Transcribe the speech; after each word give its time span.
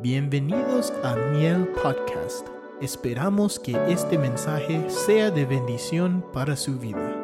Bienvenidos 0.00 0.92
a 1.02 1.16
Miel 1.16 1.66
Podcast. 1.82 2.46
Esperamos 2.80 3.58
que 3.58 3.72
este 3.88 4.16
mensaje 4.16 4.88
sea 4.88 5.32
de 5.32 5.44
bendición 5.44 6.24
para 6.32 6.54
su 6.54 6.78
vida. 6.78 7.16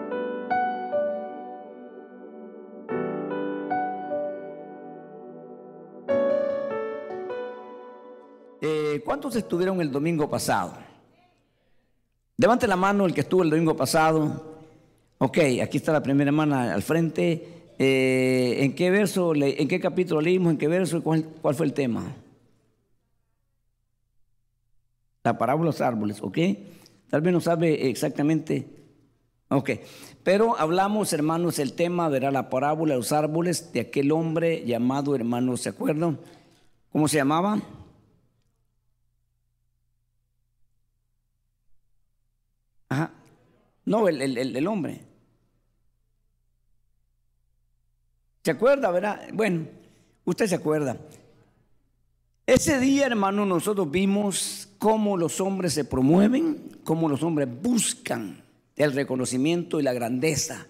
Eh, 8.61 9.01
¿Cuántos 9.05 9.37
estuvieron 9.37 9.81
el 9.81 9.93
domingo 9.93 10.29
pasado? 10.29 10.73
Levante 12.37 12.67
la 12.67 12.75
mano 12.75 13.07
el 13.07 13.15
que 13.15 13.21
estuvo 13.21 13.45
el 13.45 13.51
domingo 13.51 13.77
pasado. 13.77 14.59
Ok, 15.19 15.39
aquí 15.63 15.77
está 15.77 15.93
la 15.93 16.03
primera 16.03 16.33
mano 16.33 16.57
al 16.57 16.83
frente. 16.83 17.71
Eh, 17.79 18.57
¿En 18.65 18.75
qué 18.75 18.91
verso, 18.91 19.33
en 19.33 19.69
qué 19.69 19.79
capítulo 19.79 20.21
leímos? 20.21 20.51
¿En 20.51 20.59
qué 20.59 20.67
verso? 20.67 21.01
¿Cuál, 21.05 21.25
cuál 21.41 21.55
fue 21.55 21.67
el 21.67 21.73
tema? 21.73 22.13
La 25.25 25.37
parábola 25.39 25.71
de 25.71 25.73
los 25.75 25.81
árboles, 25.81 26.19
¿ok? 26.23 26.39
Tal 27.11 27.21
vez 27.23 27.33
no 27.33 27.41
sabe 27.41 27.89
exactamente. 27.89 28.69
Ok, 29.49 29.71
pero 30.23 30.59
hablamos, 30.59 31.13
hermanos, 31.13 31.59
el 31.59 31.75
tema, 31.75 32.09
verá, 32.09 32.31
la 32.31 32.51
parábola 32.51 32.95
de 32.95 32.99
los 32.99 33.13
árboles 33.13 33.73
de 33.73 33.81
aquel 33.81 34.13
hombre 34.13 34.65
llamado, 34.67 35.15
hermanos, 35.15 35.63
¿se 35.63 35.71
acuerdan? 35.71 36.19
¿Cómo 36.93 37.09
se 37.09 37.17
llamaba? 37.19 37.61
Ajá. 42.89 43.13
No, 43.85 44.09
el, 44.09 44.23
el- 44.23 44.39
el- 44.39 44.57
el 44.57 44.67
hombre. 44.67 45.01
¿Se 48.43 48.51
acuerda, 48.51 48.91
verdad? 48.91 49.29
Bueno, 49.33 49.67
usted 50.25 50.47
se 50.47 50.55
acuerda. 50.55 50.97
Ese 52.47 52.79
día, 52.79 53.07
hermano, 53.07 53.47
nosotros 53.47 53.91
vimos 53.91 54.69
cómo 54.85 55.17
los 55.17 55.41
hombres 55.41 55.73
se 55.73 55.87
promueven, 55.87 56.81
cómo 56.85 57.09
los 57.09 57.23
hombres 57.23 57.49
buscan 57.63 58.45
el 58.77 58.93
reconocimiento 58.93 59.81
y 59.81 59.83
la 59.83 59.95
grandeza 59.95 60.67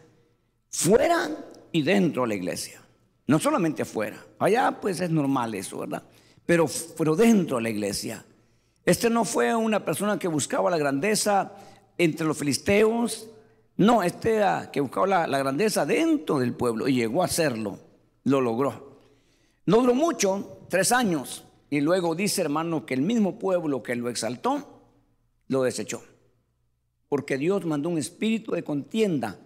fuera 0.71 1.31
y 1.73 1.83
dentro 1.83 2.23
de 2.23 2.29
la 2.29 2.35
iglesia. 2.37 2.81
No 3.27 3.41
solamente 3.41 3.85
fuera. 3.85 4.25
Allá 4.39 4.79
pues 4.81 5.01
es 5.01 5.11
normal 5.11 5.57
eso, 5.57 5.81
¿verdad? 5.81 6.05
Pero, 6.47 6.67
pero 6.97 7.17
dentro 7.17 7.57
de 7.57 7.65
la 7.65 7.71
iglesia. 7.71 8.25
Este 8.85 9.11
no 9.11 9.25
fue 9.25 9.53
una 9.53 9.85
persona 9.85 10.17
que 10.17 10.29
buscaba 10.29 10.71
la 10.71 10.79
grandeza 10.79 11.51
entre 11.99 12.25
los 12.25 12.39
filisteos. 12.39 13.29
No, 13.79 14.05
este 14.05 14.41
que 14.73 14.81
buscaba 14.81 15.09
la, 15.09 15.27
la 15.27 15.39
grandeza 15.39 15.85
dentro 15.85 16.39
del 16.39 16.55
pueblo 16.55 16.87
y 16.87 16.95
llegó 16.95 17.23
a 17.23 17.25
hacerlo. 17.25 17.81
Lo 18.23 18.41
logró. 18.41 19.01
No 19.67 19.79
duró 19.79 19.93
mucho, 19.93 20.61
tres 20.69 20.93
años. 20.93 21.44
Y 21.75 21.81
luego 21.81 22.15
dice, 22.15 22.41
hermano, 22.41 22.87
que 22.87 22.95
el 22.95 23.03
mismo 23.03 23.37
pueblo 23.37 23.83
que 23.83 23.97
lo 23.97 24.09
exaltó, 24.09 24.81
lo 25.49 25.65
desechó. 25.65 26.05
Porque 27.09 27.37
Dios 27.37 27.65
mandó 27.65 27.89
un 27.89 27.99
espíritu 27.99 28.53
de 28.53 28.63
contienda, 28.63 29.41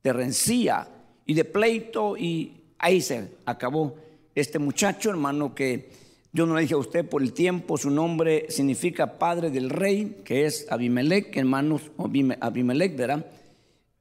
de 0.00 0.12
rencía 0.12 0.86
y 1.26 1.34
de 1.34 1.44
pleito. 1.44 2.16
Y 2.16 2.62
ahí 2.78 3.00
se 3.00 3.28
acabó 3.44 3.96
este 4.36 4.60
muchacho, 4.60 5.10
hermano, 5.10 5.52
que 5.52 5.90
yo 6.32 6.46
no 6.46 6.54
le 6.54 6.60
dije 6.60 6.74
a 6.74 6.76
usted 6.76 7.08
por 7.08 7.22
el 7.22 7.32
tiempo, 7.32 7.76
su 7.76 7.90
nombre 7.90 8.46
significa 8.50 9.18
padre 9.18 9.50
del 9.50 9.68
rey, 9.68 10.20
que 10.24 10.46
es 10.46 10.70
Abimelech, 10.70 11.36
hermanos, 11.36 11.90
Abimelech, 12.38 12.96
¿verdad? 12.96 13.26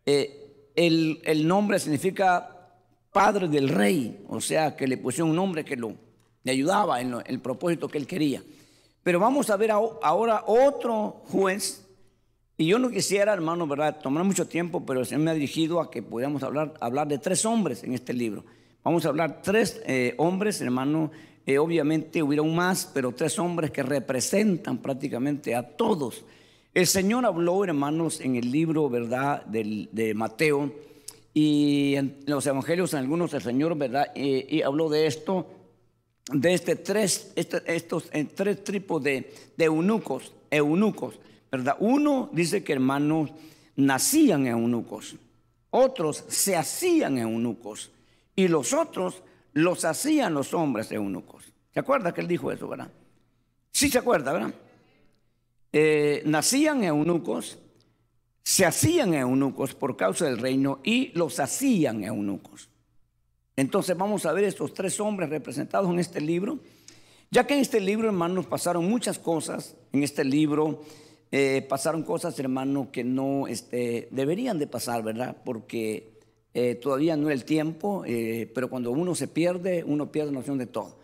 Eh, 0.05 0.69
el, 0.75 1.19
el 1.23 1.47
nombre 1.47 1.79
significa 1.79 2.69
padre 3.11 3.47
del 3.47 3.67
rey, 3.67 4.23
o 4.27 4.39
sea 4.39 4.75
que 4.75 4.85
le 4.87 4.97
pusieron 4.97 5.31
un 5.31 5.37
nombre 5.37 5.65
que 5.65 5.75
lo 5.75 6.12
le 6.43 6.51
ayudaba 6.51 7.01
en 7.01 7.15
el 7.25 7.39
propósito 7.39 7.87
que 7.87 7.97
él 7.97 8.07
quería. 8.07 8.43
Pero 9.03 9.19
vamos 9.19 9.49
a 9.49 9.57
ver 9.57 9.71
aho- 9.71 9.99
ahora 10.01 10.43
otro 10.47 11.23
juez, 11.27 11.85
y 12.57 12.67
yo 12.67 12.79
no 12.79 12.89
quisiera, 12.89 13.33
hermano, 13.33 13.67
¿verdad?, 13.67 13.99
tomar 14.01 14.23
mucho 14.23 14.47
tiempo, 14.47 14.85
pero 14.85 15.03
Señor 15.03 15.23
me 15.23 15.31
ha 15.31 15.33
dirigido 15.33 15.81
a 15.81 15.89
que 15.89 16.01
podamos 16.03 16.43
hablar, 16.43 16.73
hablar 16.79 17.07
de 17.07 17.17
tres 17.17 17.45
hombres 17.45 17.83
en 17.83 17.93
este 17.93 18.13
libro. 18.13 18.45
Vamos 18.83 19.05
a 19.05 19.09
hablar 19.09 19.41
tres 19.41 19.81
eh, 19.85 20.13
hombres, 20.17 20.61
hermano, 20.61 21.11
eh, 21.45 21.57
obviamente 21.57 22.21
hubieron 22.23 22.53
más, 22.55 22.89
pero 22.93 23.11
tres 23.11 23.37
hombres 23.39 23.71
que 23.71 23.83
representan 23.83 24.77
prácticamente 24.77 25.55
a 25.55 25.63
todos. 25.75 26.23
El 26.73 26.87
Señor 26.87 27.25
habló, 27.25 27.63
hermanos, 27.63 28.21
en 28.21 28.35
el 28.35 28.51
libro, 28.51 28.89
¿verdad?, 28.89 29.45
de 29.45 30.13
Mateo, 30.15 30.71
y 31.33 31.95
en 31.95 32.17
los 32.27 32.45
evangelios, 32.45 32.93
en 32.93 32.99
algunos, 32.99 33.33
el 33.33 33.41
Señor, 33.41 33.75
¿verdad?, 33.77 34.07
Eh, 34.15 34.45
y 34.49 34.61
habló 34.61 34.89
de 34.89 35.07
esto, 35.07 35.47
de 36.31 36.53
este 36.53 36.75
tres, 36.75 37.31
este- 37.35 37.61
estos 37.75 38.09
eh, 38.13 38.25
tres 38.25 38.63
tipos 38.63 39.03
de, 39.03 39.33
eunucos, 39.57 40.33
eunucos, 40.49 41.19
¿verdad? 41.51 41.75
Uno 41.79 42.29
dice 42.31 42.63
que 42.63 42.73
hermanos 42.73 43.31
nacían 43.75 44.47
eunucos, 44.47 45.15
otros 45.69 46.23
se 46.27 46.55
hacían 46.55 47.17
eunucos 47.17 47.91
y 48.35 48.47
los 48.47 48.73
otros 48.73 49.23
los 49.53 49.85
hacían 49.85 50.33
los 50.33 50.53
hombres 50.53 50.91
eunucos. 50.91 51.45
¿Se 51.73 51.79
acuerda 51.79 52.13
que 52.13 52.21
él 52.21 52.27
dijo 52.27 52.51
eso, 52.51 52.67
verdad? 52.67 52.91
Sí 53.71 53.89
se 53.89 53.97
acuerda, 53.99 54.31
¿verdad? 54.33 54.53
Eh, 55.71 56.21
nacían 56.25 56.83
eunucos, 56.83 57.57
se 58.43 58.65
hacían 58.65 59.13
eunucos 59.13 59.73
por 59.73 59.97
causa 59.97 60.25
del 60.25 60.37
reino 60.37 60.79
y 60.83 61.11
los 61.17 61.39
hacían 61.39 62.03
eunucos. 62.03 62.69
Entonces 63.55 63.95
vamos 63.97 64.25
a 64.25 64.33
ver 64.33 64.43
estos 64.45 64.73
tres 64.73 64.99
hombres 64.99 65.29
representados 65.29 65.89
en 65.91 65.99
este 65.99 66.19
libro. 66.21 66.59
Ya 67.31 67.45
que 67.47 67.53
en 67.55 67.61
este 67.61 67.79
libro, 67.79 68.07
hermanos, 68.07 68.45
pasaron 68.45 68.87
muchas 68.89 69.17
cosas. 69.19 69.75
En 69.91 70.03
este 70.03 70.23
libro 70.23 70.81
eh, 71.31 71.65
pasaron 71.67 72.03
cosas, 72.03 72.37
hermano, 72.39 72.89
que 72.91 73.03
no 73.03 73.47
este, 73.47 74.07
deberían 74.11 74.59
de 74.59 74.67
pasar, 74.67 75.03
¿verdad? 75.03 75.37
Porque 75.43 76.19
eh, 76.53 76.75
todavía 76.75 77.17
no 77.17 77.29
es 77.29 77.33
el 77.35 77.45
tiempo, 77.45 78.03
eh, 78.05 78.51
pero 78.53 78.69
cuando 78.69 78.91
uno 78.91 79.15
se 79.15 79.27
pierde, 79.27 79.83
uno 79.83 80.11
pierde 80.11 80.31
noción 80.31 80.57
de 80.59 80.67
todo. 80.67 80.97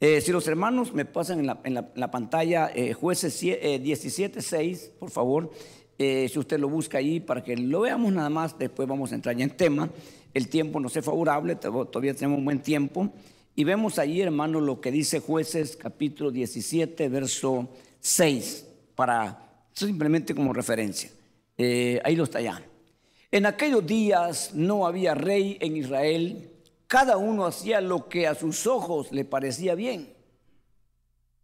Eh, 0.00 0.20
si 0.22 0.32
los 0.32 0.46
hermanos 0.48 0.92
me 0.94 1.04
pasan 1.04 1.40
en 1.40 1.46
la, 1.46 1.60
en 1.64 1.74
la- 1.74 1.90
la 1.94 2.10
pantalla 2.10 2.70
eh, 2.74 2.92
jueces 2.94 3.42
17.6, 3.42 4.90
por 4.98 5.10
favor, 5.10 5.50
eh, 5.98 6.28
si 6.32 6.38
usted 6.38 6.58
lo 6.58 6.68
busca 6.68 6.98
ahí 6.98 7.20
para 7.20 7.42
que 7.42 7.56
lo 7.56 7.80
veamos 7.80 8.12
nada 8.12 8.30
más, 8.30 8.58
después 8.58 8.88
vamos 8.88 9.12
a 9.12 9.14
entrar 9.14 9.36
ya 9.36 9.44
en 9.44 9.50
tema. 9.50 9.90
El 10.34 10.48
tiempo 10.48 10.78
no 10.80 10.88
es 10.88 10.94
favorable, 11.04 11.56
to- 11.56 11.86
todavía 11.86 12.14
tenemos 12.14 12.38
un 12.38 12.44
buen 12.44 12.62
tiempo. 12.62 13.10
Y 13.56 13.64
vemos 13.64 13.98
ahí, 13.98 14.20
hermano, 14.20 14.60
lo 14.60 14.80
que 14.80 14.90
dice 14.92 15.20
jueces 15.20 15.76
capítulo 15.76 16.30
17, 16.30 17.08
verso 17.08 17.68
6, 18.00 18.66
para 18.94 19.64
simplemente 19.72 20.34
como 20.34 20.52
referencia. 20.52 21.10
Eh, 21.58 22.00
ahí 22.04 22.16
lo 22.16 22.24
está 22.24 22.40
ya. 22.40 22.62
En 23.32 23.46
aquellos 23.46 23.86
días 23.86 24.52
no 24.54 24.86
había 24.86 25.14
rey 25.14 25.56
en 25.60 25.76
Israel, 25.76 26.50
cada 26.86 27.16
uno 27.16 27.46
hacía 27.46 27.80
lo 27.80 28.08
que 28.08 28.26
a 28.26 28.34
sus 28.34 28.66
ojos 28.66 29.12
le 29.12 29.24
parecía 29.24 29.74
bien. 29.74 30.12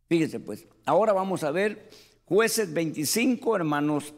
Fíjese 0.09 0.41
pues, 0.41 0.67
ahora 0.85 1.13
vamos 1.13 1.43
a 1.45 1.51
ver 1.51 1.89
jueces 2.25 2.73
25, 2.73 3.57
hermanos, 3.57 4.15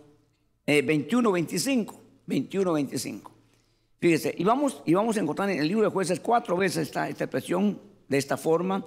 eh, 0.67 0.83
21, 0.83 1.33
25, 1.33 2.01
21, 2.27 2.73
25. 2.75 3.33
Fíjese, 4.01 4.33
y 4.39 4.45
vamos, 4.45 4.81
y 4.87 4.95
vamos 4.95 5.17
a 5.17 5.21
encontrar 5.21 5.51
en 5.51 5.59
el 5.59 5.67
libro 5.67 5.83
de 5.83 5.91
jueces 5.91 6.21
cuatro 6.21 6.57
veces 6.57 6.87
esta, 6.89 7.09
expresión 7.09 7.81
de 8.09 8.19
esta 8.19 8.37
forma, 8.37 8.87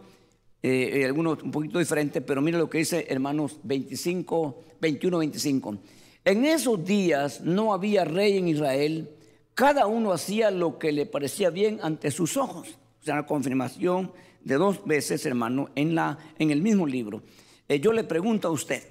eh, 0.63 1.01
eh, 1.01 1.05
algunos 1.05 1.43
un 1.43 1.51
poquito 1.51 1.79
diferente, 1.79 2.21
pero 2.21 2.41
mira 2.41 2.57
lo 2.57 2.69
que 2.69 2.77
dice 2.77 3.07
hermanos 3.09 3.59
25, 3.63 4.63
21, 4.79 5.17
25. 5.17 5.77
En 6.23 6.45
esos 6.45 6.85
días 6.85 7.41
no 7.41 7.73
había 7.73 8.05
rey 8.05 8.37
en 8.37 8.47
Israel, 8.47 9.09
cada 9.53 9.85
uno 9.85 10.13
hacía 10.13 10.49
lo 10.49 10.79
que 10.79 10.93
le 10.93 11.05
parecía 11.05 11.49
bien 11.49 11.79
ante 11.81 12.09
sus 12.09 12.37
ojos. 12.37 12.69
O 13.01 13.03
sea, 13.03 13.15
la 13.15 13.25
confirmación 13.25 14.13
de 14.45 14.55
dos 14.55 14.85
veces, 14.85 15.25
hermano, 15.25 15.71
en, 15.75 15.93
la, 15.93 16.19
en 16.39 16.51
el 16.51 16.61
mismo 16.61 16.87
libro. 16.87 17.21
Eh, 17.67 17.81
yo 17.81 17.91
le 17.91 18.05
pregunto 18.05 18.47
a 18.47 18.51
usted, 18.51 18.81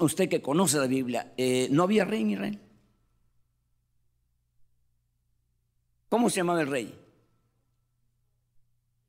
usted 0.00 0.28
que 0.28 0.42
conoce 0.42 0.76
la 0.76 0.86
Biblia, 0.86 1.32
¿no 1.70 1.84
había 1.84 2.04
rey 2.04 2.20
en 2.20 2.30
Israel? 2.30 2.60
¿Cómo 6.10 6.28
se 6.28 6.36
llamaba 6.36 6.60
el 6.60 6.66
rey? 6.68 6.94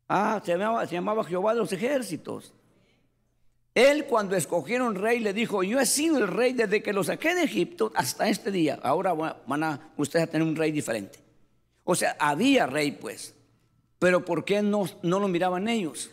Ah, 0.08 0.42
se 0.46 0.52
llamaba, 0.54 0.86
se 0.88 0.94
llamaba 0.96 1.24
Jehová 1.26 1.54
de 1.54 1.60
los 1.60 1.74
ejércitos. 1.74 2.54
Él 3.74 4.06
cuando 4.06 4.36
escogieron 4.36 4.96
rey 4.96 5.20
le 5.20 5.34
dijo, 5.34 5.64
yo 5.64 5.80
he 5.80 5.86
sido 5.86 6.18
el 6.20 6.28
rey 6.28 6.54
desde 6.54 6.84
que 6.84 6.94
lo 6.94 7.04
saqué 7.04 7.34
de 7.36 7.44
Egipto 7.44 7.92
hasta 7.96 8.28
este 8.30 8.52
día. 8.52 8.80
Ahora 8.84 9.14
va- 9.14 9.42
van 9.48 9.64
a 9.64 9.92
ustedes 9.98 10.24
a 10.24 10.28
tener 10.28 10.46
un 10.48 10.56
rey 10.56 10.72
diferente. 10.72 11.20
O 11.84 11.96
sea, 11.96 12.16
había 12.20 12.68
rey 12.68 12.92
pues. 12.92 13.34
Pero 13.98 14.24
¿por 14.26 14.44
qué 14.46 14.62
no, 14.62 14.86
no 15.04 15.20
lo 15.20 15.28
miraban 15.28 15.68
ellos? 15.68 16.12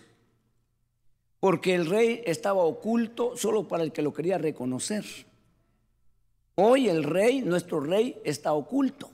Porque 1.41 1.75
el 1.75 1.87
rey 1.87 2.23
estaba 2.27 2.63
oculto 2.63 3.37
solo 3.37 3.67
para 3.67 3.83
el 3.83 3.93
que 3.93 4.03
lo 4.03 4.13
quería 4.13 4.39
reconocer. 4.39 5.05
Hoy 6.55 6.89
el 6.89 7.03
rey, 7.05 7.43
nuestro 7.43 7.81
rey, 7.81 8.21
está 8.25 8.53
oculto. 8.53 9.11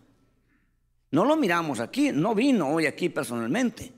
No 1.14 1.24
lo 1.24 1.36
miramos 1.36 1.78
aquí, 1.78 2.10
no 2.10 2.34
vino 2.34 2.68
hoy 2.68 2.86
aquí 2.86 3.08
personalmente. 3.08 3.92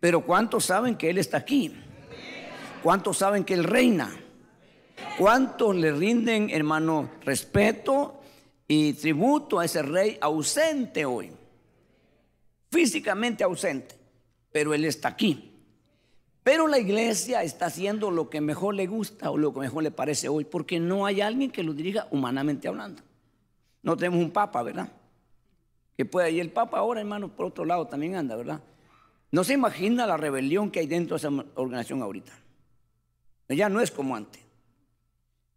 Pero 0.00 0.26
¿cuántos 0.26 0.64
saben 0.64 0.96
que 0.96 1.08
Él 1.08 1.18
está 1.18 1.36
aquí? 1.36 1.72
¿Cuántos 2.82 3.18
saben 3.18 3.44
que 3.44 3.54
Él 3.54 3.62
reina? 3.62 4.10
¿Cuántos 5.16 5.76
le 5.76 5.92
rinden, 5.92 6.50
hermano, 6.50 7.08
respeto 7.24 8.18
y 8.66 8.94
tributo 8.94 9.60
a 9.60 9.64
ese 9.64 9.80
rey 9.80 10.18
ausente 10.20 11.04
hoy? 11.04 11.30
Físicamente 12.72 13.44
ausente, 13.44 13.94
pero 14.50 14.74
Él 14.74 14.86
está 14.86 15.06
aquí. 15.10 15.52
Pero 16.42 16.66
la 16.66 16.80
iglesia 16.80 17.44
está 17.44 17.66
haciendo 17.66 18.10
lo 18.10 18.28
que 18.28 18.40
mejor 18.40 18.74
le 18.74 18.88
gusta 18.88 19.30
o 19.30 19.38
lo 19.38 19.54
que 19.54 19.60
mejor 19.60 19.84
le 19.84 19.92
parece 19.92 20.28
hoy, 20.28 20.44
porque 20.44 20.80
no 20.80 21.06
hay 21.06 21.20
alguien 21.20 21.52
que 21.52 21.62
lo 21.62 21.74
dirija 21.74 22.08
humanamente 22.10 22.66
hablando. 22.66 23.02
No 23.84 23.96
tenemos 23.96 24.18
un 24.18 24.32
papa, 24.32 24.64
¿verdad? 24.64 24.90
Que 25.96 26.04
puede, 26.04 26.30
y 26.32 26.40
el 26.40 26.50
papa 26.50 26.78
ahora, 26.78 27.00
hermano, 27.00 27.28
por 27.28 27.46
otro 27.46 27.64
lado 27.64 27.86
también 27.86 28.16
anda, 28.16 28.36
¿verdad? 28.36 28.60
No 29.30 29.44
se 29.44 29.54
imagina 29.54 30.06
la 30.06 30.16
rebelión 30.16 30.70
que 30.70 30.80
hay 30.80 30.86
dentro 30.86 31.16
de 31.16 31.18
esa 31.18 31.44
organización 31.54 32.02
ahorita. 32.02 32.32
Ya 33.48 33.68
no 33.68 33.80
es 33.80 33.90
como 33.90 34.16
antes. 34.16 34.42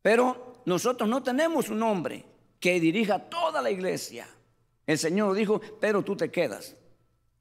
Pero 0.02 0.62
nosotros 0.66 1.10
no 1.10 1.22
tenemos 1.24 1.70
un 1.70 1.84
hombre 1.84 2.26
que 2.60 2.80
dirija 2.80 3.20
toda 3.20 3.62
la 3.62 3.72
iglesia. 3.72 4.28
El 4.86 4.98
Señor 4.98 5.36
dijo, 5.36 5.62
pero 5.80 6.04
tú 6.04 6.16
te 6.16 6.32
quedas. 6.32 6.76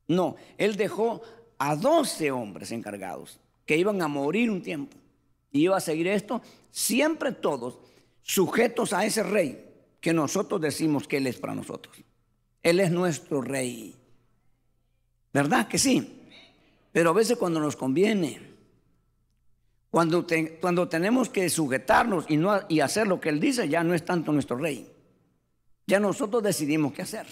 No, 0.07 0.37
Él 0.57 0.77
dejó 0.77 1.23
a 1.59 1.77
12 1.77 2.31
hombres 2.31 2.73
encargados 2.73 3.39
que 3.67 3.77
iban 3.77 4.01
a 4.03 4.09
morir 4.09 4.51
un 4.51 4.63
tiempo. 4.63 4.97
Y 5.51 5.63
iba 5.63 5.77
a 5.77 5.81
seguir 5.81 6.09
esto, 6.09 6.43
siempre 6.71 7.33
todos 7.33 7.79
sujetos 8.23 8.93
a 8.93 9.05
ese 9.05 9.23
rey 9.23 9.65
que 10.01 10.13
nosotros 10.13 10.61
decimos 10.61 11.09
que 11.09 11.19
Él 11.19 11.27
es 11.27 11.39
para 11.39 11.55
nosotros. 11.55 11.97
Él 12.63 12.81
es 12.81 12.91
nuestro 12.91 13.41
rey. 13.41 13.95
¿Verdad 15.33 15.69
que 15.69 15.79
sí? 15.79 16.23
Pero 16.93 17.11
a 17.11 17.15
veces 17.15 17.37
cuando 17.37 17.61
nos 17.61 17.77
conviene, 17.77 18.41
cuando, 19.91 20.27
cuando 20.61 20.89
tenemos 20.89 21.29
que 21.29 21.49
sujetarnos 21.49 22.27
y, 22.29 22.37
no, 22.37 22.61
y 22.69 22.81
hacer 22.81 23.07
lo 23.07 23.21
que 23.21 23.29
Él 23.29 23.41
dice, 23.41 23.69
ya 23.69 23.83
no 23.83 23.95
es 23.95 24.05
tanto 24.05 24.33
nuestro 24.33 24.57
rey. 24.57 24.91
Ya 25.87 26.01
nosotros 26.01 26.43
decidimos 26.43 26.93
qué 26.93 27.03
hacer. 27.03 27.27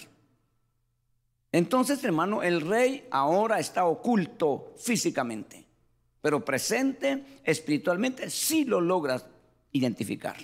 Entonces, 1.51 2.03
hermano, 2.03 2.43
el 2.43 2.61
rey 2.61 3.07
ahora 3.11 3.59
está 3.59 3.85
oculto 3.85 4.73
físicamente, 4.77 5.65
pero 6.21 6.43
presente 6.43 7.23
espiritualmente 7.43 8.29
sí 8.29 8.65
lo 8.65 8.81
logras 8.81 9.25
identificar. 9.71 10.35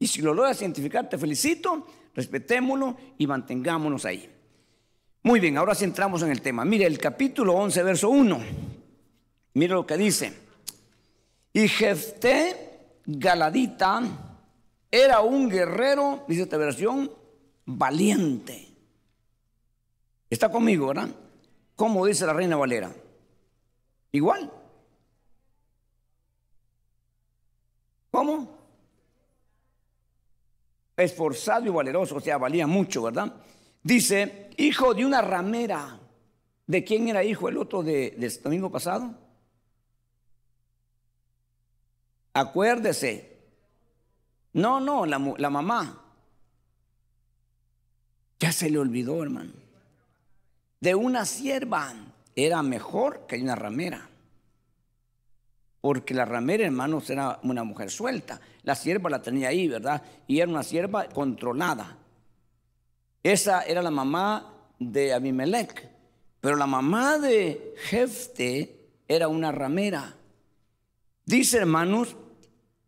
Y 0.00 0.08
si 0.08 0.22
lo 0.22 0.34
logras 0.34 0.60
identificar, 0.60 1.08
te 1.08 1.18
felicito, 1.18 1.86
respetémoslo 2.14 2.96
y 3.18 3.26
mantengámonos 3.28 4.04
ahí. 4.06 4.28
Muy 5.22 5.38
bien, 5.38 5.58
ahora 5.58 5.74
sí 5.74 5.84
entramos 5.84 6.22
en 6.22 6.30
el 6.30 6.40
tema. 6.40 6.64
Mire 6.64 6.86
el 6.86 6.98
capítulo 6.98 7.54
11, 7.54 7.82
verso 7.82 8.08
1. 8.08 8.40
Mire 9.54 9.74
lo 9.74 9.86
que 9.86 9.96
dice. 9.98 10.32
Y 11.52 11.68
Jefté 11.68 12.96
Galadita 13.04 14.02
era 14.90 15.20
un 15.20 15.48
guerrero, 15.48 16.24
dice 16.26 16.42
esta 16.42 16.56
versión, 16.56 17.10
valiente 17.66 18.70
Está 20.30 20.48
conmigo, 20.48 20.86
¿verdad? 20.86 21.08
¿Cómo 21.74 22.06
dice 22.06 22.24
la 22.24 22.32
reina 22.32 22.56
Valera? 22.56 22.94
Igual. 24.12 24.50
¿Cómo? 28.12 28.59
Esforzado 31.02 31.66
y 31.66 31.70
valeroso, 31.70 32.16
o 32.16 32.20
sea, 32.20 32.38
valía 32.38 32.66
mucho, 32.66 33.02
¿verdad? 33.02 33.34
Dice, 33.82 34.50
hijo 34.56 34.94
de 34.94 35.04
una 35.04 35.20
ramera. 35.20 35.98
¿De 36.66 36.84
quién 36.84 37.08
era 37.08 37.24
hijo 37.24 37.48
el 37.48 37.56
otro 37.56 37.82
de, 37.82 38.12
del 38.16 38.42
domingo 38.42 38.70
pasado? 38.70 39.12
Acuérdese. 42.32 43.38
No, 44.52 44.78
no, 44.78 45.04
la, 45.04 45.18
la 45.38 45.50
mamá. 45.50 46.04
Ya 48.38 48.52
se 48.52 48.70
le 48.70 48.78
olvidó, 48.78 49.22
hermano 49.22 49.60
de 50.80 50.94
una 50.94 51.26
sierva 51.26 51.94
era 52.34 52.62
mejor 52.62 53.26
que 53.26 53.36
una 53.36 53.54
ramera. 53.54 54.09
Porque 55.80 56.14
la 56.14 56.24
ramera, 56.24 56.66
hermanos, 56.66 57.08
era 57.08 57.38
una 57.42 57.64
mujer 57.64 57.90
suelta. 57.90 58.40
La 58.62 58.74
sierva 58.74 59.08
la 59.08 59.22
tenía 59.22 59.48
ahí, 59.48 59.66
¿verdad? 59.68 60.02
Y 60.26 60.40
era 60.40 60.50
una 60.50 60.62
sierva 60.62 61.06
controlada. 61.08 61.96
Esa 63.22 63.62
era 63.62 63.82
la 63.82 63.90
mamá 63.90 64.54
de 64.78 65.12
Abimelech. 65.12 65.88
Pero 66.40 66.56
la 66.56 66.66
mamá 66.66 67.18
de 67.18 67.74
Jefte 67.76 68.88
era 69.08 69.28
una 69.28 69.52
ramera. 69.52 70.14
Dice, 71.24 71.58
hermanos, 71.58 72.16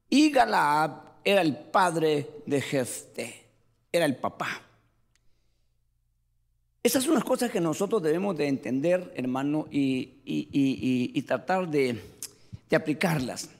y 0.09 0.31
Galaab 0.31 1.03
era 1.25 1.41
el 1.41 1.57
padre 1.57 2.29
de 2.47 2.61
Jefte. 2.61 3.47
Era 3.91 4.05
el 4.05 4.17
papá. 4.17 4.63
Esas 6.83 7.05
son 7.05 7.15
las 7.15 7.25
cosas 7.25 7.51
que 7.51 7.61
nosotros 7.61 8.03
debemos 8.03 8.37
de 8.37 8.49
entender, 8.49 9.13
hermano, 9.15 9.69
y, 9.71 11.23
tratar 11.23 11.69
de, 11.69 12.01
aplicarlas. 12.77 13.51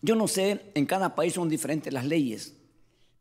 Yo 0.00 0.16
no 0.16 0.26
sé, 0.26 0.72
en 0.74 0.86
cada 0.86 1.14
país 1.14 1.34
son 1.34 1.48
diferentes 1.48 1.92
las 1.92 2.04
leyes, 2.04 2.56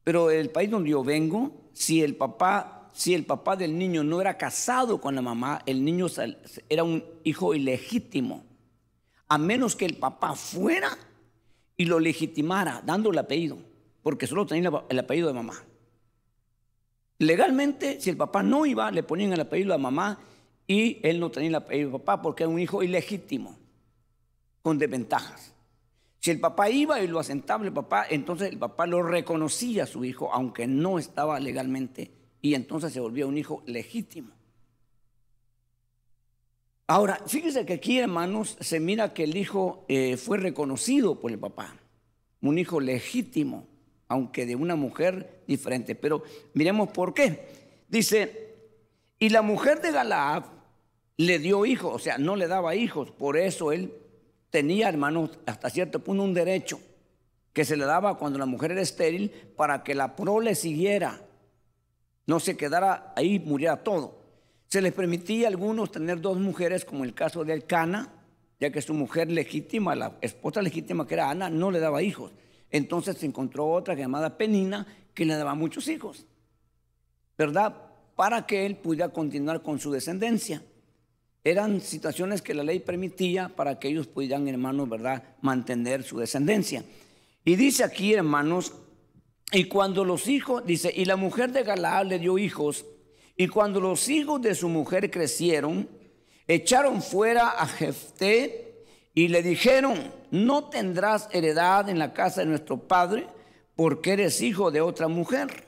pero 0.04 0.32
el 0.32 0.50
país 0.50 0.70
donde 0.70 0.90
yo 0.90 1.04
vengo, 1.04 1.70
si 1.74 2.02
el 2.02 2.16
papá, 2.16 2.90
si 2.94 3.14
el 3.14 3.26
papá 3.26 3.56
del 3.56 3.78
niño 3.78 4.04
no 4.04 4.20
era 4.20 4.38
casado 4.38 5.00
con 5.00 5.14
la 5.14 5.22
mamá, 5.22 5.62
el 5.66 5.86
niño 5.86 6.08
era 6.70 6.84
un 6.84 7.04
hijo 7.24 7.54
ilegítimo, 7.54 8.44
a 9.28 9.38
menos 9.38 9.76
que 9.76 9.86
el 9.86 9.96
papá 9.96 10.36
fuera 10.36 10.98
y 11.78 11.86
lo 11.86 12.00
legitimara 12.00 12.82
dando 12.86 13.12
el 13.12 13.18
apellido, 13.18 13.58
porque 14.02 14.28
solo 14.28 14.46
tenía 14.46 14.72
el 14.90 15.00
apellido 15.00 15.28
de 15.28 15.34
mamá. 15.34 15.64
Legalmente, 17.20 18.02
si 18.02 18.10
el 18.10 18.18
papá 18.18 18.42
no 18.42 18.66
iba, 18.66 18.90
le 18.90 19.04
ponían 19.04 19.32
el 19.32 19.42
apellido 19.42 19.76
a 19.76 19.78
mamá 19.78 20.20
y 20.66 21.00
él 21.04 21.20
no 21.20 21.30
tenía 21.30 21.50
el 21.50 21.56
apellido 21.56 21.92
de 21.92 22.00
papá 22.00 22.22
porque 22.24 22.44
era 22.44 22.50
un 22.50 22.60
hijo 22.60 22.82
ilegítimo, 22.82 23.56
con 24.62 24.78
desventajas. 24.78 25.54
Si 26.20 26.32
el 26.32 26.40
papá 26.40 26.70
iba 26.70 27.02
y 27.02 27.08
lo 27.08 27.20
asentaba 27.20 27.66
el 27.66 27.74
papá, 27.74 28.06
entonces 28.10 28.52
el 28.52 28.60
papá 28.60 28.86
lo 28.86 29.02
reconocía 29.02 29.84
a 29.84 29.88
su 29.88 30.06
hijo, 30.06 30.32
aunque 30.32 30.68
no 30.68 31.00
estaba 31.00 31.40
legalmente, 31.40 32.12
y 32.42 32.54
entonces 32.54 32.94
se 32.94 33.00
volvía 33.00 33.26
un 33.26 33.38
hijo 33.38 33.64
legítimo. 33.66 34.32
Ahora, 36.88 37.20
fíjese 37.26 37.66
que 37.66 37.74
aquí, 37.74 38.00
hermanos, 38.00 38.58
se 38.60 38.80
mira 38.80 39.14
que 39.14 39.24
el 39.24 39.38
hijo 39.38 39.86
eh, 39.88 40.18
fue 40.18 40.38
reconocido 40.38 41.20
por 41.20 41.32
el 41.32 41.40
papá, 41.40 41.76
un 42.42 42.58
hijo 42.58 42.80
legítimo 42.80 43.72
aunque 44.12 44.46
de 44.46 44.58
una 44.58 44.76
mujer 44.76 45.42
diferente. 45.48 45.96
Pero 45.96 46.24
miremos 46.54 46.90
por 46.90 47.14
qué. 47.14 47.48
Dice, 47.88 48.56
y 49.18 49.30
la 49.30 49.42
mujer 49.42 49.82
de 49.82 49.92
Galaad 49.94 50.44
le 51.16 51.40
dio 51.40 51.66
hijos, 51.66 51.96
o 51.96 52.00
sea, 52.00 52.18
no 52.18 52.36
le 52.36 52.48
daba 52.48 52.76
hijos, 52.76 53.10
por 53.12 53.38
eso 53.38 53.72
él 53.72 53.94
tenía, 54.52 54.90
hermanos, 54.90 55.40
hasta 55.48 55.70
cierto 55.72 56.04
punto 56.04 56.24
un 56.24 56.36
derecho 56.36 56.80
que 57.54 57.66
se 57.66 57.76
le 57.76 57.86
daba 57.86 58.18
cuando 58.18 58.38
la 58.38 58.46
mujer 58.46 58.72
era 58.72 58.82
estéril 58.82 59.32
para 59.56 59.84
que 59.84 59.96
la 59.96 60.16
prole 60.16 60.54
siguiera, 60.54 61.20
no 62.28 62.40
se 62.40 62.56
quedara 62.56 63.14
ahí, 63.16 63.40
muriera 63.40 63.84
todo. 63.84 64.22
Se 64.68 64.82
les 64.82 64.94
permitía 64.94 65.48
a 65.48 65.50
algunos 65.50 65.92
tener 65.92 66.22
dos 66.22 66.38
mujeres, 66.38 66.86
como 66.86 67.04
el 67.04 67.14
caso 67.14 67.44
de 67.44 67.54
Elcana, 67.54 68.14
ya 68.60 68.72
que 68.72 68.82
su 68.82 68.94
mujer 68.94 69.32
legítima, 69.32 69.96
la 69.96 70.18
esposa 70.22 70.62
legítima 70.62 71.08
que 71.08 71.16
era 71.16 71.30
Ana, 71.30 71.50
no 71.50 71.72
le 71.72 71.80
daba 71.80 72.04
hijos. 72.04 72.32
Entonces 72.70 73.18
se 73.18 73.26
encontró 73.26 73.70
otra 73.70 73.96
llamada 73.96 74.38
Penina 74.38 74.86
que 75.14 75.26
le 75.26 75.36
daba 75.36 75.56
muchos 75.56 75.88
hijos, 75.88 76.26
¿verdad? 77.38 77.76
Para 78.16 78.46
que 78.46 78.66
él 78.66 78.78
pudiera 78.78 79.10
continuar 79.10 79.62
con 79.62 79.80
su 79.80 79.92
descendencia. 79.92 80.64
Eran 81.44 81.82
situaciones 81.82 82.42
que 82.42 82.54
la 82.54 82.64
ley 82.64 82.80
permitía 82.80 83.50
para 83.50 83.80
que 83.80 83.88
ellos 83.88 84.08
pudieran, 84.08 84.48
hermanos, 84.48 84.88
¿verdad?, 84.88 85.24
mantener 85.42 86.04
su 86.04 86.20
descendencia. 86.20 86.84
Y 87.44 87.56
dice 87.56 87.84
aquí, 87.84 88.14
hermanos, 88.14 88.74
y 89.52 89.66
cuando 89.66 90.06
los 90.06 90.28
hijos, 90.28 90.66
dice, 90.66 90.94
y 90.96 91.06
la 91.06 91.16
mujer 91.16 91.52
de 91.52 91.64
Galaad 91.64 92.06
le 92.06 92.20
dio 92.20 92.38
hijos, 92.38 92.86
y 93.36 93.48
cuando 93.48 93.80
los 93.80 94.08
hijos 94.08 94.42
de 94.42 94.54
su 94.54 94.70
mujer 94.70 95.10
crecieron, 95.10 95.90
echaron 96.48 97.02
fuera 97.02 97.50
a 97.50 97.66
Jefté 97.66 98.86
y 99.14 99.28
le 99.30 99.42
dijeron, 99.42 100.12
no 100.32 100.66
tendrás 100.66 101.28
heredad 101.32 101.90
en 101.90 102.00
la 102.00 102.14
casa 102.14 102.42
de 102.42 102.48
nuestro 102.48 102.78
padre 102.78 103.28
porque 103.76 104.14
eres 104.14 104.42
hijo 104.42 104.70
de 104.70 104.82
otra 104.82 105.08
mujer. 105.08 105.68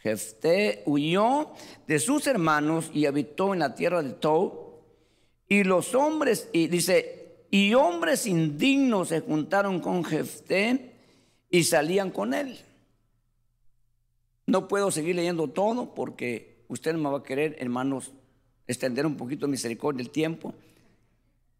Jefté 0.00 0.82
huyó 0.86 1.52
de 1.86 1.98
sus 1.98 2.26
hermanos 2.26 2.90
y 2.92 3.06
habitó 3.06 3.54
en 3.54 3.60
la 3.60 3.74
tierra 3.74 4.02
de 4.02 4.10
Tou. 4.10 4.63
Y 5.48 5.64
los 5.64 5.94
hombres, 5.94 6.48
y 6.52 6.68
dice, 6.68 7.24
y 7.50 7.74
hombres 7.74 8.26
indignos 8.26 9.08
se 9.08 9.20
juntaron 9.20 9.80
con 9.80 10.04
Jefté 10.04 10.94
y 11.50 11.64
salían 11.64 12.10
con 12.10 12.34
él. 12.34 12.58
No 14.46 14.68
puedo 14.68 14.90
seguir 14.90 15.16
leyendo 15.16 15.48
todo 15.48 15.94
porque 15.94 16.64
usted 16.68 16.94
me 16.94 17.08
va 17.08 17.18
a 17.18 17.22
querer, 17.22 17.56
hermanos, 17.60 18.12
extender 18.66 19.06
un 19.06 19.16
poquito 19.16 19.46
misericordia 19.48 20.02
el 20.02 20.10
tiempo. 20.10 20.54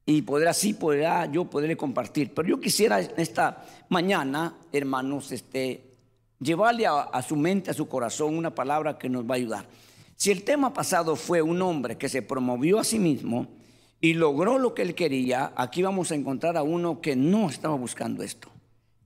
y 0.06 0.20
podrá 0.20 0.50
así 0.50 0.74
podrá 0.74 1.24
yo 1.26 1.44
poderle 1.44 1.76
compartir. 1.76 2.34
Pero 2.34 2.48
yo 2.48 2.60
quisiera 2.60 3.00
esta 3.00 3.64
mañana, 3.88 4.54
hermanos, 4.72 5.32
este, 5.32 5.94
llevarle 6.40 6.86
a, 6.86 7.22
su 7.22 7.36
mente, 7.36 7.70
a 7.70 7.74
su 7.74 7.88
corazón, 7.88 8.36
una 8.36 8.54
palabra 8.54 8.98
que 8.98 9.08
nos 9.08 9.24
va 9.24 9.34
a 9.34 9.38
ayudar. 9.38 9.66
Si 10.16 10.30
el 10.30 10.44
tema 10.44 10.74
pasado 10.74 11.16
fue 11.16 11.40
un 11.40 11.62
hombre 11.62 11.96
que 11.96 12.08
se 12.08 12.20
promovió 12.20 12.80
a 12.80 12.84
sí 12.84 12.98
mismo 12.98 13.46
y 14.04 14.12
logró 14.12 14.58
lo 14.58 14.74
que 14.74 14.82
él 14.82 14.94
quería, 14.94 15.54
aquí 15.56 15.82
vamos 15.82 16.12
a 16.12 16.14
encontrar 16.14 16.58
a 16.58 16.62
uno 16.62 17.00
que 17.00 17.16
no 17.16 17.48
estaba 17.48 17.74
buscando 17.74 18.22
esto, 18.22 18.50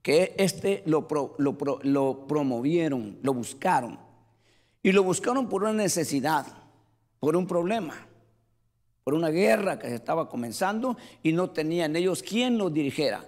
que 0.01 0.35
este 0.37 0.83
lo, 0.85 1.07
lo 1.37 2.27
promovieron, 2.27 3.17
lo 3.21 3.33
buscaron. 3.33 3.97
Y 4.83 4.91
lo 4.91 5.03
buscaron 5.03 5.47
por 5.47 5.63
una 5.63 5.71
necesidad, 5.71 6.45
por 7.21 7.37
un 7.37 7.47
problema, 7.47 7.95
por 9.05 9.13
una 9.13 9.29
guerra 9.29 9.79
que 9.79 9.87
se 9.87 9.95
estaba 9.95 10.27
comenzando 10.27 10.97
y 11.23 11.31
no 11.31 11.49
tenían 11.51 11.95
ellos 11.95 12.21
quien 12.21 12.57
los 12.57 12.73
dirigiera. 12.73 13.23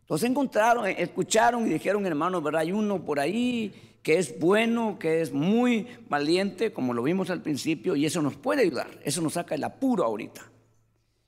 Entonces 0.00 0.28
encontraron, 0.28 0.86
escucharon 0.86 1.66
y 1.66 1.70
dijeron, 1.70 2.04
hermanos, 2.04 2.42
¿verdad? 2.42 2.60
Hay 2.60 2.72
uno 2.72 3.02
por 3.02 3.20
ahí 3.20 3.72
que 4.02 4.18
es 4.18 4.38
bueno, 4.38 4.98
que 4.98 5.22
es 5.22 5.32
muy 5.32 5.86
valiente, 6.10 6.74
como 6.74 6.92
lo 6.92 7.02
vimos 7.02 7.30
al 7.30 7.40
principio, 7.40 7.96
y 7.96 8.04
eso 8.04 8.20
nos 8.20 8.36
puede 8.36 8.64
ayudar. 8.64 9.00
Eso 9.02 9.22
nos 9.22 9.32
saca 9.32 9.54
el 9.54 9.64
apuro 9.64 10.04
ahorita. 10.04 10.50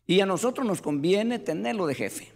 Y 0.08 0.20
a 0.22 0.26
nosotros 0.26 0.66
nos 0.66 0.80
conviene 0.80 1.38
tenerlo 1.38 1.86
de 1.86 1.94
jefe. 1.94 2.32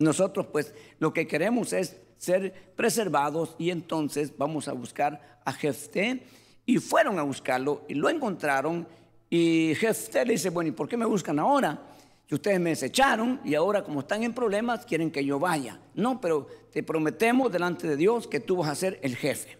Nosotros 0.00 0.48
pues 0.52 0.74
lo 0.98 1.12
que 1.12 1.28
queremos 1.28 1.72
es 1.72 1.96
ser 2.18 2.74
preservados 2.74 3.54
y 3.56 3.70
entonces 3.70 4.36
vamos 4.36 4.66
a 4.66 4.72
buscar 4.72 5.40
a 5.44 5.52
Jefté 5.52 6.24
y 6.66 6.78
fueron 6.78 7.20
a 7.20 7.22
buscarlo 7.22 7.84
y 7.88 7.94
lo 7.94 8.10
encontraron 8.10 8.86
y 9.30 9.74
Jefté 9.76 10.26
le 10.26 10.32
dice, 10.32 10.50
bueno, 10.50 10.70
¿y 10.70 10.72
por 10.72 10.88
qué 10.88 10.96
me 10.96 11.06
buscan 11.06 11.38
ahora? 11.38 11.80
que 12.26 12.34
ustedes 12.34 12.58
me 12.58 12.70
desecharon 12.70 13.40
y 13.44 13.54
ahora 13.54 13.84
como 13.84 14.00
están 14.00 14.22
en 14.22 14.32
problemas 14.32 14.86
quieren 14.86 15.10
que 15.10 15.24
yo 15.24 15.38
vaya. 15.38 15.78
No, 15.94 16.20
pero 16.20 16.46
te 16.72 16.82
prometemos 16.82 17.52
delante 17.52 17.86
de 17.86 17.96
Dios 17.96 18.26
que 18.26 18.40
tú 18.40 18.56
vas 18.56 18.70
a 18.70 18.74
ser 18.74 18.98
el 19.02 19.14
jefe. 19.14 19.58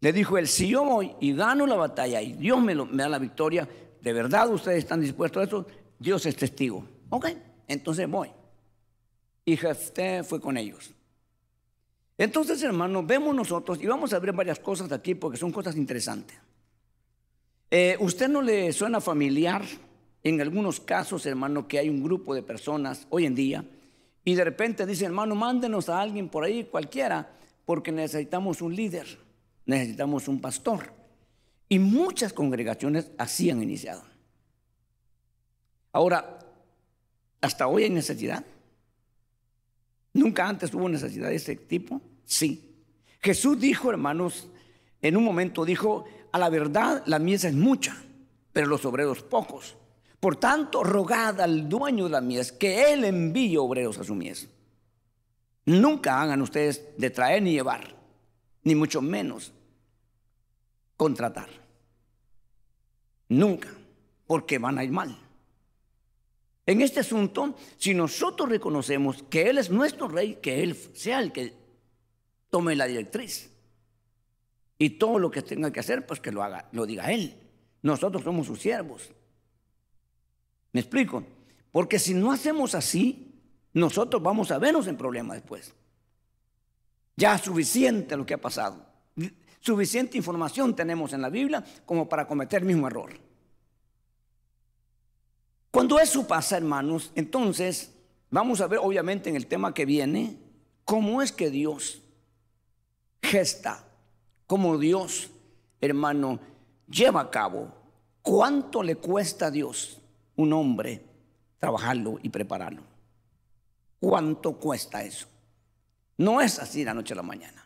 Le 0.00 0.12
dijo 0.12 0.38
él, 0.38 0.48
si 0.48 0.68
yo 0.68 0.84
voy 0.84 1.14
y 1.20 1.34
gano 1.34 1.66
la 1.66 1.76
batalla 1.76 2.22
y 2.22 2.32
Dios 2.32 2.60
me 2.62 2.74
da 2.74 3.08
la 3.08 3.18
victoria, 3.18 3.68
de 4.02 4.12
verdad 4.12 4.50
ustedes 4.50 4.78
están 4.78 5.00
dispuestos 5.00 5.42
a 5.42 5.46
eso, 5.46 5.66
Dios 5.98 6.24
es 6.26 6.36
testigo. 6.36 6.86
Ok, 7.10 7.26
entonces 7.68 8.08
voy. 8.08 8.30
Y 9.44 9.56
Jefté 9.56 10.22
fue 10.22 10.40
con 10.40 10.56
ellos. 10.56 10.90
Entonces, 12.18 12.62
hermanos, 12.62 13.06
vemos 13.06 13.34
nosotros 13.34 13.82
y 13.82 13.86
vamos 13.86 14.12
a 14.12 14.18
ver 14.18 14.32
varias 14.32 14.58
cosas 14.58 14.92
aquí 14.92 15.14
porque 15.14 15.38
son 15.38 15.52
cosas 15.52 15.76
interesantes. 15.76 16.36
Eh, 17.70 17.96
¿Usted 18.00 18.28
no 18.28 18.42
le 18.42 18.72
suena 18.72 19.00
familiar? 19.00 19.62
en 20.22 20.40
algunos 20.40 20.80
casos, 20.80 21.24
hermano, 21.26 21.66
que 21.66 21.78
hay 21.78 21.88
un 21.88 22.02
grupo 22.02 22.34
de 22.34 22.42
personas 22.42 23.06
hoy 23.10 23.26
en 23.26 23.34
día 23.34 23.64
y 24.24 24.34
de 24.34 24.44
repente 24.44 24.84
dicen, 24.84 25.06
hermano, 25.06 25.34
mándenos 25.34 25.88
a 25.88 26.00
alguien 26.00 26.28
por 26.28 26.44
ahí, 26.44 26.64
cualquiera, 26.64 27.30
porque 27.64 27.90
necesitamos 27.90 28.60
un 28.60 28.74
líder, 28.76 29.18
necesitamos 29.64 30.28
un 30.28 30.40
pastor. 30.40 30.92
Y 31.72 31.78
muchas 31.78 32.32
congregaciones 32.32 33.12
así 33.16 33.48
han 33.48 33.62
iniciado. 33.62 34.02
Ahora, 35.92 36.40
hasta 37.40 37.68
hoy 37.68 37.84
hay 37.84 37.90
necesidad. 37.90 38.44
¿Nunca 40.12 40.48
antes 40.48 40.74
hubo 40.74 40.88
necesidad 40.88 41.28
de 41.28 41.36
ese 41.36 41.54
tipo? 41.54 42.00
Sí. 42.24 42.74
Jesús 43.20 43.60
dijo, 43.60 43.88
hermanos, 43.88 44.48
en 45.00 45.16
un 45.16 45.22
momento 45.22 45.64
dijo, 45.64 46.06
a 46.32 46.38
la 46.40 46.48
verdad 46.48 47.04
la 47.06 47.20
mies 47.20 47.44
es 47.44 47.54
mucha, 47.54 47.96
pero 48.52 48.66
los 48.66 48.84
obreros 48.84 49.22
pocos. 49.22 49.76
Por 50.18 50.34
tanto, 50.34 50.82
rogad 50.82 51.40
al 51.40 51.68
dueño 51.68 52.06
de 52.06 52.10
la 52.10 52.20
mies 52.20 52.50
que 52.50 52.92
él 52.92 53.04
envíe 53.04 53.56
obreros 53.56 53.96
a 53.98 54.04
su 54.04 54.16
mies. 54.16 54.48
Nunca 55.66 56.20
hagan 56.20 56.42
ustedes 56.42 56.84
de 56.98 57.10
traer 57.10 57.44
ni 57.44 57.52
llevar, 57.52 57.94
ni 58.64 58.74
mucho 58.74 59.00
menos 59.00 59.52
contratar. 61.00 61.48
Nunca, 63.30 63.70
porque 64.26 64.58
van 64.58 64.76
a 64.76 64.84
ir 64.84 64.90
mal. 64.90 65.18
En 66.66 66.82
este 66.82 67.00
asunto, 67.00 67.56
si 67.78 67.94
nosotros 67.94 68.50
reconocemos 68.50 69.22
que 69.30 69.48
Él 69.48 69.56
es 69.56 69.70
nuestro 69.70 70.08
rey, 70.08 70.40
que 70.42 70.62
Él 70.62 70.76
sea 70.92 71.20
el 71.20 71.32
que 71.32 71.54
tome 72.50 72.76
la 72.76 72.84
directriz. 72.84 73.50
Y 74.76 74.90
todo 74.90 75.18
lo 75.18 75.30
que 75.30 75.40
tenga 75.40 75.72
que 75.72 75.80
hacer, 75.80 76.06
pues 76.06 76.20
que 76.20 76.32
lo 76.32 76.42
haga, 76.42 76.68
lo 76.72 76.84
diga 76.84 77.10
Él. 77.10 77.34
Nosotros 77.80 78.22
somos 78.22 78.46
sus 78.46 78.60
siervos. 78.60 79.10
¿Me 80.72 80.80
explico? 80.80 81.24
Porque 81.72 81.98
si 81.98 82.12
no 82.12 82.30
hacemos 82.30 82.74
así, 82.74 83.40
nosotros 83.72 84.22
vamos 84.22 84.50
a 84.50 84.58
vernos 84.58 84.86
en 84.86 84.98
problemas 84.98 85.38
después. 85.38 85.72
Ya 87.16 87.38
suficiente 87.38 88.18
lo 88.18 88.26
que 88.26 88.34
ha 88.34 88.40
pasado. 88.40 88.89
Suficiente 89.60 90.16
información 90.16 90.74
tenemos 90.74 91.12
en 91.12 91.22
la 91.22 91.28
Biblia 91.28 91.62
como 91.84 92.08
para 92.08 92.26
cometer 92.26 92.62
el 92.62 92.66
mismo 92.66 92.86
error. 92.86 93.12
Cuando 95.70 96.00
eso 96.00 96.26
pasa, 96.26 96.56
hermanos, 96.56 97.12
entonces 97.14 97.92
vamos 98.30 98.60
a 98.60 98.66
ver 98.66 98.80
obviamente 98.82 99.28
en 99.28 99.36
el 99.36 99.46
tema 99.46 99.72
que 99.72 99.84
viene 99.84 100.36
cómo 100.84 101.22
es 101.22 101.30
que 101.30 101.50
Dios 101.50 102.02
gesta, 103.22 103.84
cómo 104.46 104.78
Dios, 104.78 105.30
hermano, 105.80 106.40
lleva 106.88 107.20
a 107.20 107.30
cabo, 107.30 107.72
cuánto 108.22 108.82
le 108.82 108.96
cuesta 108.96 109.46
a 109.46 109.50
Dios 109.50 109.98
un 110.36 110.52
hombre 110.52 111.04
trabajarlo 111.58 112.18
y 112.22 112.30
prepararlo. 112.30 112.82
¿Cuánto 114.00 114.54
cuesta 114.54 115.04
eso? 115.04 115.26
No 116.16 116.40
es 116.40 116.58
así 116.58 116.82
la 116.82 116.94
noche 116.94 117.12
a 117.12 117.16
la 117.16 117.22
mañana. 117.22 117.59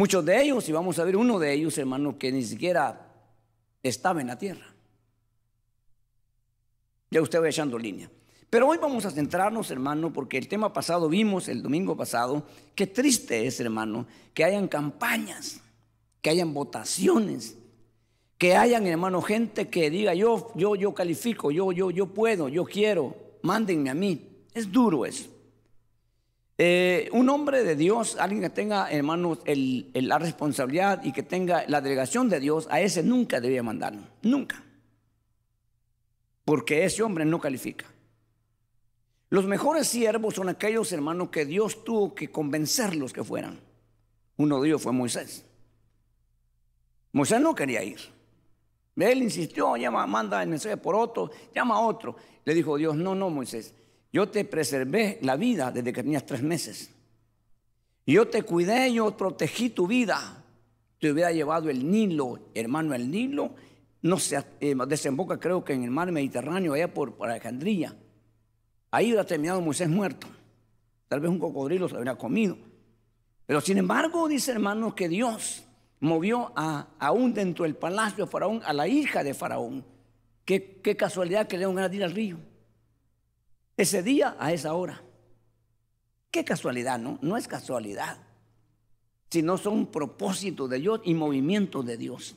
Muchos 0.00 0.24
de 0.24 0.42
ellos, 0.42 0.66
y 0.66 0.72
vamos 0.72 0.98
a 0.98 1.04
ver 1.04 1.14
uno 1.14 1.38
de 1.38 1.52
ellos, 1.52 1.76
hermano, 1.76 2.16
que 2.16 2.32
ni 2.32 2.42
siquiera 2.42 3.06
estaba 3.82 4.22
en 4.22 4.28
la 4.28 4.38
tierra. 4.38 4.64
Ya 7.10 7.20
usted 7.20 7.38
va 7.38 7.50
echando 7.50 7.78
línea. 7.78 8.10
Pero 8.48 8.66
hoy 8.66 8.78
vamos 8.78 9.04
a 9.04 9.10
centrarnos, 9.10 9.70
hermano, 9.70 10.10
porque 10.10 10.38
el 10.38 10.48
tema 10.48 10.72
pasado 10.72 11.06
vimos 11.10 11.48
el 11.48 11.62
domingo 11.62 11.98
pasado, 11.98 12.44
qué 12.74 12.86
triste 12.86 13.46
es, 13.46 13.60
hermano, 13.60 14.06
que 14.32 14.42
hayan 14.42 14.68
campañas, 14.68 15.60
que 16.22 16.30
hayan 16.30 16.54
votaciones, 16.54 17.58
que 18.38 18.56
hayan, 18.56 18.86
hermano, 18.86 19.20
gente 19.20 19.68
que 19.68 19.90
diga, 19.90 20.14
yo, 20.14 20.50
yo, 20.54 20.76
yo 20.76 20.94
califico, 20.94 21.50
yo, 21.50 21.72
yo, 21.72 21.90
yo 21.90 22.06
puedo, 22.06 22.48
yo 22.48 22.64
quiero, 22.64 23.14
mándenme 23.42 23.90
a 23.90 23.94
mí. 23.94 24.46
Es 24.54 24.72
duro 24.72 25.04
eso. 25.04 25.28
Eh, 26.62 27.08
un 27.12 27.30
hombre 27.30 27.64
de 27.64 27.74
Dios, 27.74 28.16
alguien 28.16 28.42
que 28.42 28.50
tenga, 28.50 28.90
hermanos, 28.90 29.38
la 29.46 30.18
responsabilidad 30.18 31.02
y 31.02 31.10
que 31.10 31.22
tenga 31.22 31.64
la 31.68 31.80
delegación 31.80 32.28
de 32.28 32.38
Dios, 32.38 32.68
a 32.70 32.82
ese 32.82 33.02
nunca 33.02 33.40
debía 33.40 33.62
mandarlo. 33.62 34.02
Nunca. 34.20 34.62
Porque 36.44 36.84
ese 36.84 37.02
hombre 37.02 37.24
no 37.24 37.40
califica. 37.40 37.86
Los 39.30 39.46
mejores 39.46 39.88
siervos 39.88 40.34
son 40.34 40.50
aquellos 40.50 40.92
hermanos 40.92 41.30
que 41.30 41.46
Dios 41.46 41.82
tuvo 41.82 42.14
que 42.14 42.30
convencerlos 42.30 43.14
que 43.14 43.24
fueran. 43.24 43.58
Uno 44.36 44.60
de 44.60 44.68
ellos 44.68 44.82
fue 44.82 44.92
Moisés. 44.92 45.46
Moisés 47.12 47.40
no 47.40 47.54
quería 47.54 47.82
ir. 47.82 48.00
Él 48.96 49.22
insistió, 49.22 49.78
llama, 49.78 50.06
manda 50.06 50.42
el 50.42 50.50
mensaje 50.50 50.76
por 50.76 50.94
otro, 50.94 51.30
llama 51.54 51.76
a 51.76 51.80
otro. 51.80 52.16
Le 52.44 52.52
dijo 52.52 52.76
Dios, 52.76 52.96
no, 52.96 53.14
no, 53.14 53.30
Moisés, 53.30 53.72
yo 54.12 54.28
te 54.28 54.44
preservé 54.44 55.18
la 55.22 55.36
vida 55.36 55.70
desde 55.70 55.92
que 55.92 56.02
tenías 56.02 56.26
tres 56.26 56.42
meses. 56.42 56.90
Yo 58.06 58.28
te 58.28 58.42
cuidé, 58.42 58.92
yo 58.92 59.16
protegí 59.16 59.70
tu 59.70 59.86
vida. 59.86 60.44
Te 60.98 61.12
hubiera 61.12 61.32
llevado 61.32 61.70
el 61.70 61.90
Nilo, 61.90 62.38
hermano, 62.54 62.94
el 62.94 63.10
Nilo 63.10 63.54
no 64.02 64.18
se 64.18 64.42
eh, 64.60 64.74
desemboca 64.86 65.38
creo 65.38 65.64
que 65.64 65.74
en 65.74 65.84
el 65.84 65.90
mar 65.90 66.10
Mediterráneo, 66.10 66.72
allá 66.72 66.92
por, 66.92 67.16
Alejandría. 67.20 67.94
Ahí 68.90 69.06
hubiera 69.06 69.24
terminado 69.24 69.60
Moisés 69.60 69.88
muerto. 69.88 70.26
Tal 71.08 71.20
vez 71.20 71.30
un 71.30 71.38
cocodrilo 71.38 71.88
se 71.88 71.96
hubiera 71.96 72.16
comido. 72.16 72.56
Pero 73.46 73.60
sin 73.60 73.78
embargo, 73.78 74.28
dice 74.28 74.52
hermano, 74.52 74.94
que 74.94 75.08
Dios 75.08 75.64
movió 76.00 76.52
a, 76.56 76.88
aún 76.98 77.34
dentro 77.34 77.64
del 77.64 77.76
palacio 77.76 78.24
de 78.24 78.30
Faraón 78.30 78.62
a 78.64 78.72
la 78.72 78.88
hija 78.88 79.22
de 79.22 79.34
Faraón. 79.34 79.84
Qué, 80.44 80.80
casualidad 80.96 81.46
que 81.46 81.56
le 81.56 81.66
dieron 81.66 81.90
de 81.90 81.96
ir 81.96 82.04
al 82.04 82.12
río. 82.12 82.38
Ese 83.80 84.02
día, 84.02 84.36
a 84.38 84.52
esa 84.52 84.74
hora. 84.74 85.00
Qué 86.30 86.44
casualidad, 86.44 86.98
¿no? 86.98 87.18
No 87.22 87.38
es 87.38 87.48
casualidad, 87.48 88.18
sino 89.30 89.56
son 89.56 89.86
propósitos 89.86 90.68
de 90.68 90.80
Dios 90.80 91.00
y 91.02 91.14
movimientos 91.14 91.86
de 91.86 91.96
Dios. 91.96 92.36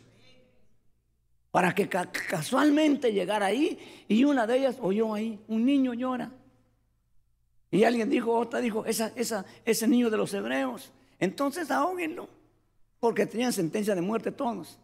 Para 1.51 1.75
que 1.75 1.89
casualmente 1.89 3.11
llegara 3.11 3.47
ahí 3.47 3.77
y 4.07 4.23
una 4.23 4.47
de 4.47 4.59
ellas 4.59 4.77
oyó 4.79 5.13
ahí, 5.13 5.37
un 5.49 5.65
niño 5.65 5.93
llora. 5.93 6.31
Y 7.71 7.83
alguien 7.83 8.09
dijo, 8.09 8.31
otra 8.31 8.61
dijo, 8.61 8.85
esa, 8.85 9.11
esa, 9.17 9.45
ese 9.65 9.85
niño 9.85 10.09
de 10.09 10.15
los 10.15 10.33
hebreos. 10.33 10.93
Entonces 11.19 11.69
ahóguenlo 11.71 12.29
porque 13.01 13.25
tenían 13.25 13.51
sentencia 13.51 13.95
de 13.95 14.01
muerte 14.01 14.31
todos. 14.31 14.79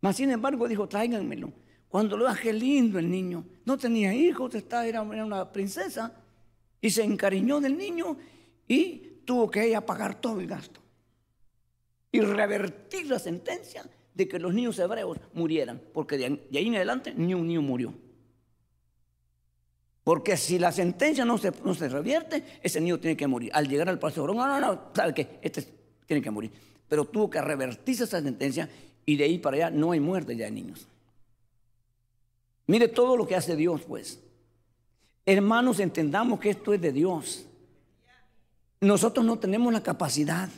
Mas 0.00 0.16
sin 0.16 0.32
embargo 0.32 0.66
dijo, 0.66 0.88
tráiganmelo, 0.88 1.52
Cuando 1.90 2.16
lo 2.16 2.24
veas, 2.24 2.38
qué 2.38 2.52
lindo 2.52 3.00
el 3.00 3.10
niño. 3.10 3.44
No 3.64 3.76
tenía 3.76 4.14
hijos, 4.14 4.54
era, 4.54 5.02
una 5.02 5.52
princesa. 5.52 6.14
Y 6.80 6.88
se 6.88 7.02
encariñó 7.02 7.60
del 7.60 7.76
niño 7.76 8.16
y 8.68 9.22
tuvo 9.24 9.50
que 9.50 9.66
ella 9.66 9.84
pagar 9.84 10.20
todo 10.20 10.38
el 10.38 10.46
gasto. 10.46 10.80
Y 12.12 12.20
revertir 12.20 13.06
la 13.10 13.18
sentencia 13.18 13.84
de 14.14 14.28
que 14.28 14.38
los 14.38 14.54
niños 14.54 14.78
hebreos 14.78 15.18
murieran. 15.34 15.82
Porque 15.92 16.16
de 16.16 16.58
ahí 16.58 16.68
en 16.68 16.76
adelante 16.76 17.12
ni 17.16 17.34
un 17.34 17.48
niño 17.48 17.60
murió. 17.60 17.92
Porque 20.04 20.36
si 20.36 20.60
la 20.60 20.70
sentencia 20.70 21.24
no 21.24 21.38
se, 21.38 21.52
no 21.64 21.74
se 21.74 21.88
revierte, 21.88 22.44
ese 22.62 22.80
niño 22.80 23.00
tiene 23.00 23.16
que 23.16 23.26
morir. 23.26 23.50
Al 23.52 23.68
llegar 23.68 23.88
al 23.88 23.98
palacio 23.98 24.24
no, 24.28 24.34
no, 24.34 24.60
no, 24.60 24.90
¿sabe 24.94 25.12
qué? 25.12 25.40
Este 25.42 25.66
tiene 26.06 26.22
que 26.22 26.30
morir. 26.30 26.52
Pero 26.88 27.04
tuvo 27.04 27.28
que 27.28 27.42
revertirse 27.42 28.04
esa 28.04 28.22
sentencia 28.22 28.68
y 29.04 29.16
de 29.16 29.24
ahí 29.24 29.38
para 29.38 29.56
allá 29.56 29.70
no 29.70 29.90
hay 29.90 29.98
muerte 29.98 30.36
ya 30.36 30.44
de 30.44 30.52
niños. 30.52 30.86
Mire 32.70 32.86
todo 32.86 33.16
lo 33.16 33.26
que 33.26 33.34
hace 33.34 33.56
Dios, 33.56 33.80
pues. 33.82 34.20
Hermanos, 35.26 35.80
entendamos 35.80 36.38
que 36.38 36.50
esto 36.50 36.72
es 36.72 36.80
de 36.80 36.92
Dios. 36.92 37.44
Nosotros 38.80 39.26
no 39.26 39.40
tenemos 39.40 39.72
la 39.72 39.82
capacidad, 39.82 40.48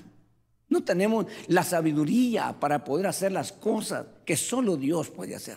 no 0.69 0.85
tenemos 0.85 1.25
la 1.47 1.63
sabiduría 1.63 2.55
para 2.61 2.85
poder 2.85 3.07
hacer 3.07 3.33
las 3.33 3.51
cosas 3.51 4.05
que 4.27 4.37
solo 4.37 4.77
Dios 4.77 5.09
puede 5.09 5.35
hacer. 5.35 5.57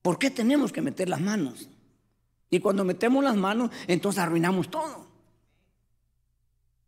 ¿Por 0.00 0.18
qué 0.18 0.30
tenemos 0.30 0.72
que 0.72 0.80
meter 0.80 1.10
las 1.10 1.20
manos? 1.20 1.68
Y 2.48 2.58
cuando 2.58 2.86
metemos 2.86 3.22
las 3.22 3.36
manos, 3.36 3.70
entonces 3.86 4.22
arruinamos 4.22 4.70
todo. 4.70 5.06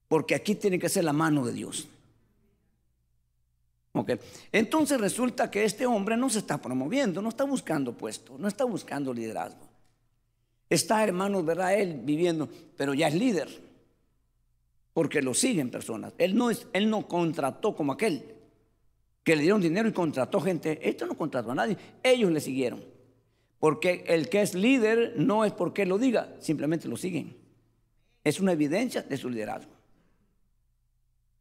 Porque 0.09 0.35
aquí 0.35 0.54
tiene 0.54 0.78
que 0.78 0.88
ser 0.88 1.04
la 1.04 1.12
mano 1.12 1.45
de 1.45 1.52
Dios. 1.52 1.88
Entonces 4.53 5.00
resulta 5.00 5.50
que 5.50 5.65
este 5.65 5.87
hombre 5.87 6.17
no 6.17 6.29
se 6.29 6.41
está 6.41 6.61
promoviendo, 6.61 7.23
no 7.23 7.29
está 7.29 7.45
buscando 7.45 7.97
puesto, 7.97 8.37
no 8.38 8.49
está 8.49 8.65
buscando 8.65 9.15
liderazgo. 9.15 9.67
Está, 10.69 11.05
hermanos, 11.05 11.45
¿verdad? 11.45 11.79
Él 11.79 12.00
viviendo, 12.03 12.49
pero 12.76 12.93
ya 12.93 13.09
es 13.09 13.15
líder, 13.15 13.49
porque 14.93 15.23
lo 15.23 15.33
siguen 15.33 15.71
personas. 15.71 16.12
Él 16.19 16.35
no, 16.37 16.50
es, 16.50 16.67
él 16.73 16.91
no 16.91 17.07
contrató 17.07 17.76
como 17.76 17.93
aquel 17.93 18.35
que 19.23 19.37
le 19.37 19.43
dieron 19.43 19.61
dinero 19.61 19.88
y 19.88 19.93
contrató 19.93 20.41
gente. 20.41 20.88
Esto 20.88 21.07
no 21.07 21.17
contrató 21.17 21.53
a 21.53 21.55
nadie, 21.55 21.76
ellos 22.03 22.31
le 22.31 22.41
siguieron. 22.41 22.83
Porque 23.59 24.05
el 24.09 24.29
que 24.29 24.43
es 24.43 24.55
líder 24.55 25.15
no 25.17 25.45
es 25.45 25.53
porque 25.53 25.87
lo 25.87 25.99
diga, 25.99 26.35
simplemente 26.41 26.88
lo 26.88 26.97
siguen. 26.97 27.37
Es 28.23 28.41
una 28.41 28.53
evidencia 28.53 29.03
de 29.03 29.17
su 29.17 29.31
liderazgo. 29.31 29.75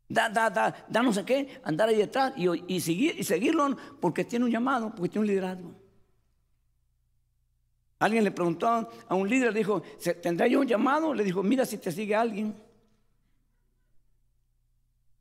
Da, 0.07 0.29
da, 0.29 0.49
da, 0.49 0.85
da 0.87 1.01
no 1.01 1.11
sé 1.11 1.25
qué, 1.25 1.59
andar 1.63 1.89
ahí 1.89 1.97
detrás 1.97 2.33
y, 2.37 2.79
seguir, 2.79 3.15
y 3.17 3.23
seguirlo 3.23 3.75
porque 3.99 4.23
tiene 4.23 4.45
un 4.45 4.51
llamado, 4.51 4.93
porque 4.93 5.09
tiene 5.09 5.21
un 5.21 5.27
liderazgo. 5.27 5.73
Alguien 7.97 8.23
le 8.23 8.31
preguntó 8.31 8.67
a 8.67 9.15
un 9.15 9.27
líder, 9.27 9.53
dijo, 9.53 9.81
¿tendrá 10.21 10.47
yo 10.47 10.59
un 10.59 10.67
llamado? 10.67 11.13
Le 11.13 11.23
dijo, 11.23 11.41
mira 11.41 11.65
si 11.65 11.77
te 11.77 11.91
sigue 11.91 12.15
alguien. 12.15 12.55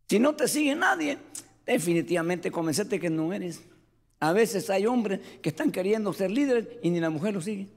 Si 0.09 0.19
no 0.19 0.35
te 0.35 0.49
sigue 0.49 0.75
nadie, 0.75 1.19
definitivamente 1.65 2.51
convencete 2.51 3.01
que 3.01 3.09
no 3.09 3.33
eres. 3.33 3.63
A 4.21 4.33
veces 4.33 4.69
hay 4.71 4.87
hombres 4.87 5.21
que 5.41 5.49
están 5.49 5.71
queriendo 5.71 6.13
ser 6.13 6.31
líderes 6.31 6.67
y 6.83 6.91
ni 6.91 7.01
la 7.01 7.11
mujer 7.11 7.35
lo 7.35 7.41
sigue. 7.41 7.69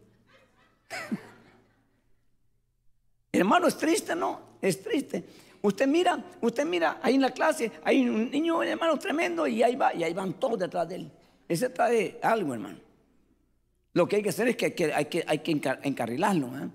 Hermano, 3.31 3.67
es 3.67 3.77
triste, 3.77 4.15
¿no? 4.15 4.57
Es 4.61 4.81
triste. 4.81 5.23
Usted 5.61 5.87
mira, 5.87 6.23
usted 6.41 6.65
mira, 6.65 6.99
ahí 7.01 7.15
en 7.15 7.21
la 7.21 7.31
clase 7.31 7.71
hay 7.83 8.07
un 8.07 8.29
niño, 8.29 8.61
hermano, 8.63 8.97
tremendo 8.97 9.47
y 9.47 9.63
ahí 9.63 9.75
va, 9.75 9.93
y 9.93 10.03
ahí 10.03 10.13
van 10.13 10.33
todos 10.33 10.59
detrás 10.59 10.87
de 10.87 10.95
él. 10.95 11.11
Ese 11.47 11.69
trae 11.69 12.19
algo, 12.21 12.53
hermano. 12.53 12.79
Lo 13.93 14.07
que 14.07 14.17
hay 14.17 14.23
que 14.23 14.29
hacer 14.29 14.47
es 14.49 14.55
que 14.55 14.65
hay 14.93 15.05
que, 15.05 15.23
hay 15.27 15.39
que, 15.39 15.51
encarrilarlo, 15.83 16.47
¿eh? 16.57 16.69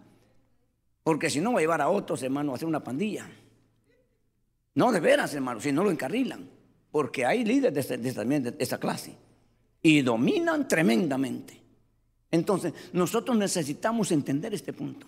Porque 1.05 1.31
si 1.31 1.41
no 1.41 1.53
va 1.53 1.59
a 1.59 1.63
llevar 1.63 1.81
a 1.81 1.89
otros, 1.89 2.23
hermano, 2.23 2.53
a 2.53 2.57
hacer 2.57 2.69
una 2.69 2.83
pandilla. 2.83 3.29
No, 4.75 4.93
de 4.93 5.01
veras, 5.01 5.35
hermano, 5.35 5.61
si 5.61 5.73
no 5.73 5.85
lo 5.85 5.91
encarrilan. 5.91 6.49
Porque 6.91 7.25
hay 7.25 7.45
líderes 7.45 7.89
de, 7.89 7.99
de 7.99 8.55
esa 8.59 8.79
clase 8.79 9.17
y 9.83 10.03
dominan 10.03 10.69
tremendamente. 10.69 11.61
Entonces, 12.31 12.73
nosotros 12.93 13.37
necesitamos 13.37 14.13
entender 14.13 14.55
este 14.55 14.73
punto. 14.73 15.07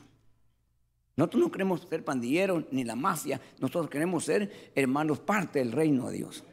Nosotros 1.16 1.42
no 1.42 1.50
queremos 1.50 1.86
ser 1.88 2.04
pandilleros 2.04 2.64
ni 2.70 2.84
la 2.84 2.96
mafia, 2.96 3.40
nosotros 3.60 3.88
queremos 3.88 4.24
ser 4.24 4.72
hermanos 4.74 5.20
parte 5.20 5.60
del 5.60 5.72
reino 5.72 6.08
de 6.10 6.16
Dios. 6.16 6.44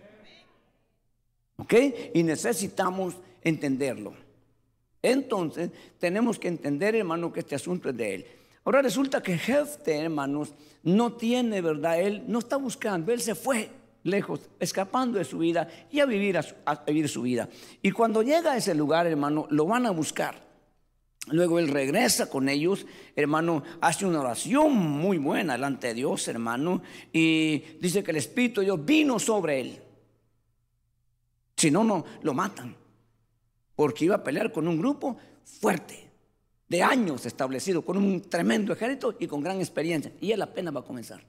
¿Ok? 1.58 1.74
Y 2.14 2.24
necesitamos 2.24 3.16
entenderlo. 3.42 4.14
Entonces, 5.02 5.72
tenemos 6.00 6.38
que 6.38 6.48
entender, 6.48 6.96
hermano, 6.96 7.34
que 7.34 7.40
este 7.40 7.56
asunto 7.56 7.90
es 7.90 7.98
de 7.98 8.16
él. 8.16 8.26
Ahora 8.64 8.82
resulta 8.82 9.24
que 9.24 9.38
Jefte, 9.38 9.98
hermanos, 9.98 10.54
no 10.84 11.14
tiene, 11.14 11.62
¿verdad? 11.62 12.00
Él 12.00 12.24
no 12.28 12.40
está 12.40 12.58
buscando, 12.58 13.12
él 13.12 13.22
se 13.22 13.34
fue 13.34 13.70
lejos, 14.04 14.50
escapando 14.60 15.18
de 15.18 15.26
su 15.26 15.40
vida 15.40 15.68
y 15.92 16.00
a 16.00 16.06
vivir, 16.06 16.38
a, 16.38 16.76
vivir 16.86 17.10
su 17.10 17.24
vida. 17.24 17.50
Y 17.82 17.92
cuando 17.92 18.22
llega 18.22 18.52
a 18.52 18.58
ese 18.58 18.76
lugar, 18.76 19.08
hermano, 19.08 19.48
lo 19.50 19.66
van 19.66 19.86
a 19.88 19.92
buscar. 19.92 20.51
Luego 21.28 21.60
él 21.60 21.68
regresa 21.68 22.30
con 22.30 22.50
ellos, 22.50 22.86
hermano, 23.16 23.64
hace 23.80 24.06
una 24.06 24.22
oración 24.22 24.76
muy 24.76 25.18
buena 25.18 25.54
delante 25.54 25.88
de 25.88 25.94
Dios, 25.94 26.28
hermano, 26.28 26.82
y 27.14 27.60
dice 27.80 28.04
que 28.04 28.12
el 28.12 28.18
Espíritu 28.18 28.62
de 28.62 28.66
Dios 28.66 28.84
vino 28.84 29.20
sobre 29.20 29.62
él. 29.62 29.82
Si 31.56 31.70
no, 31.70 31.84
no, 31.84 32.04
lo 32.24 32.34
matan, 32.34 32.76
porque 33.76 34.06
iba 34.06 34.16
a 34.16 34.24
pelear 34.24 34.52
con 34.52 34.68
un 34.68 34.80
grupo 34.80 35.18
fuerte, 35.44 36.10
de 36.68 36.82
años 36.82 37.26
establecido, 37.26 37.84
con 37.84 37.98
un 37.98 38.22
tremendo 38.22 38.72
ejército 38.74 39.16
y 39.20 39.28
con 39.28 39.42
gran 39.42 39.60
experiencia, 39.60 40.12
y 40.22 40.32
él 40.32 40.42
apenas 40.42 40.76
va 40.76 40.80
a 40.80 40.86
comenzar. 40.86 41.22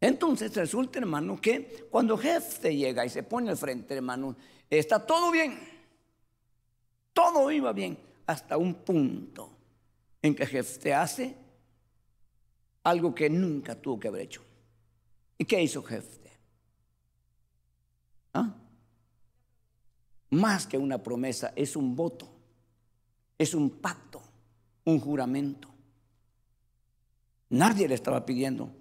Entonces 0.00 0.54
resulta, 0.54 0.98
hermano, 1.00 1.40
que 1.40 1.88
cuando 1.90 2.16
Jefte 2.16 2.76
llega 2.76 3.04
y 3.04 3.08
se 3.08 3.24
pone 3.24 3.50
al 3.50 3.56
frente, 3.56 3.94
hermano, 3.94 4.36
está 4.70 5.04
todo 5.04 5.32
bien. 5.32 5.77
Iba 7.58 7.72
bien 7.72 7.98
hasta 8.26 8.56
un 8.56 8.74
punto 8.74 9.50
en 10.22 10.34
que 10.34 10.46
Jefte 10.46 10.94
hace 10.94 11.36
algo 12.84 13.14
que 13.14 13.28
nunca 13.28 13.74
tuvo 13.74 14.00
que 14.00 14.08
haber 14.08 14.22
hecho. 14.22 14.42
¿Y 15.36 15.44
qué 15.44 15.62
hizo 15.62 15.82
Jefte? 15.82 16.30
¿Ah? 18.34 18.54
Más 20.30 20.66
que 20.66 20.78
una 20.78 21.02
promesa, 21.02 21.52
es 21.54 21.76
un 21.76 21.94
voto, 21.94 22.28
es 23.36 23.54
un 23.54 23.70
pacto, 23.70 24.20
un 24.84 25.00
juramento. 25.00 25.68
Nadie 27.50 27.88
le 27.88 27.94
estaba 27.94 28.24
pidiendo 28.26 28.72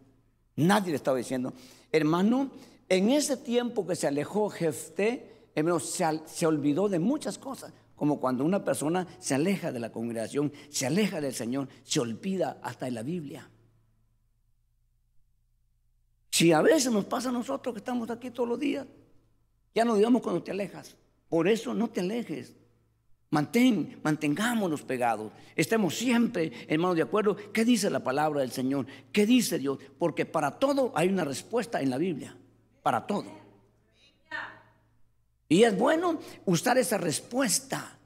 Nadie 0.58 0.90
le 0.90 0.96
estaba 0.96 1.18
diciendo, 1.18 1.54
hermano, 1.92 2.50
en 2.90 3.12
ese 3.12 3.38
tiempo 3.38 3.86
que 3.86 3.96
se 3.96 4.08
alejó 4.08 4.50
Jefté, 4.50 5.52
hermano, 5.54 5.80
se, 5.80 6.04
se 6.26 6.48
olvidó 6.48 6.90
de 6.90 6.98
muchas 6.98 7.38
cosas, 7.38 7.72
como 7.98 8.20
cuando 8.20 8.46
una 8.46 8.64
persona 8.64 9.08
se 9.20 9.34
aleja 9.34 9.72
de 9.72 9.80
la 9.80 9.92
congregación, 9.92 10.54
se 10.70 10.86
aleja 10.86 11.20
del 11.20 11.34
Señor, 11.34 11.68
se 11.84 12.00
olvida 12.00 12.60
hasta 12.62 12.86
de 12.86 12.92
la 12.92 13.02
Biblia. 13.02 13.50
Si 16.30 16.54
a 16.54 16.62
veces 16.62 16.94
nos 16.94 17.06
pasa 17.06 17.30
a 17.30 17.32
nosotros 17.32 17.74
que 17.74 17.80
estamos 17.80 18.10
aquí 18.12 18.30
todos 18.30 18.48
los 18.48 18.60
días, 18.60 18.86
ya 19.74 19.84
no 19.84 19.96
digamos 19.96 20.22
cuando 20.22 20.44
te 20.44 20.52
alejas. 20.52 20.96
Por 21.28 21.48
eso 21.48 21.74
no 21.74 21.90
te 21.90 22.02
alejes. 22.02 22.56
Mantén, 23.32 24.00
mantengámonos 24.04 24.84
pegados. 24.84 25.32
Estemos 25.56 25.98
siempre, 25.98 26.52
hermanos, 26.68 26.98
de 26.98 27.02
acuerdo. 27.02 27.36
¿Qué 27.52 27.66
dice 27.66 27.90
la 27.90 28.04
palabra 28.04 28.42
del 28.42 28.52
Señor? 28.52 28.86
¿Qué 29.12 29.26
dice 29.26 29.58
Dios? 29.58 29.80
Porque 29.98 30.28
para 30.28 30.60
todo 30.60 30.94
hay 30.96 31.10
una 31.10 31.26
respuesta 31.26 31.82
en 31.82 31.90
la 31.90 31.98
Biblia. 31.98 32.38
Para 32.84 33.08
todo. 33.08 33.47
Y 35.50 35.64
es 35.64 35.78
bueno 35.78 36.20
usar 36.46 36.78
esa 36.78 36.98
respuesta 36.98 37.98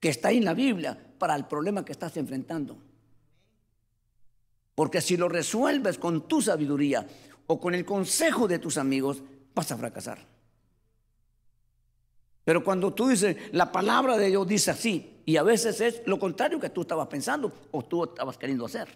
que 0.00 0.08
está 0.08 0.28
ahí 0.28 0.38
en 0.38 0.44
la 0.44 0.54
Biblia 0.54 0.98
para 1.18 1.34
el 1.36 1.46
problema 1.46 1.84
que 1.84 1.92
estás 1.92 2.16
enfrentando. 2.16 2.76
Porque 4.74 5.00
si 5.00 5.16
lo 5.16 5.28
resuelves 5.28 5.98
con 5.98 6.26
tu 6.26 6.42
sabiduría 6.42 7.06
o 7.46 7.60
con 7.60 7.74
el 7.74 7.84
consejo 7.84 8.48
de 8.48 8.58
tus 8.58 8.76
amigos, 8.76 9.22
vas 9.54 9.70
a 9.70 9.76
fracasar. 9.76 10.18
Pero 12.44 12.62
cuando 12.62 12.92
tú 12.92 13.08
dices, 13.08 13.36
la 13.52 13.72
palabra 13.72 14.18
de 14.18 14.28
Dios 14.28 14.46
dice 14.46 14.70
así, 14.70 15.22
y 15.24 15.36
a 15.36 15.42
veces 15.42 15.80
es 15.80 16.02
lo 16.06 16.18
contrario 16.18 16.60
que 16.60 16.70
tú 16.70 16.82
estabas 16.82 17.08
pensando 17.08 17.50
o 17.70 17.82
tú 17.82 18.04
estabas 18.04 18.36
queriendo 18.36 18.66
hacer. 18.66 18.88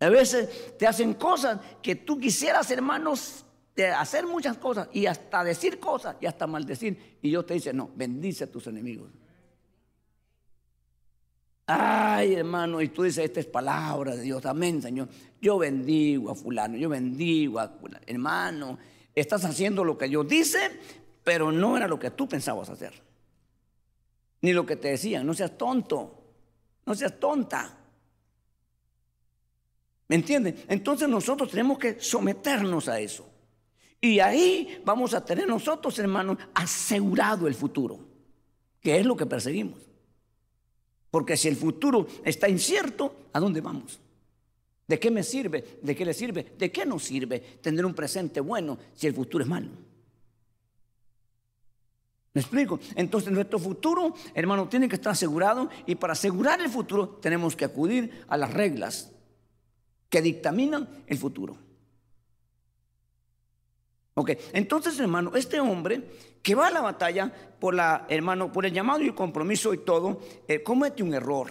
A 0.00 0.08
veces 0.08 0.76
te 0.76 0.86
hacen 0.86 1.14
cosas 1.14 1.60
que 1.80 1.94
tú 1.94 2.18
quisieras, 2.18 2.70
hermanos, 2.70 3.44
de 3.74 3.88
hacer 3.88 4.26
muchas 4.26 4.58
cosas 4.58 4.88
y 4.92 5.06
hasta 5.06 5.42
decir 5.44 5.78
cosas 5.78 6.16
y 6.20 6.26
hasta 6.26 6.46
maldecir. 6.46 7.18
Y 7.22 7.28
Dios 7.28 7.46
te 7.46 7.54
dice, 7.54 7.72
no, 7.72 7.90
bendice 7.94 8.44
a 8.44 8.46
tus 8.50 8.66
enemigos. 8.66 9.10
Ay, 11.66 12.34
hermano, 12.34 12.82
y 12.82 12.88
tú 12.88 13.02
dices, 13.04 13.24
esta 13.24 13.40
es 13.40 13.46
palabra 13.46 14.14
de 14.16 14.22
Dios, 14.22 14.44
amén, 14.46 14.82
Señor. 14.82 15.08
Yo 15.40 15.58
bendigo 15.58 16.30
a 16.30 16.34
fulano, 16.34 16.76
yo 16.76 16.88
bendigo 16.88 17.58
a. 17.60 17.78
Hermano, 18.06 18.78
Estás 19.14 19.44
haciendo 19.44 19.84
lo 19.84 19.98
que 19.98 20.08
Dios 20.08 20.26
dice, 20.26 20.80
pero 21.22 21.52
no 21.52 21.76
era 21.76 21.86
lo 21.86 21.98
que 21.98 22.10
tú 22.10 22.28
pensabas 22.28 22.70
hacer. 22.70 22.94
Ni 24.40 24.52
lo 24.52 24.64
que 24.64 24.76
te 24.76 24.88
decían, 24.88 25.26
no 25.26 25.34
seas 25.34 25.56
tonto, 25.56 26.18
no 26.86 26.94
seas 26.94 27.18
tonta. 27.20 27.78
¿Me 30.08 30.16
entienden? 30.16 30.64
Entonces 30.68 31.08
nosotros 31.08 31.50
tenemos 31.50 31.78
que 31.78 32.00
someternos 32.00 32.88
a 32.88 32.98
eso. 33.00 33.28
Y 34.04 34.18
ahí 34.18 34.82
vamos 34.84 35.14
a 35.14 35.24
tener 35.24 35.46
nosotros, 35.46 35.96
hermanos, 36.00 36.36
asegurado 36.54 37.46
el 37.46 37.54
futuro, 37.54 38.00
que 38.80 38.98
es 38.98 39.06
lo 39.06 39.16
que 39.16 39.26
perseguimos. 39.26 39.78
Porque 41.08 41.36
si 41.36 41.46
el 41.46 41.54
futuro 41.54 42.08
está 42.24 42.48
incierto, 42.48 43.28
¿a 43.32 43.38
dónde 43.38 43.60
vamos? 43.60 44.00
¿De 44.88 44.98
qué 44.98 45.08
me 45.08 45.22
sirve? 45.22 45.78
¿De 45.80 45.94
qué 45.94 46.04
le 46.04 46.14
sirve? 46.14 46.52
¿De 46.58 46.72
qué 46.72 46.84
nos 46.84 47.04
sirve 47.04 47.38
tener 47.38 47.86
un 47.86 47.94
presente 47.94 48.40
bueno 48.40 48.76
si 48.92 49.06
el 49.06 49.14
futuro 49.14 49.44
es 49.44 49.48
malo? 49.48 49.68
¿Me 52.34 52.40
explico? 52.40 52.80
Entonces 52.96 53.30
nuestro 53.30 53.60
futuro, 53.60 54.14
hermano, 54.34 54.68
tiene 54.68 54.88
que 54.88 54.96
estar 54.96 55.12
asegurado 55.12 55.70
y 55.86 55.94
para 55.94 56.14
asegurar 56.14 56.60
el 56.60 56.70
futuro 56.70 57.08
tenemos 57.08 57.54
que 57.54 57.66
acudir 57.66 58.24
a 58.26 58.36
las 58.36 58.52
reglas 58.52 59.12
que 60.08 60.20
dictaminan 60.20 60.88
el 61.06 61.18
futuro. 61.18 61.56
Ok, 64.14 64.32
entonces 64.52 64.98
hermano, 65.00 65.32
este 65.34 65.58
hombre 65.58 66.02
que 66.42 66.54
va 66.54 66.66
a 66.66 66.70
la 66.70 66.82
batalla 66.82 67.32
por 67.58 67.74
la, 67.74 68.06
hermano, 68.08 68.52
por 68.52 68.66
el 68.66 68.72
llamado 68.72 69.00
y 69.00 69.06
el 69.06 69.14
compromiso 69.14 69.72
y 69.72 69.78
todo, 69.78 70.20
eh, 70.48 70.62
comete 70.62 71.02
un 71.02 71.14
error. 71.14 71.48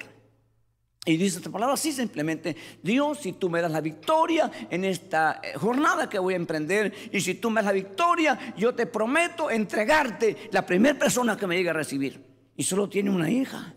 Y 1.03 1.17
dice 1.17 1.37
esta 1.37 1.49
palabra 1.49 1.73
así 1.73 1.91
simplemente, 1.91 2.55
Dios, 2.83 3.19
si 3.19 3.33
tú 3.33 3.49
me 3.49 3.61
das 3.61 3.71
la 3.71 3.81
victoria 3.81 4.51
en 4.69 4.85
esta 4.85 5.41
eh, 5.41 5.53
jornada 5.57 6.07
que 6.07 6.19
voy 6.19 6.35
a 6.35 6.37
emprender, 6.37 6.93
y 7.11 7.21
si 7.21 7.35
tú 7.35 7.49
me 7.49 7.61
das 7.61 7.65
la 7.65 7.71
victoria, 7.71 8.53
yo 8.55 8.75
te 8.75 8.85
prometo 8.85 9.49
entregarte 9.49 10.49
la 10.51 10.63
primera 10.63 10.99
persona 10.99 11.35
que 11.35 11.47
me 11.47 11.55
llegue 11.55 11.71
a 11.71 11.73
recibir. 11.73 12.23
Y 12.55 12.63
solo 12.63 12.87
tiene 12.87 13.09
una 13.09 13.31
hija, 13.31 13.73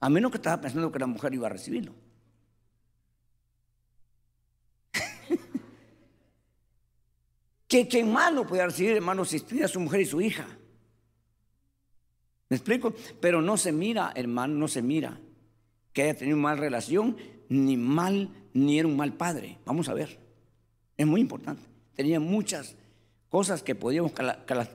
a 0.00 0.10
menos 0.10 0.30
que 0.30 0.36
estaba 0.36 0.60
pensando 0.60 0.92
que 0.92 0.98
la 0.98 1.06
mujer 1.06 1.32
iba 1.32 1.46
a 1.46 1.50
recibirlo. 1.50 1.94
¿Qué, 7.70 7.86
qué 7.86 8.04
malo 8.04 8.44
puede 8.48 8.66
recibir, 8.66 8.96
hermano, 8.96 9.24
si 9.24 9.38
tiene 9.38 9.64
a 9.64 9.68
su 9.68 9.78
mujer 9.78 10.00
y 10.00 10.04
su 10.04 10.20
hija? 10.20 10.44
¿Me 12.48 12.56
explico? 12.56 12.92
Pero 13.20 13.40
no 13.40 13.56
se 13.56 13.70
mira, 13.70 14.12
hermano, 14.16 14.56
no 14.56 14.66
se 14.66 14.82
mira 14.82 15.20
que 15.92 16.02
haya 16.02 16.14
tenido 16.14 16.36
mala 16.36 16.60
relación, 16.60 17.16
ni 17.48 17.76
mal, 17.76 18.28
ni 18.54 18.80
era 18.80 18.88
un 18.88 18.96
mal 18.96 19.12
padre. 19.12 19.58
Vamos 19.64 19.88
a 19.88 19.94
ver. 19.94 20.18
Es 20.96 21.06
muy 21.06 21.20
importante. 21.20 21.62
Tenía 21.94 22.18
muchas 22.18 22.74
cosas 23.28 23.62
que 23.62 23.76
podíamos 23.76 24.10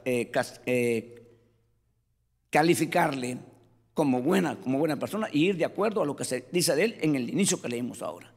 eh, 0.05 0.31
eh, 0.65 1.27
calificarle 2.49 3.39
como 3.93 4.21
buena, 4.21 4.55
como 4.55 4.79
buena 4.79 4.97
persona 4.97 5.27
y 5.33 5.47
ir 5.47 5.57
de 5.57 5.65
acuerdo 5.65 6.01
a 6.01 6.05
lo 6.05 6.15
que 6.15 6.23
se 6.23 6.47
dice 6.49 6.73
de 6.77 6.85
él 6.85 6.97
en 7.01 7.15
el 7.15 7.29
inicio 7.29 7.61
que 7.61 7.67
leímos 7.67 8.01
ahora. 8.01 8.33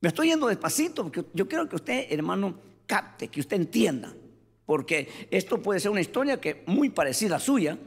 Me 0.00 0.08
estoy 0.08 0.28
yendo 0.28 0.46
despacito 0.46 1.02
porque 1.02 1.26
yo 1.34 1.46
quiero 1.46 1.68
que 1.68 1.76
usted, 1.76 2.06
hermano, 2.10 2.72
capte, 2.86 3.28
que 3.28 3.40
usted 3.40 3.56
entienda, 3.56 4.12
porque 4.66 5.28
esto 5.30 5.62
puede 5.62 5.80
ser 5.80 5.90
una 5.90 6.00
historia 6.00 6.40
que 6.40 6.64
muy 6.66 6.90
parecida 6.90 7.36
a 7.36 7.40
suya 7.40 7.78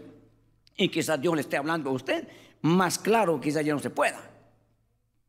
y 0.75 0.89
quizás 0.89 1.21
Dios 1.21 1.35
le 1.35 1.41
esté 1.41 1.57
hablando 1.57 1.89
a 1.89 1.93
usted 1.93 2.27
más 2.61 2.97
claro 2.99 3.39
quizás 3.39 3.65
ya 3.65 3.73
no 3.73 3.79
se 3.79 3.89
pueda. 3.89 4.19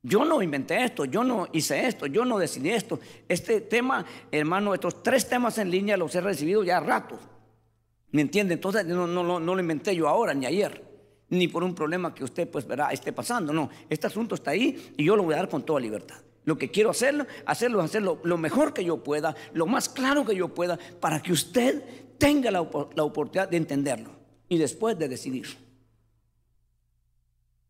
Yo 0.02 0.24
no 0.24 0.42
inventé 0.42 0.84
esto, 0.84 1.04
yo 1.04 1.24
no 1.24 1.48
hice 1.52 1.86
esto, 1.86 2.06
yo 2.06 2.24
no 2.24 2.38
decidí 2.38 2.70
esto. 2.70 3.00
Este 3.28 3.60
tema, 3.60 4.04
hermano, 4.30 4.72
estos 4.72 5.02
tres 5.02 5.28
temas 5.28 5.58
en 5.58 5.70
línea 5.70 5.96
los 5.96 6.14
he 6.14 6.20
recibido 6.20 6.62
ya 6.62 6.78
a 6.78 6.80
ratos. 6.80 7.18
¿Me 8.10 8.22
entiende? 8.22 8.54
Entonces 8.54 8.86
no, 8.86 9.06
no, 9.06 9.22
no, 9.22 9.54
lo 9.54 9.60
inventé 9.60 9.94
yo 9.94 10.08
ahora 10.08 10.32
ni 10.32 10.46
ayer, 10.46 10.82
ni 11.28 11.48
por 11.48 11.62
un 11.62 11.74
problema 11.74 12.14
que 12.14 12.24
usted 12.24 12.48
pues 12.48 12.66
verá 12.66 12.90
esté 12.90 13.12
pasando. 13.12 13.52
No, 13.52 13.68
este 13.90 14.06
asunto 14.06 14.34
está 14.34 14.52
ahí 14.52 14.94
y 14.96 15.04
yo 15.04 15.16
lo 15.16 15.24
voy 15.24 15.34
a 15.34 15.38
dar 15.38 15.48
con 15.48 15.64
toda 15.64 15.80
libertad. 15.80 16.16
Lo 16.44 16.56
que 16.56 16.70
quiero 16.70 16.90
hacerlo, 16.90 17.26
hacerlo, 17.44 17.80
hacerlo 17.82 18.20
lo 18.24 18.38
mejor 18.38 18.72
que 18.72 18.84
yo 18.84 19.02
pueda, 19.02 19.36
lo 19.52 19.66
más 19.66 19.88
claro 19.88 20.24
que 20.24 20.34
yo 20.34 20.54
pueda, 20.54 20.78
para 21.00 21.22
que 21.22 21.32
usted 21.32 21.82
tenga 22.18 22.50
la, 22.50 22.60
oportunidad 22.60 23.48
de 23.48 23.56
entenderlo 23.56 24.10
y 24.48 24.58
después 24.58 24.98
de 24.98 25.08
decidir. 25.08 25.46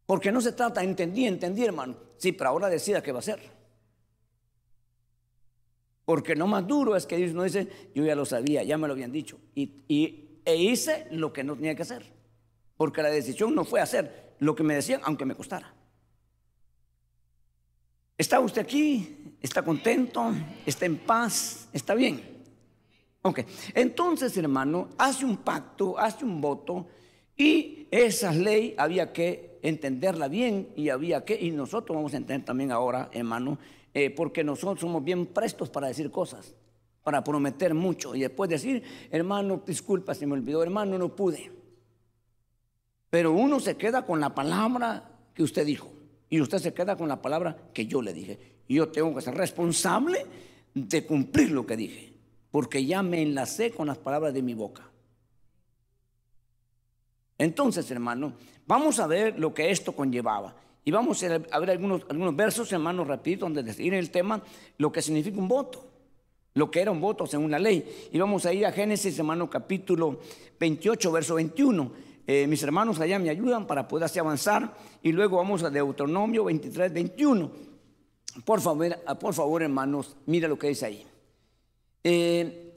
Porque 0.06 0.32
no 0.32 0.40
se 0.40 0.52
trata, 0.52 0.82
entendí, 0.82 1.26
entendí, 1.26 1.64
hermano. 1.64 1.96
Sí, 2.16 2.32
pero 2.32 2.50
ahora 2.50 2.68
decida 2.68 3.02
qué 3.02 3.12
va 3.12 3.18
a 3.18 3.20
hacer. 3.20 3.40
Porque 6.06 6.34
lo 6.34 6.46
más 6.46 6.66
duro 6.66 6.96
es 6.96 7.04
que 7.04 7.18
Dios 7.18 7.34
no 7.34 7.42
dice, 7.42 7.68
yo 7.94 8.02
ya 8.02 8.14
lo 8.14 8.24
sabía, 8.24 8.62
ya 8.62 8.78
me 8.78 8.86
lo 8.86 8.94
habían 8.94 9.12
dicho. 9.12 9.38
Y, 9.54 10.40
e 10.44 10.56
hice 10.56 11.06
lo 11.10 11.34
que 11.34 11.44
no 11.44 11.54
tenía 11.54 11.74
que 11.74 11.82
hacer. 11.82 12.10
Porque 12.78 13.02
la 13.02 13.10
decisión 13.10 13.54
no 13.54 13.66
fue 13.66 13.82
hacer 13.82 14.34
lo 14.38 14.54
que 14.54 14.62
me 14.62 14.74
decían, 14.74 15.02
aunque 15.04 15.26
me 15.26 15.34
costara. 15.34 15.74
¿Está 18.18 18.40
usted 18.40 18.62
aquí? 18.62 19.36
¿Está 19.40 19.62
contento? 19.62 20.32
¿Está 20.66 20.86
en 20.86 20.98
paz? 20.98 21.68
¿Está 21.72 21.94
bien? 21.94 22.20
Ok. 23.22 23.42
Entonces, 23.74 24.36
hermano, 24.36 24.88
hace 24.98 25.24
un 25.24 25.36
pacto, 25.36 25.96
hace 25.96 26.24
un 26.24 26.40
voto 26.40 26.88
y 27.36 27.86
esa 27.92 28.32
ley 28.32 28.74
había 28.76 29.12
que 29.12 29.60
entenderla 29.62 30.26
bien 30.26 30.70
y 30.74 30.88
había 30.88 31.24
que, 31.24 31.40
y 31.40 31.52
nosotros 31.52 31.94
vamos 31.94 32.12
a 32.12 32.16
entender 32.16 32.44
también 32.44 32.72
ahora, 32.72 33.08
hermano, 33.12 33.56
eh, 33.94 34.10
porque 34.10 34.42
nosotros 34.42 34.80
somos 34.80 35.04
bien 35.04 35.26
prestos 35.26 35.70
para 35.70 35.86
decir 35.86 36.10
cosas, 36.10 36.56
para 37.04 37.22
prometer 37.22 37.72
mucho 37.72 38.16
y 38.16 38.20
después 38.22 38.50
decir, 38.50 38.82
hermano, 39.12 39.62
disculpa, 39.64 40.16
se 40.16 40.26
me 40.26 40.32
olvidó, 40.32 40.64
hermano, 40.64 40.98
no 40.98 41.14
pude. 41.14 41.52
Pero 43.10 43.30
uno 43.30 43.60
se 43.60 43.76
queda 43.76 44.04
con 44.04 44.18
la 44.18 44.34
palabra 44.34 45.08
que 45.34 45.44
usted 45.44 45.64
dijo 45.64 45.97
y 46.30 46.40
usted 46.40 46.58
se 46.58 46.74
queda 46.74 46.96
con 46.96 47.08
la 47.08 47.22
palabra 47.22 47.56
que 47.72 47.86
yo 47.86 48.02
le 48.02 48.12
dije. 48.12 48.38
Yo 48.68 48.88
tengo 48.88 49.14
que 49.14 49.22
ser 49.22 49.34
responsable 49.34 50.26
de 50.74 51.06
cumplir 51.06 51.50
lo 51.50 51.66
que 51.66 51.76
dije, 51.76 52.12
porque 52.50 52.84
ya 52.84 53.02
me 53.02 53.22
enlacé 53.22 53.70
con 53.70 53.86
las 53.86 53.98
palabras 53.98 54.34
de 54.34 54.42
mi 54.42 54.54
boca. 54.54 54.88
Entonces, 57.38 57.90
hermano, 57.90 58.32
vamos 58.66 58.98
a 58.98 59.06
ver 59.06 59.38
lo 59.38 59.54
que 59.54 59.70
esto 59.70 59.92
conllevaba. 59.92 60.54
Y 60.84 60.90
vamos 60.90 61.22
a 61.22 61.38
ver 61.38 61.70
algunos, 61.70 62.02
algunos 62.08 62.34
versos, 62.34 62.72
hermano, 62.72 63.04
rapidito, 63.04 63.44
donde 63.44 63.62
decir 63.62 63.94
el 63.94 64.10
tema 64.10 64.42
lo 64.78 64.90
que 64.90 65.02
significa 65.02 65.38
un 65.38 65.48
voto. 65.48 65.84
Lo 66.54 66.70
que 66.70 66.80
era 66.80 66.90
un 66.90 67.00
voto 67.00 67.26
según 67.26 67.50
la 67.50 67.58
ley. 67.58 68.08
Y 68.10 68.18
vamos 68.18 68.44
a 68.46 68.52
ir 68.52 68.66
a 68.66 68.72
Génesis, 68.72 69.18
hermano, 69.18 69.48
capítulo 69.48 70.18
28, 70.58 71.12
verso 71.12 71.34
21. 71.36 72.07
Eh, 72.30 72.46
mis 72.46 72.62
hermanos 72.62 73.00
allá 73.00 73.18
me 73.18 73.30
ayudan 73.30 73.66
para 73.66 73.88
poder 73.88 74.04
así 74.04 74.18
avanzar. 74.18 74.74
Y 75.02 75.12
luego 75.12 75.38
vamos 75.38 75.62
a 75.62 75.70
Deuteronomio 75.70 76.44
23, 76.44 76.92
21. 76.92 77.50
Por 78.44 78.60
favor, 78.60 78.94
por 79.18 79.32
favor, 79.32 79.62
hermanos, 79.62 80.14
mira 80.26 80.46
lo 80.46 80.58
que 80.58 80.68
dice 80.68 80.84
ahí. 80.84 81.06
Eh, 82.04 82.74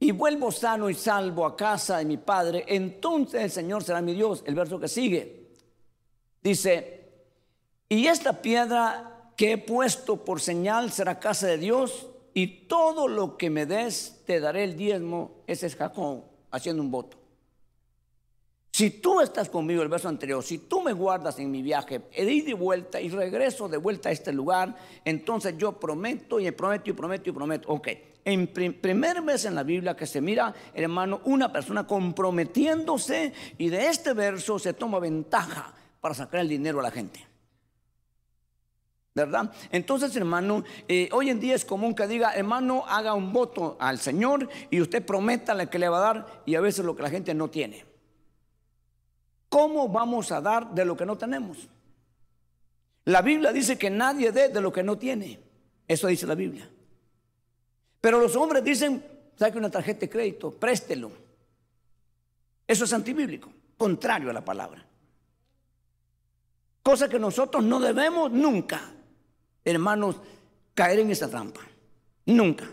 y 0.00 0.10
vuelvo 0.10 0.50
sano 0.50 0.90
y 0.90 0.94
salvo 0.94 1.46
a 1.46 1.56
casa 1.56 1.98
de 1.98 2.04
mi 2.04 2.16
padre, 2.16 2.64
entonces 2.66 3.42
el 3.42 3.50
Señor 3.52 3.84
será 3.84 4.02
mi 4.02 4.12
Dios. 4.12 4.42
El 4.44 4.56
verso 4.56 4.80
que 4.80 4.88
sigue 4.88 5.50
dice, 6.42 7.12
y 7.88 8.08
esta 8.08 8.42
piedra 8.42 9.30
que 9.36 9.52
he 9.52 9.58
puesto 9.58 10.24
por 10.24 10.40
señal 10.40 10.90
será 10.90 11.20
casa 11.20 11.46
de 11.46 11.58
Dios, 11.58 12.08
y 12.34 12.66
todo 12.66 13.06
lo 13.06 13.36
que 13.36 13.50
me 13.50 13.66
des 13.66 14.20
te 14.26 14.40
daré 14.40 14.64
el 14.64 14.76
diezmo. 14.76 15.30
Ese 15.46 15.68
es 15.68 15.76
Jacob 15.76 16.24
haciendo 16.50 16.82
un 16.82 16.90
voto. 16.90 17.23
Si 18.74 18.90
tú 18.90 19.20
estás 19.20 19.48
conmigo, 19.50 19.84
el 19.84 19.88
verso 19.88 20.08
anterior, 20.08 20.42
si 20.42 20.58
tú 20.58 20.82
me 20.82 20.92
guardas 20.92 21.38
en 21.38 21.48
mi 21.48 21.62
viaje, 21.62 22.08
he 22.10 22.24
de 22.24 22.42
de 22.42 22.54
vuelta 22.54 23.00
y 23.00 23.08
regreso 23.08 23.68
de 23.68 23.76
vuelta 23.76 24.08
a 24.08 24.12
este 24.12 24.32
lugar, 24.32 24.74
entonces 25.04 25.54
yo 25.56 25.78
prometo 25.78 26.40
y 26.40 26.50
prometo 26.50 26.90
y 26.90 26.92
prometo 26.92 27.30
y 27.30 27.32
prometo. 27.32 27.68
Ok, 27.68 27.88
en 28.24 28.48
primer 28.48 29.22
vez 29.22 29.44
en 29.44 29.54
la 29.54 29.62
Biblia 29.62 29.94
que 29.94 30.06
se 30.06 30.20
mira, 30.20 30.52
hermano, 30.74 31.20
una 31.26 31.52
persona 31.52 31.86
comprometiéndose 31.86 33.32
y 33.58 33.68
de 33.68 33.86
este 33.86 34.12
verso 34.12 34.58
se 34.58 34.72
toma 34.72 34.98
ventaja 34.98 35.72
para 36.00 36.16
sacar 36.16 36.40
el 36.40 36.48
dinero 36.48 36.80
a 36.80 36.82
la 36.82 36.90
gente. 36.90 37.24
¿Verdad? 39.14 39.52
Entonces, 39.70 40.16
hermano, 40.16 40.64
eh, 40.88 41.08
hoy 41.12 41.30
en 41.30 41.38
día 41.38 41.54
es 41.54 41.64
común 41.64 41.94
que 41.94 42.08
diga, 42.08 42.34
hermano, 42.34 42.82
haga 42.88 43.14
un 43.14 43.32
voto 43.32 43.76
al 43.78 44.00
Señor 44.00 44.48
y 44.68 44.80
usted 44.80 45.06
prometa 45.06 45.70
que 45.70 45.78
le 45.78 45.88
va 45.88 45.98
a 45.98 46.12
dar 46.12 46.42
y 46.44 46.56
a 46.56 46.60
veces 46.60 46.84
lo 46.84 46.96
que 46.96 47.04
la 47.04 47.10
gente 47.10 47.34
no 47.34 47.48
tiene. 47.48 47.93
¿Cómo 49.54 49.88
vamos 49.88 50.32
a 50.32 50.40
dar 50.40 50.74
de 50.74 50.84
lo 50.84 50.96
que 50.96 51.06
no 51.06 51.16
tenemos? 51.16 51.68
La 53.04 53.22
Biblia 53.22 53.52
dice 53.52 53.78
que 53.78 53.88
nadie 53.88 54.32
dé 54.32 54.48
de 54.48 54.60
lo 54.60 54.72
que 54.72 54.82
no 54.82 54.98
tiene. 54.98 55.38
Eso 55.86 56.08
dice 56.08 56.26
la 56.26 56.34
Biblia. 56.34 56.68
Pero 58.00 58.18
los 58.18 58.34
hombres 58.34 58.64
dicen, 58.64 59.06
saque 59.36 59.56
una 59.56 59.70
tarjeta 59.70 60.00
de 60.00 60.10
crédito, 60.10 60.50
préstelo. 60.50 61.12
Eso 62.66 62.84
es 62.84 62.92
antibíblico, 62.92 63.48
contrario 63.78 64.28
a 64.28 64.32
la 64.32 64.44
palabra. 64.44 64.84
Cosa 66.82 67.08
que 67.08 67.20
nosotros 67.20 67.62
no 67.62 67.78
debemos 67.78 68.32
nunca, 68.32 68.92
hermanos, 69.64 70.16
caer 70.74 70.98
en 70.98 71.12
esa 71.12 71.30
trampa. 71.30 71.60
Nunca. 72.26 72.68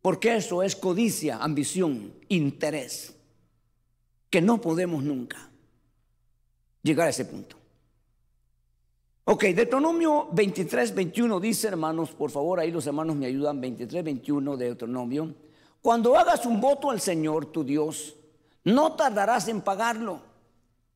Porque 0.00 0.36
eso 0.36 0.62
es 0.62 0.74
codicia, 0.74 1.36
ambición, 1.36 2.14
interés, 2.30 3.15
que 4.30 4.40
no 4.40 4.60
podemos 4.60 5.02
nunca 5.02 5.50
llegar 6.82 7.06
a 7.06 7.10
ese 7.10 7.24
punto. 7.24 7.56
Ok, 9.24 9.42
Deuteronomio 9.46 10.28
23, 10.32 10.94
21 10.94 11.40
dice, 11.40 11.66
hermanos, 11.66 12.12
por 12.12 12.30
favor, 12.30 12.60
ahí 12.60 12.70
los 12.70 12.86
hermanos 12.86 13.16
me 13.16 13.26
ayudan, 13.26 13.60
23, 13.60 14.04
21 14.04 14.56
de 14.56 14.66
Deuteronomio. 14.66 15.34
Cuando 15.82 16.16
hagas 16.16 16.46
un 16.46 16.60
voto 16.60 16.90
al 16.90 17.00
Señor 17.00 17.46
tu 17.46 17.64
Dios, 17.64 18.14
no 18.62 18.94
tardarás 18.94 19.48
en 19.48 19.62
pagarlo, 19.62 20.20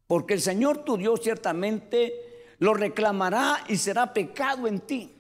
porque 0.07 0.35
el 0.35 0.41
Señor 0.41 0.85
tu 0.85 0.97
Dios 0.97 1.21
ciertamente 1.23 2.55
lo 2.59 2.75
reclamará 2.75 3.65
y 3.69 3.77
será 3.77 4.13
pecado 4.13 4.69
en 4.69 4.81
ti. 4.81 5.13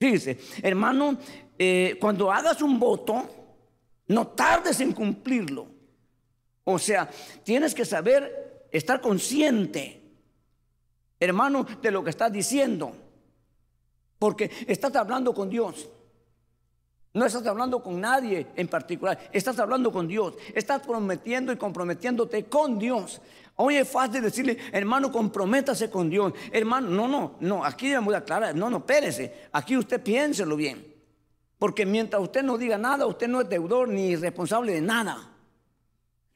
Fíjese, 0.00 0.38
hermano, 0.62 1.16
eh, 1.58 1.96
cuando 2.00 2.32
hagas 2.32 2.60
un 2.60 2.78
voto, 2.78 3.24
no 4.08 4.26
tardes 4.28 4.80
en 4.80 4.92
cumplirlo. 4.92 5.73
O 6.64 6.78
sea, 6.78 7.08
tienes 7.42 7.74
que 7.74 7.84
saber, 7.84 8.66
estar 8.72 9.00
consciente 9.00 10.04
hermano, 11.24 11.66
de 11.82 11.90
lo 11.90 12.02
que 12.02 12.10
estás 12.10 12.32
diciendo. 12.32 12.92
Porque 14.18 14.50
estás 14.66 14.94
hablando 14.96 15.34
con 15.34 15.50
Dios. 15.50 15.88
No 17.12 17.24
estás 17.24 17.46
hablando 17.46 17.80
con 17.80 18.00
nadie 18.00 18.48
en 18.56 18.66
particular, 18.66 19.30
estás 19.32 19.58
hablando 19.60 19.92
con 19.92 20.08
Dios. 20.08 20.34
Estás 20.52 20.82
prometiendo 20.82 21.52
y 21.52 21.56
comprometiéndote 21.56 22.46
con 22.46 22.78
Dios. 22.78 23.20
Hoy 23.56 23.76
es 23.76 23.88
fácil 23.88 24.20
decirle, 24.20 24.58
hermano, 24.72 25.12
comprométase 25.12 25.88
con 25.88 26.10
Dios. 26.10 26.32
Hermano, 26.50 26.88
no, 26.90 27.06
no, 27.06 27.36
no, 27.38 27.64
aquí 27.64 27.88
debemos 27.88 28.14
aclarar, 28.14 28.56
no, 28.56 28.68
no, 28.68 28.78
espérese. 28.78 29.48
Aquí 29.52 29.76
usted 29.76 30.02
piénselo 30.02 30.56
bien. 30.56 30.92
Porque 31.56 31.86
mientras 31.86 32.20
usted 32.20 32.42
no 32.42 32.58
diga 32.58 32.76
nada, 32.76 33.06
usted 33.06 33.28
no 33.28 33.42
es 33.42 33.48
deudor 33.48 33.88
ni 33.88 34.16
responsable 34.16 34.72
de 34.72 34.80
nada. 34.80 35.33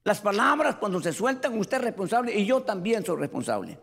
Las 0.09 0.23
palabras 0.23 0.77
cuando 0.77 1.03
se 1.03 1.13
sueltan, 1.13 1.59
usted 1.59 1.77
es 1.77 1.85
responsable 1.85 2.35
y 2.35 2.47
yo 2.47 2.63
también 2.63 3.05
soy 3.05 3.19
responsable. 3.19 3.79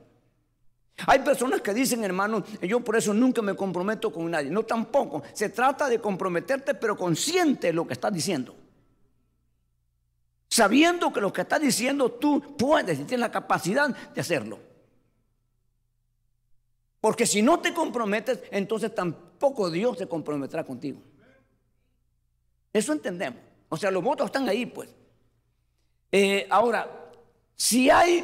Hay 1.06 1.20
personas 1.20 1.62
que 1.62 1.72
dicen, 1.72 2.04
hermano, 2.04 2.44
yo 2.64 2.80
por 2.80 2.96
eso 2.96 3.14
nunca 3.14 3.44
me 3.44 3.56
comprometo 3.56 4.12
con 4.12 4.32
nadie. 4.32 4.50
No 4.50 4.64
tampoco. 4.64 5.22
Se 5.34 5.50
trata 5.50 5.88
de 5.88 6.00
comprometerte, 6.00 6.74
pero 6.74 6.98
consciente 6.98 7.68
de 7.68 7.74
lo 7.74 7.86
que 7.86 7.94
estás 7.94 8.12
diciendo. 8.12 8.56
Sabiendo 10.50 11.14
que 11.14 11.22
lo 11.22 11.32
que 11.32 11.42
estás 11.42 11.62
diciendo 11.62 12.14
tú 12.14 12.58
puedes 12.58 12.98
y 12.98 13.04
tienes 13.04 13.20
la 13.20 13.32
capacidad 13.32 13.96
de 13.96 14.20
hacerlo. 14.20 14.58
Porque 17.02 17.28
si 17.28 17.44
no 17.44 17.60
te 17.60 17.72
comprometes, 17.72 18.40
entonces 18.50 18.96
tampoco 18.96 19.70
Dios 19.70 20.00
se 20.00 20.08
comprometerá 20.08 20.64
contigo. 20.64 21.04
Eso 22.74 22.94
entendemos. 22.94 23.42
O 23.70 23.78
sea, 23.78 23.92
los 23.92 24.04
votos 24.04 24.26
están 24.26 24.50
ahí, 24.50 24.66
pues. 24.66 24.90
Eh, 26.18 26.48
ahora, 26.50 27.12
si 27.58 27.90
hay 27.90 28.24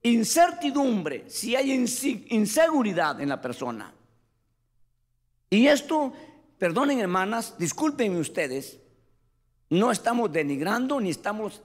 incertidumbre, 0.00 1.24
si 1.28 1.56
hay 1.56 1.72
inseguridad 1.72 3.20
en 3.20 3.30
la 3.30 3.42
persona. 3.42 3.92
Y 5.50 5.66
esto, 5.66 6.12
perdonen 6.56 7.00
hermanas, 7.00 7.58
discúlpenme 7.58 8.20
ustedes, 8.20 8.78
no 9.70 9.90
estamos 9.90 10.32
denigrando 10.32 11.00
ni 11.00 11.10
estamos 11.10 11.62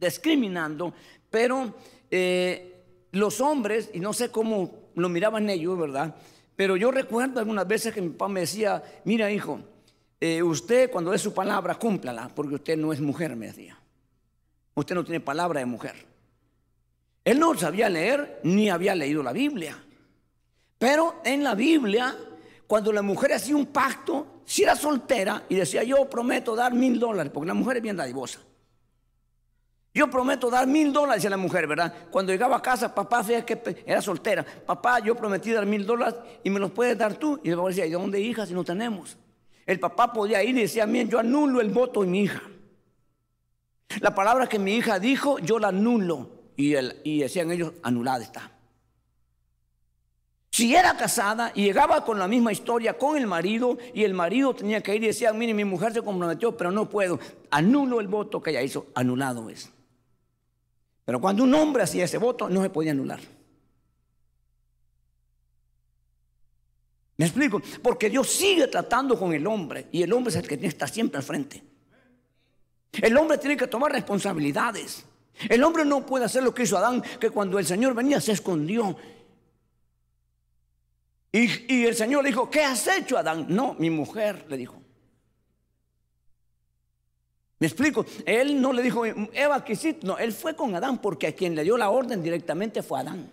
discriminando, 0.00 0.94
pero 1.28 1.74
eh, 2.10 2.82
los 3.10 3.42
hombres, 3.42 3.90
y 3.92 4.00
no 4.00 4.14
sé 4.14 4.30
cómo 4.30 4.88
lo 4.94 5.10
miraban 5.10 5.50
ellos, 5.50 5.78
¿verdad? 5.78 6.16
Pero 6.56 6.78
yo 6.78 6.90
recuerdo 6.90 7.40
algunas 7.40 7.68
veces 7.68 7.92
que 7.92 8.00
mi 8.00 8.08
papá 8.08 8.28
me 8.28 8.40
decía, 8.40 8.82
mira 9.04 9.30
hijo, 9.30 9.60
eh, 10.18 10.42
usted 10.42 10.90
cuando 10.90 11.12
es 11.12 11.20
su 11.20 11.34
palabra, 11.34 11.74
cúmplala, 11.74 12.30
porque 12.34 12.54
usted 12.54 12.78
no 12.78 12.90
es 12.94 13.02
mujer, 13.02 13.36
me 13.36 13.48
decía. 13.48 13.81
Usted 14.74 14.94
no 14.94 15.04
tiene 15.04 15.20
palabra 15.20 15.60
de 15.60 15.66
mujer. 15.66 16.06
Él 17.24 17.38
no 17.38 17.56
sabía 17.56 17.88
leer 17.88 18.40
ni 18.42 18.70
había 18.70 18.94
leído 18.94 19.22
la 19.22 19.32
Biblia. 19.32 19.82
Pero 20.78 21.20
en 21.24 21.44
la 21.44 21.54
Biblia, 21.54 22.16
cuando 22.66 22.92
la 22.92 23.02
mujer 23.02 23.34
hacía 23.34 23.54
un 23.54 23.66
pacto, 23.66 24.42
si 24.44 24.64
era 24.64 24.74
soltera 24.74 25.44
y 25.48 25.54
decía, 25.54 25.84
yo 25.84 26.08
prometo 26.10 26.56
dar 26.56 26.74
mil 26.74 26.98
dólares, 26.98 27.30
porque 27.32 27.46
la 27.46 27.54
mujer 27.54 27.76
es 27.76 27.82
bien 27.82 27.96
dadivosa. 27.96 28.40
Yo 29.94 30.08
prometo 30.08 30.50
dar 30.50 30.66
mil 30.66 30.92
dólares 30.92 31.24
a 31.26 31.30
la 31.30 31.36
mujer, 31.36 31.66
¿verdad? 31.66 31.94
Cuando 32.10 32.32
llegaba 32.32 32.56
a 32.56 32.62
casa, 32.62 32.94
papá, 32.94 33.22
fíjate 33.22 33.62
que 33.62 33.84
era 33.86 34.00
soltera. 34.00 34.44
Papá, 34.44 35.00
yo 35.00 35.14
prometí 35.14 35.52
dar 35.52 35.66
mil 35.66 35.84
dólares 35.84 36.14
y 36.42 36.50
me 36.50 36.58
los 36.58 36.70
puedes 36.70 36.96
dar 36.96 37.14
tú. 37.14 37.38
Y 37.44 37.50
el 37.50 37.56
papá 37.56 37.68
decía, 37.68 37.86
¿y 37.86 37.90
de 37.90 37.96
dónde 37.96 38.18
hija 38.18 38.46
si 38.46 38.54
no 38.54 38.64
tenemos? 38.64 39.18
El 39.66 39.78
papá 39.78 40.12
podía 40.12 40.42
ir 40.42 40.56
y 40.56 40.62
decía, 40.62 40.86
bien, 40.86 41.08
yo 41.08 41.18
anulo 41.18 41.60
el 41.60 41.68
voto 41.68 42.00
de 42.00 42.06
mi 42.06 42.22
hija. 42.22 42.42
La 44.00 44.14
palabra 44.14 44.48
que 44.48 44.58
mi 44.58 44.74
hija 44.74 44.98
dijo, 44.98 45.38
yo 45.38 45.58
la 45.58 45.68
anulo 45.68 46.30
y, 46.56 46.74
el, 46.74 47.00
y 47.04 47.20
decían 47.20 47.50
ellos, 47.50 47.72
anulada 47.82 48.22
está. 48.22 48.50
Si 50.50 50.74
era 50.74 50.96
casada 50.98 51.50
y 51.54 51.64
llegaba 51.64 52.04
con 52.04 52.18
la 52.18 52.28
misma 52.28 52.52
historia 52.52 52.98
con 52.98 53.16
el 53.16 53.26
marido 53.26 53.78
y 53.94 54.04
el 54.04 54.12
marido 54.12 54.54
tenía 54.54 54.82
que 54.82 54.94
ir 54.94 55.02
y 55.02 55.06
decía, 55.06 55.32
mire, 55.32 55.54
mi 55.54 55.64
mujer 55.64 55.94
se 55.94 56.02
comprometió, 56.02 56.54
pero 56.56 56.70
no 56.70 56.90
puedo, 56.90 57.18
anulo 57.50 58.00
el 58.00 58.08
voto 58.08 58.42
que 58.42 58.50
ella 58.50 58.62
hizo, 58.62 58.88
anulado 58.94 59.48
es. 59.48 59.70
Pero 61.06 61.20
cuando 61.20 61.42
un 61.42 61.54
hombre 61.54 61.82
hacía 61.82 62.04
ese 62.04 62.18
voto, 62.18 62.50
no 62.50 62.62
se 62.62 62.68
podía 62.68 62.92
anular. 62.92 63.20
¿Me 67.16 67.24
explico? 67.24 67.62
Porque 67.82 68.10
Dios 68.10 68.28
sigue 68.28 68.66
tratando 68.66 69.18
con 69.18 69.32
el 69.32 69.46
hombre 69.46 69.86
y 69.90 70.02
el 70.02 70.12
hombre 70.12 70.30
es 70.30 70.36
el 70.36 70.46
que 70.46 70.66
está 70.66 70.86
siempre 70.86 71.16
al 71.16 71.24
frente. 71.24 71.62
El 72.92 73.16
hombre 73.16 73.38
tiene 73.38 73.56
que 73.56 73.66
tomar 73.66 73.90
responsabilidades. 73.92 75.04
El 75.48 75.64
hombre 75.64 75.84
no 75.84 76.04
puede 76.04 76.26
hacer 76.26 76.42
lo 76.42 76.54
que 76.54 76.64
hizo 76.64 76.76
Adán, 76.76 77.02
que 77.18 77.30
cuando 77.30 77.58
el 77.58 77.66
Señor 77.66 77.94
venía 77.94 78.20
se 78.20 78.32
escondió. 78.32 78.96
Y, 81.32 81.86
el 81.86 81.94
Señor 81.94 82.22
le 82.22 82.28
dijo, 82.28 82.50
¿qué 82.50 82.62
has 82.62 82.86
hecho 82.86 83.16
Adán? 83.16 83.46
No, 83.48 83.74
mi 83.78 83.88
mujer 83.88 84.44
le 84.48 84.58
dijo. 84.58 84.76
¿Me 87.58 87.66
explico? 87.66 88.04
Él 88.26 88.60
no 88.60 88.72
le 88.72 88.82
dijo, 88.82 89.06
Eva, 89.06 89.64
que 89.64 89.98
No, 90.02 90.18
él 90.18 90.32
fue 90.32 90.54
con 90.54 90.74
Adán 90.74 91.00
porque 91.00 91.28
a 91.28 91.34
quien 91.34 91.54
le 91.54 91.62
dio 91.62 91.78
la 91.78 91.88
orden 91.88 92.22
directamente 92.22 92.82
fue 92.82 93.00
Adán. 93.00 93.30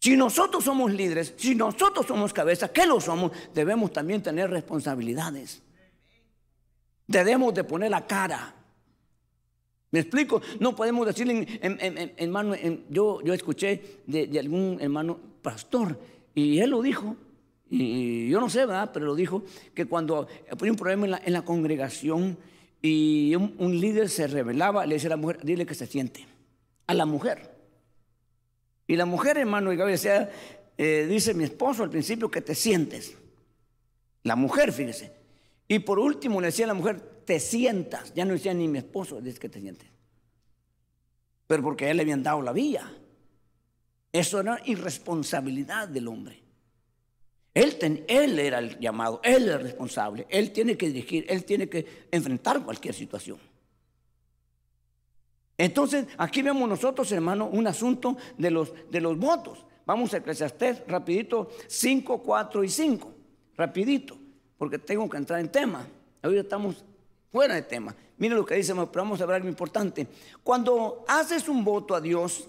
Si 0.00 0.16
nosotros 0.16 0.64
somos 0.64 0.92
líderes, 0.92 1.32
si 1.36 1.54
nosotros 1.54 2.06
somos 2.06 2.32
cabeza, 2.32 2.68
¿qué 2.68 2.86
lo 2.86 3.00
somos? 3.00 3.32
Debemos 3.54 3.92
también 3.92 4.22
tener 4.22 4.50
responsabilidades. 4.50 5.62
Debemos 7.08 7.54
de 7.54 7.64
poner 7.64 7.90
la 7.90 8.06
cara. 8.06 8.54
¿Me 9.90 10.00
explico? 10.00 10.42
No 10.60 10.76
podemos 10.76 11.06
decirle, 11.06 11.58
hermano, 12.18 12.54
yo, 12.90 13.22
yo 13.22 13.32
escuché 13.32 14.00
de, 14.06 14.38
algún 14.38 14.76
hermano 14.78 15.18
pastor 15.40 15.98
y 16.34 16.58
él 16.58 16.70
lo 16.70 16.82
dijo, 16.82 17.16
y 17.70 18.28
yo 18.28 18.40
no 18.40 18.50
sé, 18.50 18.60
¿verdad? 18.60 18.90
Pero 18.92 19.06
lo 19.06 19.14
dijo, 19.14 19.42
que 19.74 19.86
cuando 19.86 20.28
había 20.50 20.70
un 20.70 20.76
problema 20.76 21.18
en 21.24 21.32
la, 21.32 21.42
congregación 21.42 22.36
y 22.82 23.34
un, 23.34 23.80
líder 23.80 24.10
se 24.10 24.26
revelaba, 24.26 24.84
le 24.84 24.96
decía 24.96 25.08
a 25.08 25.10
la 25.10 25.16
mujer, 25.16 25.40
dile 25.42 25.64
que 25.64 25.74
se 25.74 25.86
siente, 25.86 26.26
a 26.86 26.92
la 26.92 27.06
mujer. 27.06 27.56
Y 28.86 28.96
la 28.96 29.06
mujer, 29.06 29.38
hermano, 29.38 29.72
y 29.72 29.76
decía, 29.76 30.30
eh, 30.76 31.06
dice 31.08 31.32
mi 31.32 31.44
esposo 31.44 31.82
al 31.82 31.90
principio 31.90 32.30
que 32.30 32.42
te 32.42 32.54
sientes. 32.54 33.16
La 34.22 34.36
mujer, 34.36 34.72
fíjese. 34.72 35.17
Y 35.68 35.80
por 35.80 35.98
último 35.98 36.40
le 36.40 36.46
decía 36.46 36.64
a 36.64 36.68
la 36.68 36.74
mujer, 36.74 36.98
te 37.24 37.38
sientas. 37.38 38.14
Ya 38.14 38.24
no 38.24 38.32
decía 38.32 38.54
ni 38.54 38.66
mi 38.66 38.78
esposo, 38.78 39.20
dice 39.20 39.38
que 39.38 39.50
te 39.50 39.60
sientes. 39.60 39.88
Pero 41.46 41.62
porque 41.62 41.86
a 41.86 41.90
él 41.90 41.98
le 41.98 42.02
habían 42.02 42.22
dado 42.22 42.40
la 42.40 42.52
vía. 42.52 42.90
Eso 44.10 44.40
era 44.40 44.60
irresponsabilidad 44.64 45.88
del 45.88 46.08
hombre. 46.08 46.42
Él, 47.52 48.04
él 48.08 48.38
era 48.38 48.60
el 48.60 48.78
llamado, 48.78 49.20
él 49.24 49.44
era 49.44 49.56
el 49.56 49.62
responsable, 49.62 50.26
él 50.30 50.52
tiene 50.52 50.76
que 50.76 50.86
dirigir, 50.88 51.26
él 51.28 51.44
tiene 51.44 51.68
que 51.68 52.06
enfrentar 52.10 52.62
cualquier 52.64 52.94
situación. 52.94 53.38
Entonces, 55.56 56.06
aquí 56.18 56.40
vemos 56.40 56.68
nosotros, 56.68 57.10
hermano, 57.10 57.46
un 57.46 57.66
asunto 57.66 58.16
de 58.36 58.50
los, 58.52 58.72
de 58.90 59.00
los 59.00 59.18
votos. 59.18 59.66
Vamos 59.84 60.14
a 60.14 60.18
Eclesiastés, 60.18 60.84
rapidito, 60.86 61.50
5, 61.66 62.22
4 62.22 62.62
y 62.62 62.68
5. 62.68 63.14
Rapidito, 63.56 64.16
porque 64.58 64.78
tengo 64.78 65.08
que 65.08 65.16
entrar 65.16 65.40
en 65.40 65.48
tema. 65.48 65.86
Ahorita 66.22 66.42
estamos 66.42 66.84
fuera 67.30 67.54
de 67.54 67.62
tema. 67.62 67.94
Mira 68.18 68.34
lo 68.34 68.44
que 68.44 68.56
dice, 68.56 68.74
pero 68.74 68.88
vamos 68.92 69.20
a 69.20 69.26
ver 69.26 69.36
algo 69.36 69.48
importante. 69.48 70.06
Cuando 70.42 71.04
haces 71.06 71.48
un 71.48 71.64
voto 71.64 71.94
a 71.94 72.00
Dios, 72.00 72.48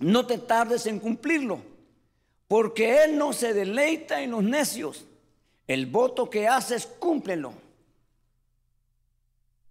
no 0.00 0.26
te 0.26 0.38
tardes 0.38 0.86
en 0.86 0.98
cumplirlo, 0.98 1.60
porque 2.46 3.04
Él 3.04 3.18
no 3.18 3.32
se 3.32 3.52
deleita 3.52 4.22
en 4.22 4.30
los 4.30 4.42
necios. 4.42 5.04
El 5.66 5.86
voto 5.86 6.30
que 6.30 6.48
haces, 6.48 6.86
cúmplelo. 6.86 7.52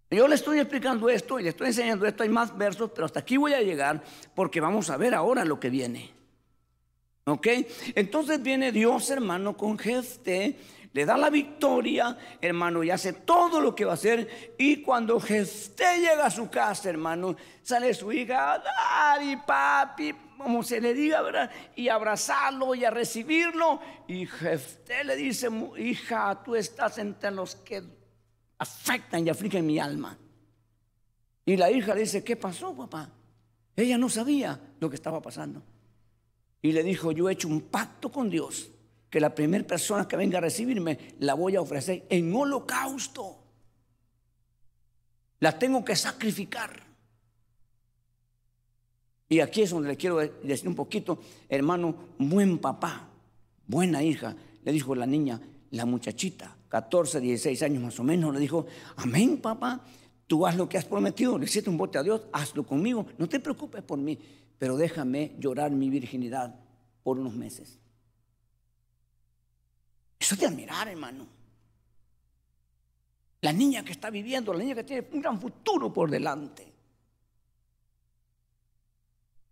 Yo 0.10 0.28
le 0.28 0.36
estoy 0.36 0.60
explicando 0.60 1.10
esto 1.10 1.40
y 1.40 1.44
le 1.44 1.50
estoy 1.50 1.68
enseñando 1.68 2.06
esto, 2.06 2.24
hay 2.24 2.30
más 2.30 2.58
versos, 2.58 2.92
pero 2.94 3.06
hasta 3.06 3.20
aquí 3.20 3.36
voy 3.36 3.54
a 3.54 3.62
llegar 3.62 4.02
porque 4.36 4.62
vamos 4.62 4.90
a 4.90 4.96
ver 4.98 5.14
ahora 5.14 5.44
lo 5.44 5.60
que 5.60 5.70
viene. 5.70 6.12
¿Ok? 7.26 7.48
Entonces 7.94 8.42
viene 8.42 8.72
Dios, 8.72 9.10
hermano, 9.10 9.58
con 9.58 9.78
Jefte, 9.78 10.56
le 10.98 11.06
da 11.06 11.16
la 11.16 11.30
victoria, 11.30 12.18
hermano, 12.42 12.84
y 12.84 12.90
hace 12.90 13.14
todo 13.14 13.62
lo 13.62 13.76
que 13.76 13.86
va 13.86 13.92
a 13.92 13.94
hacer. 13.94 14.56
Y 14.58 14.82
cuando 14.82 15.20
Jefte 15.20 16.00
llega 16.00 16.26
a 16.26 16.32
su 16.32 16.50
casa, 16.50 16.90
hermano, 16.90 17.36
sale 17.62 17.94
su 17.94 18.12
hija, 18.12 18.58
Daddy, 18.58 19.38
papi, 19.46 20.16
como 20.40 20.64
se 20.64 20.82
le 20.82 20.96
diga, 20.96 21.22
¿verdad? 21.22 21.52
Y 21.76 21.88
abrazarlo 21.88 22.74
y 22.74 22.84
a 22.84 22.90
recibirlo. 22.90 23.80
Y 24.08 24.26
Jefte 24.26 25.04
le 25.04 25.16
dice, 25.16 25.50
hija, 25.78 26.42
tú 26.44 26.56
estás 26.56 26.98
entre 26.98 27.30
los 27.30 27.58
que 27.58 27.84
afectan 28.58 29.28
y 29.28 29.30
afligen 29.30 29.68
mi 29.68 29.78
alma. 29.78 30.18
Y 31.46 31.58
la 31.58 31.70
hija 31.70 31.94
le 31.94 32.02
dice, 32.02 32.24
¿qué 32.24 32.36
pasó, 32.38 32.76
papá? 32.76 33.08
Ella 33.76 34.00
no 34.00 34.10
sabía 34.10 34.60
lo 34.80 34.90
que 34.90 34.96
estaba 34.96 35.22
pasando. 35.22 35.62
Y 36.60 36.72
le 36.72 36.82
dijo, 36.82 37.12
yo 37.12 37.30
he 37.30 37.34
hecho 37.34 37.50
un 37.50 37.62
pacto 37.62 38.12
con 38.12 38.32
Dios, 38.32 38.72
que 39.10 39.20
la 39.20 39.34
primera 39.34 39.66
persona 39.66 40.08
que 40.08 40.18
venga 40.18 40.38
a 40.38 40.42
recibirme 40.42 41.16
la 41.20 41.34
voy 41.34 41.56
a 41.56 41.62
ofrecer 41.62 42.06
en 42.10 42.34
holocausto. 42.34 43.38
La 45.40 45.58
tengo 45.58 45.86
que 45.86 45.96
sacrificar. 45.96 46.86
Y 49.30 49.40
aquí 49.40 49.62
es 49.62 49.72
donde 49.72 49.90
le 49.90 49.98
quiero 49.98 50.18
decir 50.18 50.68
un 50.68 50.76
poquito, 50.76 51.20
hermano, 51.50 51.96
buen 52.18 52.60
papá, 52.60 53.10
buena 53.66 54.02
hija, 54.02 54.36
le 54.64 54.72
dijo 54.72 54.96
la 54.96 55.06
niña, 55.06 55.42
la 55.72 55.86
muchachita, 55.86 56.56
14, 56.70 57.20
16 57.20 57.62
años 57.64 57.84
más 57.84 58.00
o 58.00 58.04
menos, 58.04 58.34
le 58.34 58.40
dijo, 58.40 58.66
amén 58.96 59.38
papá, 59.38 59.82
tú 60.28 60.48
haz 60.48 60.56
lo 60.56 60.70
que 60.70 60.78
has 60.78 60.86
prometido, 60.86 61.38
le 61.38 61.46
hiciste 61.46 61.70
un 61.70 61.78
bote 61.78 61.98
a 61.98 62.04
Dios, 62.04 62.22
hazlo 62.32 62.66
conmigo, 62.66 63.06
no 63.18 63.28
te 63.28 63.42
preocupes 63.42 63.84
por 63.84 64.00
mí 64.00 64.18
pero 64.58 64.78
déjame 64.78 65.36
llorar 65.40 65.72
mi 65.72 65.90
virginidad 65.90 66.56
por 67.04 67.20
unos 67.20 67.36
meses. 67.36 67.80
Eso 70.20 70.34
es 70.34 70.40
de 70.40 70.48
admirar, 70.48 70.88
hermano. 70.88 71.28
La 73.42 73.54
niña 73.54 73.84
que 73.84 73.92
está 73.92 74.10
viviendo, 74.10 74.54
la 74.54 74.60
niña 74.60 74.76
que 74.76 74.84
tiene 74.84 75.08
un 75.12 75.22
gran 75.22 75.40
futuro 75.40 75.94
por 75.94 76.10
delante. 76.10 76.74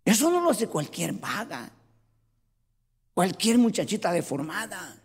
Eso 0.04 0.30
no 0.30 0.42
lo 0.42 0.52
hace 0.52 0.68
cualquier 0.68 1.14
vaga, 1.14 1.72
cualquier 3.14 3.58
muchachita 3.58 4.12
deformada. 4.12 5.02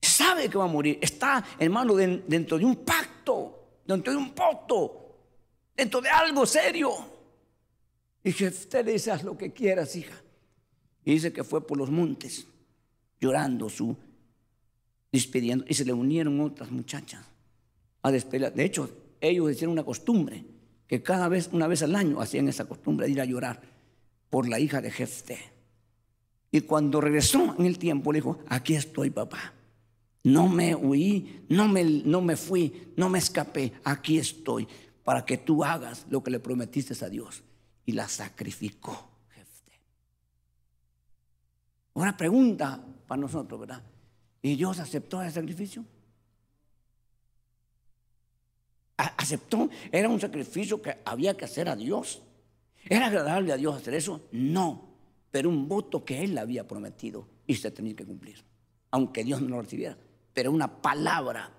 Sabe 0.00 0.48
que 0.48 0.58
va 0.58 0.64
a 0.64 0.68
morir. 0.68 0.98
Está, 1.00 1.44
hermano, 1.58 1.94
dentro 1.94 2.58
de 2.58 2.64
un 2.64 2.76
pacto, 2.76 3.80
dentro 3.84 4.12
de 4.12 4.18
un 4.18 4.34
voto, 4.34 5.18
dentro 5.74 6.00
de 6.00 6.08
algo 6.08 6.46
serio. 6.46 6.92
Y 8.22 8.30
usted 8.44 8.84
le 8.84 8.92
dice, 8.92 9.10
haz 9.10 9.22
lo 9.22 9.36
que 9.36 9.52
quieras, 9.52 9.94
hija. 9.96 10.20
Y 11.04 11.12
dice 11.12 11.32
que 11.32 11.44
fue 11.44 11.64
por 11.64 11.78
los 11.78 11.90
montes, 11.90 12.46
llorando, 13.20 13.68
su, 13.68 13.96
Y 15.16 15.74
se 15.74 15.84
le 15.84 15.92
unieron 15.92 16.40
otras 16.40 16.70
muchachas 16.70 17.24
a 18.02 18.10
despedir. 18.10 18.52
De 18.52 18.64
hecho, 18.64 18.90
ellos 19.20 19.50
hicieron 19.50 19.72
una 19.72 19.84
costumbre, 19.84 20.44
que 20.86 21.02
cada 21.02 21.28
vez, 21.28 21.48
una 21.52 21.66
vez 21.66 21.82
al 21.82 21.96
año, 21.96 22.20
hacían 22.20 22.48
esa 22.48 22.66
costumbre 22.66 23.06
de 23.06 23.12
ir 23.12 23.20
a 23.20 23.24
llorar 23.24 23.60
por 24.30 24.48
la 24.48 24.60
hija 24.60 24.80
de 24.80 24.90
Jefte. 24.90 25.38
Y 26.50 26.60
cuando 26.60 27.00
regresó 27.00 27.54
en 27.58 27.64
el 27.66 27.78
tiempo, 27.78 28.12
le 28.12 28.18
dijo, 28.18 28.38
aquí 28.48 28.74
estoy, 28.74 29.10
papá. 29.10 29.54
No 30.22 30.48
me 30.48 30.74
huí, 30.74 31.44
no 31.48 31.66
me, 31.68 31.82
no 31.82 32.20
me 32.20 32.36
fui, 32.36 32.92
no 32.96 33.08
me 33.08 33.18
escapé, 33.18 33.72
aquí 33.84 34.18
estoy, 34.18 34.68
para 35.02 35.24
que 35.24 35.38
tú 35.38 35.64
hagas 35.64 36.06
lo 36.10 36.22
que 36.22 36.30
le 36.30 36.40
prometiste 36.40 37.04
a 37.04 37.08
Dios 37.08 37.42
y 37.84 37.92
la 37.92 38.08
sacrificó. 38.08 39.10
Una 41.94 42.16
pregunta 42.16 42.84
para 43.06 43.20
nosotros, 43.20 43.60
¿verdad? 43.60 43.82
¿Y 44.42 44.56
Dios 44.56 44.78
aceptó 44.78 45.22
ese 45.22 45.32
sacrificio? 45.32 45.84
¿Aceptó? 48.96 49.68
¿Era 49.92 50.08
un 50.08 50.20
sacrificio 50.20 50.80
que 50.80 50.96
había 51.04 51.36
que 51.36 51.44
hacer 51.44 51.68
a 51.68 51.76
Dios? 51.76 52.22
¿Era 52.84 53.06
agradable 53.06 53.52
a 53.52 53.56
Dios 53.56 53.76
hacer 53.76 53.94
eso? 53.94 54.22
No, 54.32 54.88
pero 55.30 55.48
un 55.48 55.68
voto 55.68 56.04
que 56.04 56.22
Él 56.22 56.38
había 56.38 56.66
prometido 56.66 57.26
y 57.46 57.56
se 57.56 57.70
tenía 57.70 57.94
que 57.94 58.06
cumplir, 58.06 58.42
aunque 58.90 59.24
Dios 59.24 59.42
no 59.42 59.56
lo 59.56 59.62
recibiera. 59.62 59.96
Pero 60.32 60.52
una 60.52 60.80
palabra 60.80 61.50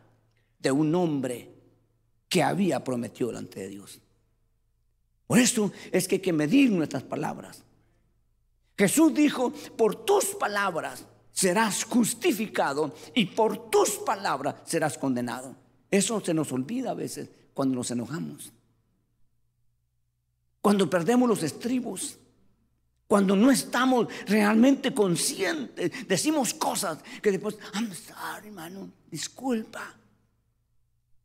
de 0.59 0.71
un 0.71 0.93
hombre 0.95 1.51
que 2.29 2.43
había 2.43 2.83
prometido 2.83 3.29
delante 3.29 3.59
de 3.59 3.69
Dios. 3.69 4.01
Por 5.27 5.39
eso 5.39 5.71
es 5.91 6.07
que 6.07 6.15
hay 6.15 6.21
que 6.21 6.33
medir 6.33 6.71
nuestras 6.71 7.03
palabras. 7.03 7.63
Jesús 8.77 9.13
dijo, 9.13 9.51
por 9.75 10.05
tus 10.05 10.35
palabras 10.35 11.05
serás 11.37 11.83
justificado 11.83 12.95
y 13.13 13.25
por 13.25 13.69
tus 13.69 13.91
palabras 13.97 14.55
serás 14.65 14.97
condenado. 14.97 15.55
Eso 15.91 16.19
se 16.19 16.33
nos 16.33 16.51
olvida 16.51 16.89
a 16.89 16.95
veces 16.95 17.29
cuando 17.53 17.75
nos 17.75 17.91
enojamos. 17.91 18.51
Cuando 20.59 20.89
perdemos 20.89 21.29
los 21.29 21.43
estribos. 21.43 22.17
Cuando 23.05 23.35
no 23.35 23.51
estamos 23.51 24.07
realmente 24.25 24.95
conscientes. 24.95 26.07
Decimos 26.07 26.55
cosas 26.55 26.97
que 27.21 27.31
después, 27.31 27.55
I'm 27.75 27.93
sorry, 27.93 28.47
hermano, 28.47 28.89
disculpa. 29.11 29.95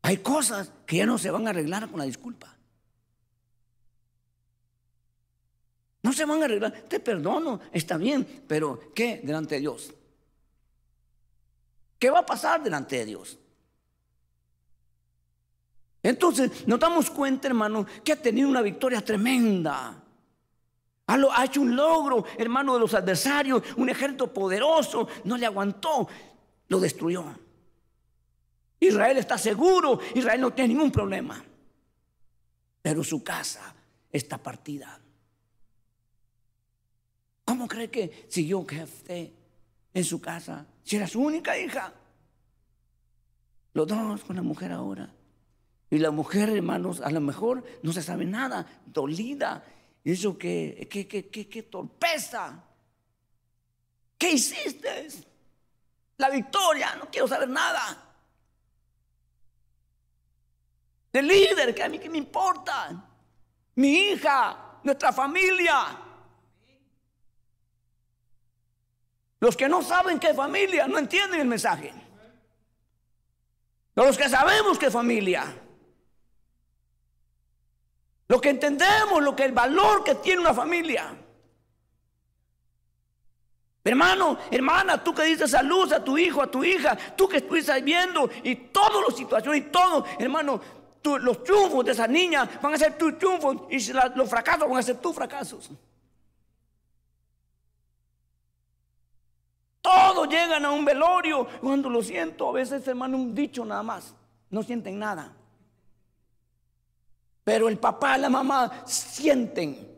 Hay 0.02 0.18
cosas 0.18 0.70
que 0.84 0.98
ya 0.98 1.06
no 1.06 1.16
se 1.16 1.30
van 1.30 1.46
a 1.46 1.50
arreglar 1.50 1.88
con 1.88 1.98
la 1.98 2.04
disculpa. 2.04 2.54
No 6.02 6.12
se 6.12 6.26
van 6.26 6.42
a 6.42 6.44
arreglar. 6.44 6.82
Te 6.86 7.00
perdono, 7.00 7.60
está 7.72 7.96
bien, 7.96 8.44
pero 8.46 8.92
¿qué 8.94 9.22
delante 9.24 9.54
de 9.54 9.62
Dios? 9.62 9.94
¿Qué 12.02 12.10
va 12.10 12.18
a 12.18 12.26
pasar 12.26 12.60
delante 12.60 12.96
de 12.96 13.04
Dios? 13.04 13.38
Entonces 16.02 16.66
nos 16.66 16.80
damos 16.80 17.08
cuenta, 17.08 17.46
hermano, 17.46 17.86
que 18.02 18.10
ha 18.10 18.20
tenido 18.20 18.48
una 18.48 18.60
victoria 18.60 19.04
tremenda. 19.04 20.02
Ha 21.06 21.44
hecho 21.44 21.60
un 21.60 21.76
logro, 21.76 22.24
hermano, 22.36 22.74
de 22.74 22.80
los 22.80 22.92
adversarios, 22.94 23.62
un 23.76 23.88
ejército 23.88 24.32
poderoso, 24.32 25.06
no 25.22 25.36
le 25.36 25.46
aguantó, 25.46 26.08
lo 26.66 26.80
destruyó. 26.80 27.24
Israel 28.80 29.18
está 29.18 29.38
seguro, 29.38 30.00
Israel 30.16 30.40
no 30.40 30.52
tiene 30.52 30.74
ningún 30.74 30.90
problema, 30.90 31.40
pero 32.82 33.04
su 33.04 33.22
casa 33.22 33.72
está 34.10 34.38
partida. 34.38 34.98
¿Cómo 37.44 37.68
cree 37.68 37.88
que 37.88 38.26
siguió 38.28 38.66
jefe 38.66 39.32
en 39.94 40.02
su 40.02 40.20
casa? 40.20 40.66
Si 40.84 40.96
era 40.96 41.06
su 41.06 41.20
única 41.20 41.58
hija. 41.58 41.92
Los 43.74 43.86
dos 43.86 44.22
con 44.24 44.36
la 44.36 44.42
mujer 44.42 44.72
ahora. 44.72 45.12
Y 45.90 45.98
la 45.98 46.10
mujer, 46.10 46.48
hermanos, 46.48 47.00
a 47.00 47.10
lo 47.10 47.20
mejor 47.20 47.64
no 47.82 47.92
se 47.92 48.02
sabe 48.02 48.24
nada, 48.24 48.66
dolida. 48.86 49.64
Y 50.04 50.12
eso 50.12 50.36
que, 50.38 50.88
que, 50.90 51.06
que, 51.06 51.28
que, 51.28 51.62
torpeza. 51.64 52.64
¿Qué 54.18 54.32
hiciste? 54.32 55.08
La 56.16 56.30
victoria, 56.30 56.94
no 56.96 57.10
quiero 57.10 57.28
saber 57.28 57.48
nada. 57.48 58.14
El 61.12 61.26
líder, 61.26 61.74
que 61.74 61.82
a 61.82 61.88
mí 61.88 61.98
que 61.98 62.08
me 62.08 62.18
importa. 62.18 63.08
Mi 63.74 64.08
hija, 64.08 64.80
nuestra 64.82 65.12
familia. 65.12 66.01
Los 69.42 69.56
que 69.56 69.68
no 69.68 69.82
saben 69.82 70.20
qué 70.20 70.32
familia 70.32 70.86
no 70.86 70.98
entienden 70.98 71.40
el 71.40 71.48
mensaje. 71.48 71.92
Pero 73.92 74.06
los 74.06 74.16
que 74.16 74.28
sabemos 74.28 74.78
qué 74.78 74.88
familia. 74.88 75.44
Lo 78.28 78.40
que 78.40 78.50
entendemos, 78.50 79.20
lo 79.20 79.34
que 79.34 79.44
el 79.44 79.50
valor 79.50 80.04
que 80.04 80.14
tiene 80.14 80.42
una 80.42 80.54
familia. 80.54 81.12
Hermano, 83.82 84.38
hermana, 84.48 85.02
tú 85.02 85.12
que 85.12 85.24
dices 85.24 85.50
salud 85.50 85.92
a 85.92 86.04
tu 86.04 86.16
hijo, 86.16 86.40
a 86.40 86.48
tu 86.48 86.62
hija, 86.62 86.96
tú 87.16 87.28
que 87.28 87.38
estuviste 87.38 87.80
viendo 87.80 88.30
y 88.44 88.54
todas 88.54 89.04
las 89.08 89.16
situaciones 89.16 89.62
y 89.62 89.64
todo, 89.72 90.04
hermano, 90.20 90.60
los 91.02 91.42
triunfos 91.42 91.84
de 91.84 91.90
esa 91.90 92.06
niña 92.06 92.48
van 92.62 92.74
a 92.74 92.78
ser 92.78 92.96
tus 92.96 93.18
triunfos 93.18 93.62
y 93.70 93.92
los 93.92 94.30
fracasos 94.30 94.68
van 94.68 94.78
a 94.78 94.82
ser 94.84 94.98
tus 94.98 95.12
fracasos. 95.12 95.68
Todos 99.82 100.28
llegan 100.28 100.64
a 100.64 100.70
un 100.70 100.84
velorio. 100.84 101.46
Cuando 101.60 101.90
lo 101.90 102.02
siento, 102.02 102.48
a 102.48 102.52
veces, 102.52 102.86
hermano, 102.86 103.18
un 103.18 103.34
dicho 103.34 103.64
nada 103.64 103.82
más. 103.82 104.14
No 104.48 104.62
sienten 104.62 104.98
nada. 104.98 105.34
Pero 107.44 107.68
el 107.68 107.78
papá 107.78 108.16
la 108.16 108.30
mamá 108.30 108.84
sienten. 108.86 109.88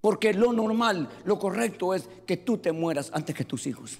Porque 0.00 0.34
lo 0.34 0.52
normal, 0.52 1.08
lo 1.24 1.38
correcto 1.38 1.94
es 1.94 2.08
que 2.26 2.36
tú 2.36 2.58
te 2.58 2.70
mueras 2.70 3.10
antes 3.12 3.34
que 3.34 3.44
tus 3.44 3.66
hijos. 3.66 3.98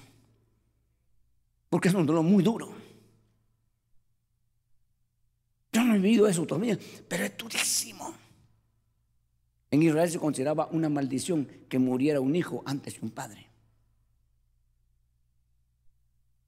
Porque 1.69 1.89
es 1.89 1.93
un 1.95 2.05
dolor 2.05 2.23
muy 2.23 2.43
duro. 2.43 2.69
Yo 5.73 5.83
no 5.83 5.95
he 5.95 5.99
vivido 5.99 6.27
eso 6.27 6.45
todavía, 6.45 6.77
pero 7.07 7.25
es 7.25 7.35
durísimo. 7.35 8.13
En 9.69 9.83
Israel 9.83 10.09
se 10.09 10.19
consideraba 10.19 10.69
una 10.71 10.87
maldición 10.87 11.45
que 11.67 11.77
muriera 11.77 12.21
un 12.21 12.35
hijo 12.35 12.63
antes 12.65 12.93
de 12.93 12.99
un 13.01 13.11
padre. 13.11 13.46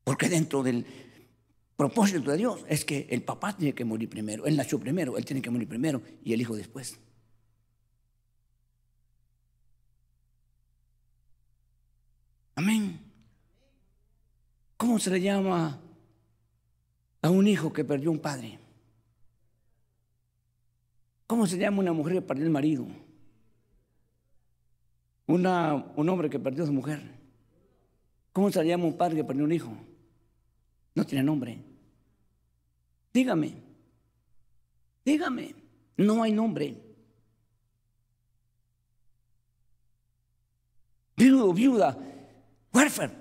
Porque 0.09 0.27
dentro 0.27 0.63
del 0.63 0.83
propósito 1.75 2.31
de 2.31 2.37
Dios 2.37 2.65
es 2.67 2.83
que 2.83 3.05
el 3.11 3.21
papá 3.21 3.55
tiene 3.55 3.75
que 3.75 3.85
morir 3.85 4.09
primero. 4.09 4.47
Él 4.47 4.57
nació 4.57 4.79
primero, 4.79 5.15
él 5.19 5.23
tiene 5.23 5.39
que 5.39 5.51
morir 5.51 5.67
primero 5.67 6.01
y 6.23 6.33
el 6.33 6.41
hijo 6.41 6.55
después. 6.55 6.99
Amén. 12.55 12.99
¿Cómo 14.77 14.97
se 14.97 15.11
le 15.11 15.21
llama 15.21 15.79
a 17.21 17.29
un 17.29 17.47
hijo 17.47 17.71
que 17.71 17.83
perdió 17.83 18.09
un 18.09 18.17
padre? 18.17 18.57
¿Cómo 21.27 21.45
se 21.45 21.59
llama 21.59 21.81
una 21.81 21.93
mujer 21.93 22.15
que 22.15 22.21
perdió 22.23 22.45
el 22.45 22.51
marido? 22.51 22.87
Una, 25.27 25.75
un 25.75 26.09
hombre 26.09 26.31
que 26.31 26.39
perdió 26.39 26.63
a 26.63 26.65
su 26.65 26.73
mujer. 26.73 26.99
¿Cómo 28.33 28.49
se 28.49 28.65
llama 28.65 28.85
un 28.85 28.97
padre 28.97 29.17
que 29.17 29.23
perdió 29.23 29.43
un 29.43 29.51
hijo? 29.51 29.88
No 30.99 31.05
tiene 31.05 31.23
nombre. 31.23 31.57
Dígame. 33.13 33.53
Dígame. 35.05 35.55
No 35.95 36.21
hay 36.21 36.33
nombre. 36.33 36.75
Viudo, 41.15 41.53
viuda, 41.53 41.97
huérfano. 42.73 43.13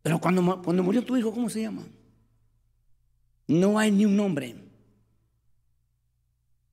Pero 0.00 0.20
cuando, 0.20 0.62
cuando 0.62 0.84
murió 0.84 1.04
tu 1.04 1.16
hijo, 1.16 1.32
¿cómo 1.32 1.50
se 1.50 1.62
llama? 1.62 1.82
No 3.48 3.80
hay 3.80 3.90
ni 3.90 4.04
un 4.04 4.16
nombre. 4.16 4.54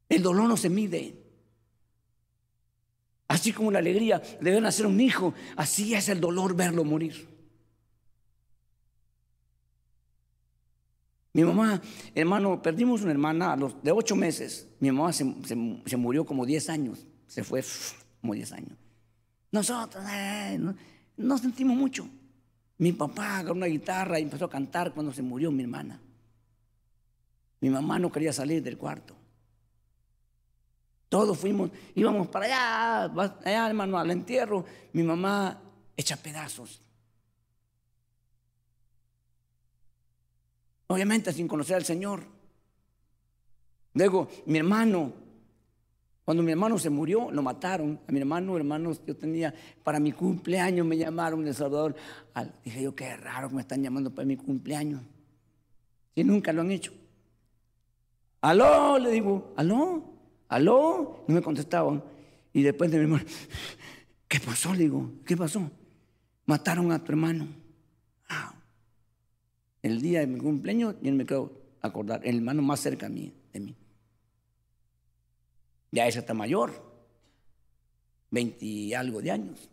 El 0.09 0.21
dolor 0.21 0.47
no 0.47 0.57
se 0.57 0.69
mide. 0.69 1.15
Así 3.27 3.51
como 3.51 3.71
la 3.71 3.79
alegría 3.79 4.19
de 4.19 4.51
ver 4.51 4.61
nacer 4.61 4.85
un 4.85 5.01
hijo, 5.01 5.33
así 5.55 5.95
es 5.95 6.07
el 6.07 6.21
dolor 6.21 6.55
verlo 6.55 6.83
morir. 6.83 7.32
Mi 11.33 11.43
mamá, 11.43 11.81
hermano, 12.13 12.61
perdimos 12.61 13.01
una 13.01 13.11
hermana 13.11 13.57
de 13.81 13.91
ocho 13.91 14.15
meses. 14.15 14.67
Mi 14.79 14.91
mamá 14.91 15.11
se, 15.11 15.25
murió 15.97 16.25
como 16.25 16.45
diez 16.45 16.69
años. 16.69 17.07
Se 17.27 17.43
fue 17.43 17.63
como 18.21 18.35
diez 18.35 18.51
años. 18.51 18.77
Nosotros 19.51 20.03
eh, 20.11 20.59
no, 21.17 21.37
sentimos 21.39 21.75
mucho. 21.75 22.07
Mi 22.77 22.91
papá 22.91 23.39
agarró 23.39 23.55
una 23.55 23.65
guitarra 23.65 24.19
y 24.19 24.23
empezó 24.23 24.45
a 24.45 24.49
cantar 24.49 24.93
cuando 24.93 25.11
se 25.11 25.23
murió 25.23 25.51
mi 25.51 25.63
hermana. 25.63 25.99
Mi 27.61 27.69
mamá 27.69 27.97
no 27.97 28.11
quería 28.11 28.33
salir 28.33 28.61
del 28.61 28.77
cuarto. 28.77 29.15
Todos 31.09 31.37
fuimos, 31.37 31.71
íbamos 31.95 32.27
para 32.27 32.45
allá, 32.45 33.03
allá 33.45 33.67
hermano, 33.67 33.97
al 33.97 34.11
entierro. 34.11 34.65
Mi 34.91 35.01
mamá 35.01 35.59
echa 35.95 36.15
pedazos. 36.15 36.81
Obviamente 40.93 41.33
sin 41.33 41.47
conocer 41.47 41.77
al 41.77 41.85
Señor. 41.85 42.21
Luego, 43.95 44.27
mi 44.45 44.59
hermano, 44.59 45.11
cuando 46.23 46.43
mi 46.43 46.51
hermano 46.51 46.77
se 46.77 46.91
murió, 46.91 47.31
lo 47.31 47.41
mataron. 47.41 47.99
A 48.07 48.11
mi 48.11 48.19
hermano, 48.19 48.55
hermanos, 48.55 49.01
yo 49.03 49.15
tenía, 49.15 49.51
para 49.83 49.99
mi 49.99 50.11
cumpleaños 50.11 50.85
me 50.85 50.95
llamaron 50.95 51.43
de 51.43 51.51
Salvador. 51.51 51.95
Dije 52.63 52.83
yo, 52.83 52.93
qué 52.93 53.17
raro 53.17 53.49
me 53.49 53.61
están 53.61 53.81
llamando 53.81 54.13
para 54.13 54.27
mi 54.27 54.37
cumpleaños. 54.37 55.01
Si 56.13 56.23
nunca 56.23 56.53
lo 56.53 56.61
han 56.61 56.69
hecho. 56.69 56.93
Aló, 58.41 58.99
le 58.99 59.09
digo, 59.09 59.51
aló. 59.57 60.03
¿Aló? 60.47 61.25
No 61.27 61.33
me 61.33 61.41
contestaban. 61.41 62.03
Y 62.53 62.61
después 62.61 62.91
de 62.91 62.97
mi 62.97 63.05
hermano, 63.05 63.25
¿qué 64.27 64.39
pasó? 64.39 64.73
Le 64.73 64.83
digo, 64.83 65.09
¿qué 65.25 65.35
pasó? 65.35 65.71
Mataron 66.45 66.91
a 66.91 67.03
tu 67.03 67.13
hermano. 67.13 67.62
El 69.83 70.01
día 70.01 70.21
de 70.21 70.27
mi 70.27 70.39
cumpleaños, 70.39 70.95
yo 71.01 71.11
no 71.11 71.17
me 71.17 71.25
quiero 71.27 71.51
acordar, 71.81 72.21
el 72.25 72.37
hermano 72.37 72.63
más 72.63 72.79
cerca 72.79 73.07
de 73.07 73.13
mí. 73.13 73.33
De 73.53 73.59
mí. 73.59 73.75
Ya 75.91 76.07
ese 76.07 76.19
está 76.19 76.33
mayor, 76.33 76.73
20 78.31 78.65
y 78.65 78.93
algo 78.95 79.21
de 79.21 79.29
años. 79.29 79.69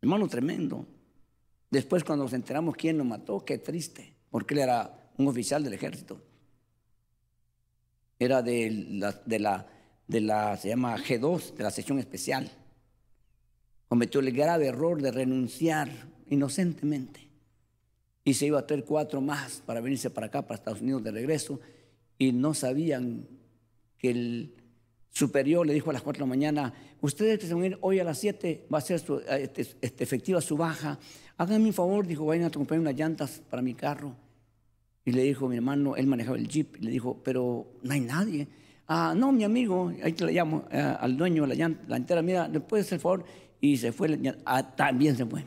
Hermano 0.00 0.26
tremendo. 0.28 0.86
Después 1.70 2.02
cuando 2.02 2.24
nos 2.24 2.32
enteramos 2.32 2.74
quién 2.74 2.96
lo 2.96 3.04
mató, 3.04 3.44
qué 3.44 3.58
triste, 3.58 4.14
porque 4.30 4.54
él 4.54 4.60
era 4.60 5.12
un 5.18 5.28
oficial 5.28 5.62
del 5.62 5.74
ejército 5.74 6.22
era 8.20 8.42
de 8.42 8.70
la, 8.70 9.12
de 9.24 9.38
la, 9.38 9.66
de 10.06 10.20
la, 10.20 10.56
se 10.58 10.68
llama 10.68 10.96
G2, 10.98 11.54
de 11.54 11.62
la 11.62 11.70
sección 11.70 11.98
especial. 11.98 12.50
Cometió 13.88 14.20
el 14.20 14.30
grave 14.30 14.66
error 14.66 15.00
de 15.00 15.10
renunciar 15.10 15.88
inocentemente. 16.28 17.29
Y 18.24 18.34
se 18.34 18.46
iba 18.46 18.58
a 18.58 18.66
traer 18.66 18.84
cuatro 18.84 19.20
más 19.20 19.62
para 19.64 19.80
venirse 19.80 20.10
para 20.10 20.26
acá, 20.26 20.42
para 20.42 20.56
Estados 20.56 20.82
Unidos 20.82 21.02
de 21.02 21.10
regreso. 21.10 21.60
Y 22.18 22.32
no 22.32 22.54
sabían 22.54 23.26
que 23.98 24.10
el 24.10 24.54
superior 25.10 25.66
le 25.66 25.74
dijo 25.74 25.90
a 25.90 25.92
las 25.92 26.02
cuatro 26.02 26.24
de 26.24 26.28
la 26.28 26.30
mañana, 26.30 26.74
ustedes 27.00 27.38
que 27.38 27.46
se 27.46 27.54
van 27.54 27.62
a 27.62 27.66
ir 27.66 27.78
hoy 27.80 27.98
a 27.98 28.04
las 28.04 28.18
siete, 28.18 28.66
va 28.72 28.78
a 28.78 28.80
ser 28.80 28.96
este, 28.96 29.66
este, 29.80 30.04
efectiva 30.04 30.40
su 30.40 30.56
baja. 30.56 30.98
Háganme 31.36 31.66
un 31.66 31.72
favor, 31.72 32.06
dijo, 32.06 32.26
vayan 32.26 32.44
a 32.46 32.50
comprar 32.50 32.78
unas 32.78 32.94
llantas 32.94 33.42
para 33.48 33.62
mi 33.62 33.74
carro. 33.74 34.14
Y 35.04 35.12
le 35.12 35.22
dijo 35.22 35.48
mi 35.48 35.56
hermano, 35.56 35.96
él 35.96 36.06
manejaba 36.06 36.36
el 36.36 36.46
jeep, 36.46 36.76
le 36.80 36.90
dijo, 36.90 37.20
pero 37.24 37.72
no 37.82 37.92
hay 37.92 38.00
nadie. 38.00 38.46
Ah, 38.86 39.14
no, 39.16 39.32
mi 39.32 39.44
amigo, 39.44 39.92
ahí 40.02 40.12
te 40.12 40.26
le 40.26 40.32
llamo 40.32 40.64
eh, 40.70 40.78
al 40.78 41.16
dueño 41.16 41.46
la, 41.46 41.54
la 41.88 41.96
entera, 41.96 42.22
mira, 42.22 42.48
¿le 42.48 42.60
puedes 42.60 42.86
hacer 42.86 42.98
favor? 42.98 43.24
Y 43.60 43.76
se 43.76 43.92
fue, 43.92 44.18
ah, 44.44 44.74
también 44.74 45.16
se 45.16 45.24
fue, 45.24 45.44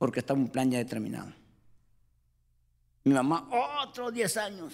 porque 0.00 0.20
estaba 0.20 0.40
un 0.40 0.48
plan 0.48 0.70
ya 0.70 0.78
determinado. 0.78 1.30
Mi 3.04 3.12
mamá, 3.12 3.46
otros 3.82 4.14
10 4.14 4.36
años. 4.38 4.72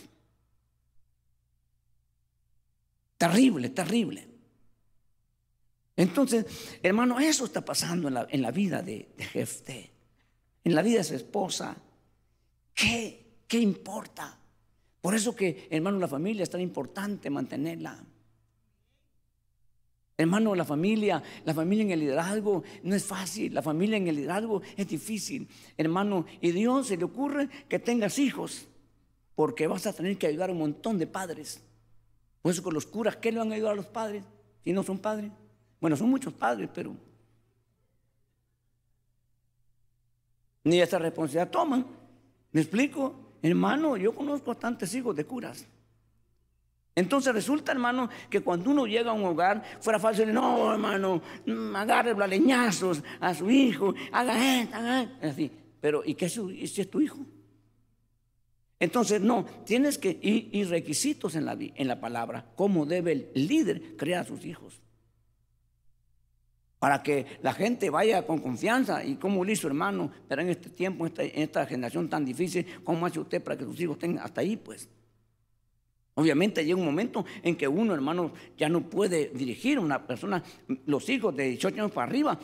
Terrible, 3.19 3.71
terrible. 3.71 4.29
Entonces, 5.97 6.47
hermano, 6.81 7.19
eso 7.19 7.45
está 7.45 7.65
pasando 7.65 8.07
en 8.07 8.15
la, 8.15 8.29
en 8.31 8.41
la 8.41 8.53
vida 8.53 8.83
de, 8.83 9.09
de 9.35 9.91
en 10.63 10.75
la 10.77 10.83
vida 10.83 10.99
de 10.99 11.05
su 11.05 11.17
esposa, 11.17 11.77
¿Qué? 12.73 13.41
¿Qué 13.49 13.59
importa? 13.59 14.39
Por 15.01 15.13
eso 15.17 15.35
que, 15.35 15.67
hermano, 15.73 15.99
la 15.99 16.07
familia 16.07 16.45
es 16.45 16.51
tan 16.51 16.61
importante 16.61 17.31
mantenerla. 17.31 17.99
Hermano, 20.19 20.55
la 20.55 20.65
familia, 20.65 21.23
la 21.45 21.53
familia 21.53 21.85
en 21.85 21.91
el 21.91 22.01
liderazgo 22.01 22.63
no 22.83 22.95
es 22.95 23.05
fácil, 23.05 23.53
la 23.53 23.61
familia 23.61 23.99
en 23.99 24.07
el 24.09 24.17
liderazgo 24.17 24.63
es 24.77 24.89
difícil. 24.89 25.47
Hermano, 25.77 26.25
y 26.41 26.53
Dios 26.53 26.87
se 26.87 26.97
le 26.97 27.05
ocurre 27.05 27.51
que 27.69 27.79
tengas 27.79 28.19
hijos, 28.19 28.67
porque 29.35 29.67
vas 29.67 29.87
a 29.87 29.93
tener 29.93 30.17
que 30.17 30.27
ayudar 30.27 30.49
a 30.49 30.53
un 30.53 30.59
montón 30.59 30.99
de 30.99 31.07
padres. 31.07 31.63
Por 32.41 32.53
eso 32.53 32.63
con 32.63 32.73
los 32.73 32.87
curas, 32.87 33.17
¿qué 33.17 33.31
le 33.31 33.39
van 33.39 33.53
a 33.53 33.57
ayudar 33.57 33.73
a 33.73 33.77
los 33.77 33.87
padres 33.87 34.25
si 34.65 34.73
no 34.73 34.83
son 34.83 34.99
padres? 34.99 35.31
Bueno, 35.81 35.97
son 35.97 36.09
muchos 36.09 36.33
padres, 36.33 36.71
pero 36.73 36.97
ni 40.65 40.81
esa 40.81 40.99
responsabilidad 40.99 41.51
toman. 41.51 41.87
¿Me 42.53 42.63
explico? 42.63 43.15
Hermano, 43.43 43.99
yo 43.99 44.15
conozco 44.15 44.47
bastantes 44.47 44.95
hijos 44.95 45.15
de 45.15 45.27
curas. 45.27 45.67
Entonces 46.97 47.35
resulta, 47.35 47.73
hermano, 47.73 48.09
que 48.31 48.41
cuando 48.41 48.71
uno 48.71 48.87
llega 48.87 49.11
a 49.11 49.15
un 49.15 49.25
hogar, 49.25 49.63
fuera 49.81 50.01
fácil, 50.01 50.33
no, 50.33 50.73
hermano, 50.73 51.23
mm, 51.45 51.77
agarre 51.77 52.15
los 52.15 52.29
leñazos 52.29 53.05
a 53.21 53.35
su 53.35 53.51
hijo, 53.51 53.95
haga 54.11 54.63
esto, 54.63 54.77
haga 54.77 55.03
esto. 55.03 55.15
Así. 55.23 55.51
Pero, 55.81 56.03
¿y 56.05 56.15
qué 56.15 56.29
si 56.29 56.81
es 56.81 56.91
tu 56.91 57.01
hijo? 57.01 57.19
Entonces, 58.81 59.21
no, 59.21 59.45
tienes 59.65 59.99
que 59.99 60.19
ir, 60.21 60.69
requisitos 60.71 61.37
en 61.37 61.45
la, 61.45 61.57
en 61.61 61.87
la 61.87 62.01
palabra, 62.01 62.47
cómo 62.57 62.87
debe 62.87 63.13
el 63.13 63.47
líder 63.47 63.97
crear 63.97 64.23
a 64.23 64.27
sus 64.27 64.45
hijos 64.47 64.81
para 66.79 67.03
que 67.03 67.27
la 67.43 67.53
gente 67.53 67.91
vaya 67.91 68.27
con 68.27 68.39
confianza. 68.39 69.05
¿Y 69.05 69.17
como 69.17 69.45
lo 69.45 69.51
hizo 69.51 69.67
hermano? 69.67 70.11
Pero 70.29 70.43
en 70.43 70.51
este 70.51 70.71
tiempo, 70.71 71.07
en 71.07 71.43
esta, 71.43 71.67
generación 71.67 72.09
tan 72.09 72.25
difícil, 72.25 72.67
¿cómo 72.85 73.07
hace 73.07 73.21
usted 73.21 73.43
para 73.43 73.57
que 73.57 73.65
sus 73.65 73.81
hijos 73.81 73.97
estén 73.97 74.19
hasta 74.19 74.41
ahí? 74.41 74.57
Pues 74.57 74.89
obviamente 76.17 76.65
llega 76.65 76.79
un 76.79 76.85
momento 76.85 77.25
en 77.43 77.57
que 77.57 77.69
uno, 77.69 77.95
hermano, 77.95 78.33
ya 78.57 78.69
no 78.69 78.83
puede 78.83 79.31
dirigir 79.35 79.79
una 79.79 80.07
persona, 80.07 80.43
los 80.87 81.09
hijos 81.09 81.35
de 81.37 81.51
18 81.51 81.77
años 81.77 81.93
para 81.93 82.09
arriba, 82.09 82.39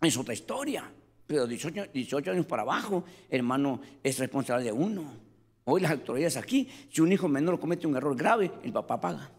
es 0.00 0.16
otra 0.16 0.34
historia. 0.34 0.90
Pero 1.26 1.46
18, 1.46 1.86
18 1.92 2.30
años 2.32 2.46
para 2.46 2.62
abajo, 2.62 3.04
hermano, 3.28 3.80
es 4.02 4.18
responsable 4.18 4.64
de 4.64 4.72
uno. 4.72 5.04
Hoy 5.64 5.80
las 5.80 5.92
autoridades 5.92 6.36
aquí, 6.36 6.68
si 6.90 7.00
un 7.00 7.12
hijo 7.12 7.28
menor 7.28 7.58
comete 7.60 7.86
un 7.86 7.96
error 7.96 8.16
grave, 8.16 8.50
el 8.62 8.72
papá 8.72 9.00
paga. 9.00 9.30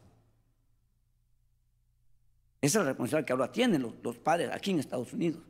Esa 2.61 2.79
es 2.79 2.85
la 2.85 2.91
responsabilidad 2.91 3.27
que 3.27 3.33
ahora 3.33 3.51
tienen 3.51 3.81
los, 4.01 4.17
padres 4.17 4.49
aquí 4.53 4.71
en 4.71 4.79
Estados 4.79 5.11
Unidos. 5.13 5.41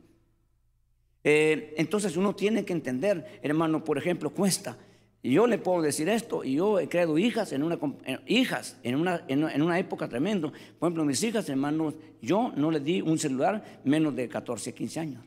Eh, 1.24 1.74
entonces 1.76 2.16
uno 2.16 2.34
tiene 2.34 2.64
que 2.64 2.72
entender, 2.72 3.40
hermano, 3.42 3.84
por 3.84 3.96
ejemplo, 3.96 4.30
cuesta. 4.30 4.76
Y 5.22 5.32
yo 5.32 5.46
le 5.46 5.58
puedo 5.58 5.82
decir 5.82 6.08
esto, 6.08 6.42
y 6.42 6.54
yo 6.54 6.80
he 6.80 6.88
creado 6.88 7.16
hijas 7.16 7.52
en 7.52 7.62
una, 7.62 7.78
hijas 8.26 8.76
en 8.82 8.96
una, 8.96 9.22
en 9.28 9.62
una 9.62 9.78
época 9.78 10.08
tremenda. 10.08 10.50
Por 10.50 10.88
ejemplo, 10.88 11.04
mis 11.04 11.22
hijas, 11.22 11.48
hermanos, 11.48 11.94
yo 12.20 12.52
no 12.56 12.72
les 12.72 12.82
di 12.82 13.00
un 13.00 13.18
celular 13.18 13.80
menos 13.84 14.16
de 14.16 14.28
14, 14.28 14.74
15 14.74 15.00
años. 15.00 15.24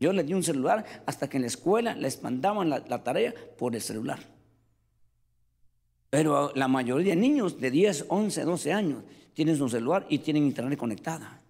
Yo 0.00 0.14
les 0.14 0.26
di 0.26 0.32
un 0.32 0.42
celular 0.42 0.84
hasta 1.04 1.28
que 1.28 1.36
en 1.36 1.42
la 1.42 1.48
escuela 1.48 1.94
les 1.94 2.22
mandaban 2.22 2.70
la, 2.70 2.82
la 2.88 3.04
tarea 3.04 3.34
por 3.58 3.74
el 3.74 3.82
celular. 3.82 4.18
Pero 6.08 6.50
la 6.54 6.66
mayoría 6.66 7.14
de 7.14 7.20
niños 7.20 7.60
de 7.60 7.70
10, 7.70 8.06
11, 8.08 8.44
12 8.44 8.72
años 8.72 9.04
tienen 9.34 9.60
un 9.60 9.68
celular 9.68 10.06
y 10.08 10.18
tienen 10.18 10.44
internet 10.44 10.78
conectada. 10.78 11.40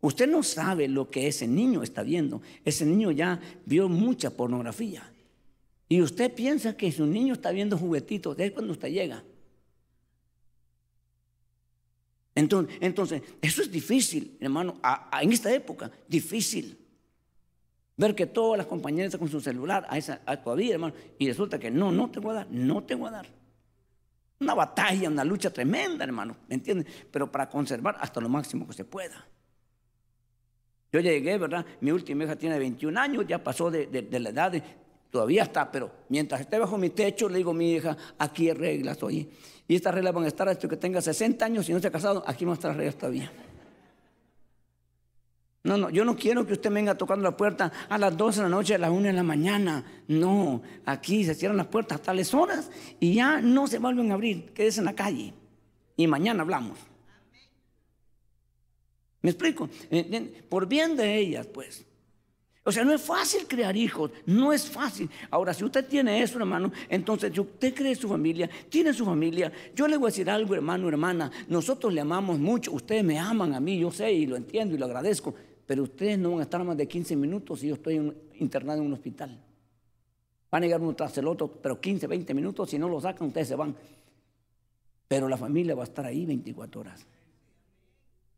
Usted 0.00 0.28
no 0.28 0.42
sabe 0.42 0.88
lo 0.88 1.10
que 1.10 1.28
ese 1.28 1.46
niño 1.46 1.82
está 1.82 2.02
viendo. 2.02 2.40
Ese 2.64 2.86
niño 2.86 3.10
ya 3.10 3.40
vio 3.66 3.90
mucha 3.90 4.30
pornografía. 4.30 5.11
Y 5.92 6.00
usted 6.00 6.32
piensa 6.32 6.74
que 6.74 6.90
su 6.90 7.04
niño 7.04 7.34
está 7.34 7.50
viendo 7.50 7.76
juguetitos, 7.76 8.38
es 8.38 8.52
cuando 8.52 8.72
usted 8.72 8.88
llega. 8.88 9.22
Entonces, 12.34 13.22
eso 13.42 13.60
es 13.60 13.70
difícil, 13.70 14.38
hermano, 14.40 14.80
en 15.20 15.32
esta 15.32 15.52
época, 15.52 15.90
difícil. 16.08 16.78
Ver 17.94 18.14
que 18.14 18.24
todas 18.24 18.56
las 18.56 18.66
compañeras 18.66 19.08
están 19.08 19.18
con 19.18 19.28
su 19.28 19.42
celular 19.42 19.86
a 19.86 19.98
esa, 19.98 20.16
todavía, 20.42 20.72
hermano, 20.72 20.94
y 21.18 21.28
resulta 21.28 21.58
que 21.58 21.70
no, 21.70 21.92
no 21.92 22.10
te 22.10 22.20
voy 22.20 22.30
a 22.30 22.34
dar, 22.36 22.50
no 22.50 22.82
te 22.84 22.94
voy 22.94 23.08
a 23.08 23.10
dar. 23.10 23.26
Una 24.40 24.54
batalla, 24.54 25.10
una 25.10 25.24
lucha 25.24 25.52
tremenda, 25.52 26.04
hermano, 26.04 26.38
¿me 26.48 26.54
entiendes? 26.54 26.86
Pero 27.10 27.30
para 27.30 27.50
conservar 27.50 27.98
hasta 28.00 28.18
lo 28.18 28.30
máximo 28.30 28.66
que 28.66 28.72
se 28.72 28.86
pueda. 28.86 29.26
Yo 30.92 31.00
llegué, 31.00 31.38
¿verdad? 31.38 31.64
Mi 31.80 31.90
última 31.90 32.24
hija 32.24 32.36
tiene 32.36 32.58
21 32.58 33.00
años, 33.00 33.26
ya 33.26 33.42
pasó 33.42 33.70
de, 33.70 33.88
la 34.10 34.28
edad, 34.28 34.52
todavía 35.12 35.42
está, 35.42 35.70
pero 35.70 35.92
mientras 36.08 36.40
esté 36.40 36.58
bajo 36.58 36.78
mi 36.78 36.88
techo, 36.88 37.28
le 37.28 37.36
digo 37.36 37.50
a 37.50 37.54
mi 37.54 37.74
hija, 37.74 37.96
aquí 38.18 38.48
hay 38.48 38.54
reglas, 38.54 39.00
oye. 39.02 39.28
Y 39.68 39.76
estas 39.76 39.94
reglas 39.94 40.14
van 40.14 40.24
a 40.24 40.28
estar 40.28 40.48
hasta 40.48 40.66
que 40.66 40.76
tenga 40.76 41.02
60 41.02 41.44
años 41.44 41.68
y 41.68 41.72
no 41.72 41.80
se 41.80 41.86
ha 41.88 41.92
casado, 41.92 42.24
aquí 42.26 42.46
van 42.46 42.52
a 42.52 42.54
estar 42.54 42.70
las 42.70 42.78
reglas 42.78 42.96
todavía. 42.96 43.30
No, 45.64 45.76
no, 45.76 45.90
yo 45.90 46.04
no 46.04 46.16
quiero 46.16 46.44
que 46.46 46.54
usted 46.54 46.72
venga 46.72 46.96
tocando 46.96 47.22
la 47.22 47.36
puerta 47.36 47.70
a 47.88 47.98
las 47.98 48.16
12 48.16 48.38
de 48.38 48.42
la 48.44 48.48
noche, 48.48 48.74
a 48.74 48.78
las 48.78 48.90
1 48.90 49.02
de 49.02 49.12
la 49.12 49.22
mañana. 49.22 49.84
No, 50.08 50.62
aquí 50.86 51.24
se 51.24 51.34
cierran 51.34 51.58
las 51.58 51.66
puertas 51.66 52.00
a 52.00 52.02
tales 52.02 52.32
horas 52.34 52.70
y 52.98 53.14
ya 53.14 53.40
no 53.40 53.68
se 53.68 53.78
vuelven 53.78 54.10
a 54.10 54.14
abrir. 54.14 54.52
Quédese 54.54 54.80
en 54.80 54.86
la 54.86 54.94
calle 54.94 55.34
y 55.94 56.06
mañana 56.06 56.42
hablamos. 56.42 56.78
¿Me 59.20 59.30
explico? 59.30 59.68
Eh, 59.90 60.42
por 60.48 60.66
bien 60.66 60.96
de 60.96 61.18
ellas, 61.18 61.46
pues. 61.46 61.86
O 62.64 62.70
sea, 62.70 62.84
no 62.84 62.92
es 62.92 63.02
fácil 63.02 63.46
crear 63.48 63.76
hijos, 63.76 64.10
no 64.26 64.52
es 64.52 64.70
fácil. 64.70 65.10
Ahora, 65.30 65.52
si 65.52 65.64
usted 65.64 65.86
tiene 65.86 66.22
eso, 66.22 66.38
hermano, 66.38 66.70
entonces 66.88 67.36
usted 67.36 67.74
cree 67.74 67.94
su 67.96 68.08
familia, 68.08 68.48
tiene 68.68 68.92
su 68.92 69.04
familia. 69.04 69.50
Yo 69.74 69.88
le 69.88 69.96
voy 69.96 70.06
a 70.06 70.10
decir 70.10 70.30
algo, 70.30 70.54
hermano, 70.54 70.88
hermana. 70.88 71.30
Nosotros 71.48 71.92
le 71.92 72.00
amamos 72.00 72.38
mucho, 72.38 72.72
ustedes 72.72 73.02
me 73.02 73.18
aman 73.18 73.54
a 73.54 73.60
mí, 73.60 73.78
yo 73.78 73.90
sé 73.90 74.12
y 74.12 74.26
lo 74.26 74.36
entiendo 74.36 74.74
y 74.74 74.78
lo 74.78 74.86
agradezco 74.86 75.34
pero 75.66 75.84
ustedes 75.84 76.18
no 76.18 76.32
van 76.32 76.40
a 76.40 76.42
estar 76.42 76.62
más 76.64 76.76
de 76.76 76.86
15 76.86 77.16
minutos 77.16 77.60
si 77.60 77.68
yo 77.68 77.74
estoy 77.74 78.14
internado 78.34 78.80
en 78.80 78.88
un 78.88 78.92
hospital. 78.92 79.40
Van 80.50 80.62
a 80.62 80.66
llegar 80.66 80.82
uno 80.82 80.94
tras 80.94 81.16
el 81.16 81.26
otro, 81.26 81.48
pero 81.48 81.80
15, 81.80 82.06
20 82.06 82.34
minutos, 82.34 82.68
si 82.68 82.78
no 82.78 82.88
lo 82.88 83.00
sacan, 83.00 83.28
ustedes 83.28 83.48
se 83.48 83.54
van. 83.54 83.74
Pero 85.08 85.28
la 85.28 85.38
familia 85.38 85.74
va 85.74 85.82
a 85.82 85.84
estar 85.84 86.04
ahí 86.04 86.26
24 86.26 86.80
horas. 86.80 87.06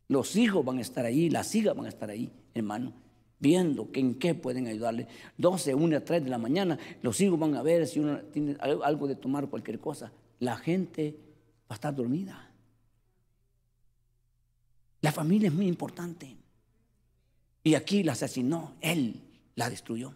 Los 0.07 0.35
hijos 0.35 0.63
van 0.63 0.77
a 0.77 0.81
estar 0.81 1.03
ahí, 1.03 1.29
las 1.29 1.53
hijas 1.55 1.75
van 1.75 1.87
a 1.87 1.89
estar 1.89 2.09
ahí, 2.09 2.31
hermano, 2.53 2.93
viendo 3.39 3.91
que 3.91 3.99
en 3.99 4.15
qué 4.15 4.35
pueden 4.35 4.67
ayudarle. 4.67 5.07
12, 5.37 5.75
1, 5.75 6.03
3 6.03 6.23
de 6.23 6.29
la 6.29 6.37
mañana, 6.37 6.77
los 7.01 7.19
hijos 7.21 7.39
van 7.39 7.55
a 7.55 7.61
ver 7.61 7.87
si 7.87 7.99
uno 7.99 8.19
tiene 8.21 8.57
algo 8.59 9.07
de 9.07 9.15
tomar 9.15 9.47
cualquier 9.49 9.79
cosa. 9.79 10.11
La 10.39 10.57
gente 10.57 11.15
va 11.69 11.73
a 11.73 11.73
estar 11.75 11.95
dormida. 11.95 12.51
La 15.01 15.11
familia 15.11 15.49
es 15.49 15.53
muy 15.53 15.67
importante. 15.67 16.35
Y 17.63 17.75
aquí 17.75 18.03
la 18.03 18.13
asesinó, 18.13 18.73
él 18.81 19.21
la 19.55 19.69
destruyó. 19.69 20.15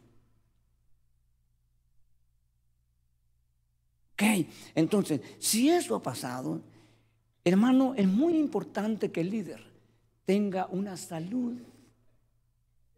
Ok, 4.13 4.23
entonces, 4.75 5.21
si 5.39 5.69
eso 5.69 5.95
ha 5.95 6.03
pasado, 6.03 6.61
hermano, 7.43 7.93
es 7.95 8.07
muy 8.07 8.37
importante 8.37 9.11
que 9.11 9.21
el 9.21 9.29
líder 9.29 9.63
tenga 10.25 10.67
una 10.67 10.97
salud 10.97 11.57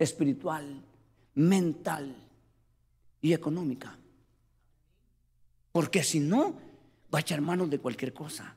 espiritual, 0.04 0.82
mental 1.36 2.16
y 3.22 3.34
económica. 3.34 3.98
Porque 5.72 6.04
si 6.04 6.20
no, 6.20 6.56
va 7.14 7.20
a 7.20 7.22
echar 7.22 7.42
manos 7.42 7.70
de 7.70 7.80
cualquier 7.80 8.14
cosa. 8.14 8.56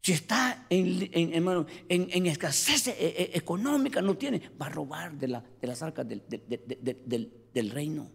Si 0.00 0.12
está 0.12 0.66
en, 0.68 2.26
escasez 2.26 2.88
e, 2.88 2.92
e, 2.92 3.30
económica, 3.38 4.02
no 4.02 4.16
tiene, 4.16 4.50
va 4.60 4.66
a 4.66 4.68
robar 4.68 5.12
de, 5.16 5.28
las 5.28 5.82
arcas 5.82 6.06
del, 6.06 6.22
del, 7.52 7.70
reino. 7.70 8.10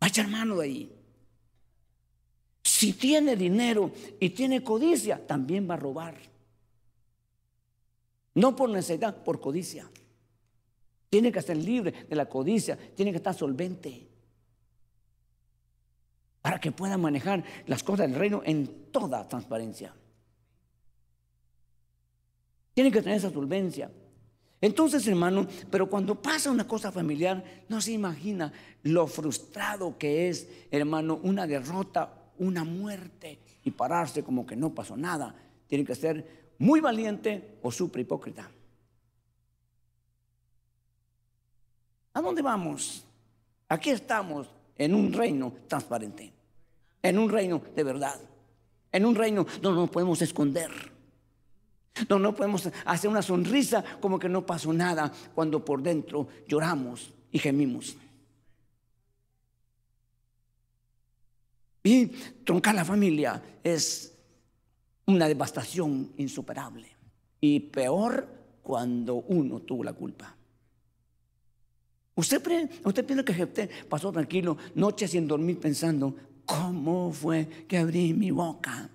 Va 0.00 0.06
a 0.06 0.08
echar 0.08 0.28
mano 0.28 0.58
de 0.58 0.64
ahí. 0.64 0.92
Si 2.62 2.92
tiene 2.92 3.36
dinero 3.36 3.90
y 4.20 4.30
tiene 4.30 4.62
codicia, 4.62 5.26
también 5.26 5.68
va 5.68 5.74
a 5.74 5.78
robar. 5.78 6.37
No 8.38 8.54
por 8.54 8.70
necesidad, 8.70 9.24
por 9.24 9.40
codicia. 9.40 9.90
Tiene 11.10 11.32
que 11.32 11.42
ser 11.42 11.56
libre 11.56 12.06
de 12.08 12.14
la 12.14 12.28
codicia, 12.28 12.78
tiene 12.94 13.10
que 13.10 13.16
estar 13.16 13.34
solvente 13.34 14.06
para 16.40 16.60
que 16.60 16.70
pueda 16.70 16.96
manejar 16.96 17.42
las 17.66 17.82
cosas 17.82 18.08
del 18.08 18.16
reino 18.16 18.42
en 18.44 18.92
toda 18.92 19.26
transparencia. 19.26 19.92
Tiene 22.74 22.92
que 22.92 23.02
tener 23.02 23.18
esa 23.18 23.32
solvencia. 23.32 23.90
Entonces, 24.60 25.04
hermano, 25.08 25.48
pero 25.68 25.90
cuando 25.90 26.22
pasa 26.22 26.52
una 26.52 26.66
cosa 26.66 26.92
familiar, 26.92 27.64
no 27.68 27.80
se 27.80 27.90
imagina 27.90 28.52
lo 28.84 29.08
frustrado 29.08 29.98
que 29.98 30.28
es, 30.28 30.48
hermano, 30.70 31.18
una 31.24 31.44
derrota, 31.44 32.30
una 32.38 32.62
muerte 32.62 33.40
y 33.64 33.72
pararse 33.72 34.22
como 34.22 34.46
que 34.46 34.54
no 34.54 34.72
pasó 34.72 34.96
nada. 34.96 35.34
Tiene 35.66 35.84
que 35.84 35.96
ser 35.96 36.47
muy 36.58 36.80
valiente 36.80 37.58
o 37.62 37.70
súper 37.70 38.02
hipócrita. 38.02 38.50
¿A 42.14 42.20
dónde 42.20 42.42
vamos? 42.42 43.04
Aquí 43.68 43.90
estamos 43.90 44.48
en 44.76 44.94
un 44.94 45.12
reino 45.12 45.52
transparente 45.68 46.38
en 47.02 47.18
un 47.18 47.30
reino 47.30 47.62
de 47.74 47.84
verdad, 47.84 48.20
en 48.92 49.06
un 49.06 49.14
reino 49.14 49.46
donde 49.60 49.80
no 49.80 49.90
podemos 49.90 50.20
esconder, 50.22 50.70
donde 52.08 52.22
no 52.22 52.34
podemos 52.34 52.68
hacer 52.84 53.10
una 53.10 53.22
sonrisa 53.22 53.84
como 54.00 54.18
que 54.18 54.28
no 54.28 54.44
pasó 54.44 54.72
nada 54.72 55.12
cuando 55.34 55.64
por 55.64 55.82
dentro 55.82 56.28
lloramos 56.46 57.12
y 57.30 57.38
gemimos. 57.38 57.96
Y 61.82 62.06
troncar 62.44 62.74
la 62.74 62.84
familia 62.84 63.42
es 63.62 64.17
una 65.08 65.26
devastación 65.26 66.12
insuperable. 66.16 66.88
Y 67.40 67.60
peor 67.60 68.28
cuando 68.62 69.16
uno 69.16 69.60
tuvo 69.60 69.82
la 69.84 69.92
culpa. 69.92 70.34
Usted, 72.14 72.70
usted 72.84 73.04
piensa 73.04 73.24
que 73.24 73.42
usted 73.42 73.70
pasó 73.88 74.10
tranquilo, 74.10 74.56
noche 74.74 75.06
sin 75.06 75.28
dormir 75.28 75.60
pensando, 75.60 76.14
¿Cómo 76.48 77.12
fue 77.12 77.46
que 77.68 77.76
abrí 77.76 78.14
mi 78.14 78.30
boca? 78.30 78.88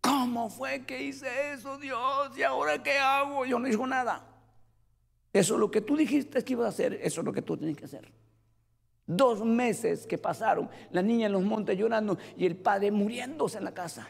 ¿Cómo 0.00 0.48
fue 0.48 0.86
que 0.86 1.02
hice 1.02 1.52
eso, 1.52 1.76
Dios? 1.76 2.30
¿Y 2.34 2.42
ahora 2.42 2.82
qué 2.82 2.96
hago? 2.96 3.44
Yo 3.44 3.58
no 3.58 3.68
digo 3.68 3.86
nada. 3.86 4.26
Eso 5.34 5.54
es 5.54 5.60
lo 5.60 5.70
que 5.70 5.82
tú 5.82 5.98
dijiste 5.98 6.42
que 6.42 6.54
ibas 6.54 6.64
a 6.64 6.68
hacer, 6.70 6.94
eso 7.02 7.20
es 7.20 7.24
lo 7.26 7.32
que 7.34 7.42
tú 7.42 7.58
tienes 7.58 7.76
que 7.76 7.84
hacer. 7.84 8.10
Dos 9.12 9.44
meses 9.44 10.06
que 10.06 10.18
pasaron, 10.18 10.70
la 10.92 11.02
niña 11.02 11.26
en 11.26 11.32
los 11.32 11.42
montes 11.42 11.76
llorando 11.76 12.16
y 12.36 12.46
el 12.46 12.56
padre 12.56 12.90
muriéndose 12.90 13.58
en 13.58 13.64
la 13.64 13.74
casa. 13.74 14.06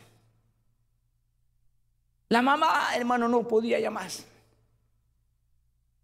La 2.29 2.43
mamá, 2.43 2.95
hermano, 2.95 3.27
no 3.27 3.49
podía 3.49 3.81
ya 3.81 3.91
más. 3.91 4.27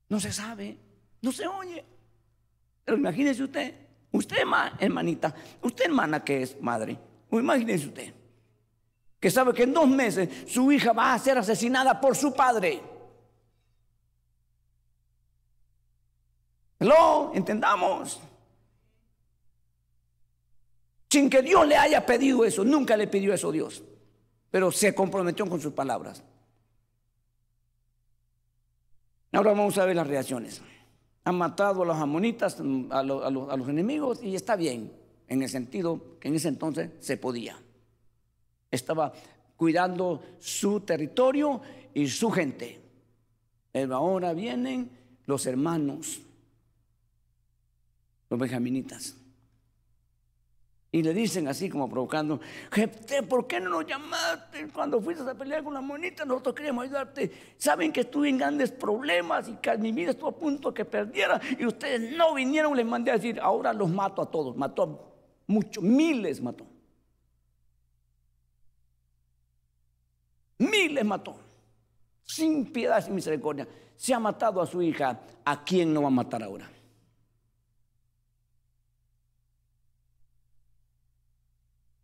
No 0.08 0.18
se 0.18 0.32
sabe, 0.32 0.78
no 1.20 1.30
se 1.30 1.46
oye. 1.46 1.84
Pero 2.84 2.96
imagínese 2.96 3.42
usted, 3.42 3.74
Usted, 4.16 4.38
hermanita, 4.78 5.34
usted 5.60 5.84
hermana 5.84 6.24
que 6.24 6.42
es 6.42 6.60
madre, 6.62 6.98
imagínese 7.30 7.88
usted, 7.88 8.14
que 9.20 9.30
sabe 9.30 9.52
que 9.52 9.64
en 9.64 9.74
dos 9.74 9.86
meses 9.88 10.50
su 10.50 10.72
hija 10.72 10.92
va 10.94 11.12
a 11.12 11.18
ser 11.18 11.36
asesinada 11.36 12.00
por 12.00 12.16
su 12.16 12.32
padre. 12.32 12.80
Lo 16.78 17.32
entendamos. 17.34 18.20
Sin 21.08 21.30
que 21.30 21.42
Dios 21.42 21.66
le 21.66 21.76
haya 21.76 22.04
pedido 22.04 22.44
eso, 22.44 22.64
nunca 22.64 22.96
le 22.96 23.06
pidió 23.06 23.32
eso 23.32 23.50
a 23.50 23.52
Dios, 23.52 23.82
pero 24.50 24.72
se 24.72 24.94
comprometió 24.94 25.46
con 25.46 25.60
sus 25.60 25.72
palabras. 25.72 26.22
Ahora 29.32 29.50
vamos 29.50 29.76
a 29.78 29.84
ver 29.84 29.96
las 29.96 30.06
reacciones. 30.06 30.62
ha 31.24 31.32
matado 31.32 31.82
a 31.82 31.86
los 31.86 31.96
amonitas, 31.96 32.58
a, 32.90 33.02
los 33.02 33.68
enemigos, 33.68 34.22
y 34.22 34.34
está 34.34 34.56
bien, 34.56 34.92
en 35.28 35.42
el 35.42 35.48
sentido 35.48 36.18
que 36.20 36.28
en 36.28 36.36
ese 36.36 36.48
entonces 36.48 36.90
se 37.00 37.16
podía. 37.16 37.58
Estaba 38.70 39.12
cuidando 39.56 40.22
su 40.38 40.80
territorio 40.80 41.60
y 41.94 42.08
su 42.08 42.30
gente. 42.30 42.80
Ahora 43.90 44.32
vienen 44.32 44.90
los 45.26 45.46
hermanos, 45.46 46.20
los 48.30 48.40
benjaminitas. 48.40 49.16
Y 50.92 51.02
le 51.02 51.12
dicen 51.12 51.48
así 51.48 51.68
como 51.68 51.88
provocando, 51.88 52.40
Jefté, 52.70 53.22
¿por 53.22 53.46
qué 53.46 53.60
no 53.60 53.70
nos 53.70 53.86
llamaste 53.86 54.68
cuando 54.68 55.00
fuiste 55.00 55.28
a 55.28 55.34
pelear 55.34 55.64
con 55.64 55.74
la 55.74 55.80
monita? 55.80 56.24
Nosotros 56.24 56.54
queríamos 56.54 56.84
ayudarte. 56.84 57.30
Saben 57.58 57.92
que 57.92 58.00
estuve 58.00 58.28
en 58.28 58.38
grandes 58.38 58.70
problemas 58.70 59.48
y 59.48 59.56
que 59.56 59.76
mi 59.78 59.92
vida 59.92 60.12
estuvo 60.12 60.28
a 60.28 60.36
punto 60.36 60.72
que 60.72 60.84
perdiera. 60.84 61.40
Y 61.58 61.66
ustedes 61.66 62.16
no 62.16 62.34
vinieron, 62.34 62.76
les 62.76 62.86
mandé 62.86 63.10
a 63.10 63.14
decir, 63.14 63.40
ahora 63.40 63.72
los 63.72 63.90
mato 63.90 64.22
a 64.22 64.30
todos. 64.30 64.56
Mató 64.56 64.82
a 64.84 65.52
muchos, 65.52 65.82
miles 65.82 66.40
mató. 66.40 66.64
Miles 70.58 71.04
mató. 71.04 71.36
Sin 72.24 72.72
piedad, 72.72 73.04
sin 73.04 73.14
misericordia. 73.14 73.68
Se 73.96 74.14
ha 74.14 74.20
matado 74.20 74.62
a 74.62 74.66
su 74.66 74.80
hija. 74.80 75.20
¿A 75.44 75.64
quién 75.64 75.92
no 75.92 76.02
va 76.02 76.08
a 76.08 76.10
matar 76.10 76.42
ahora? 76.42 76.70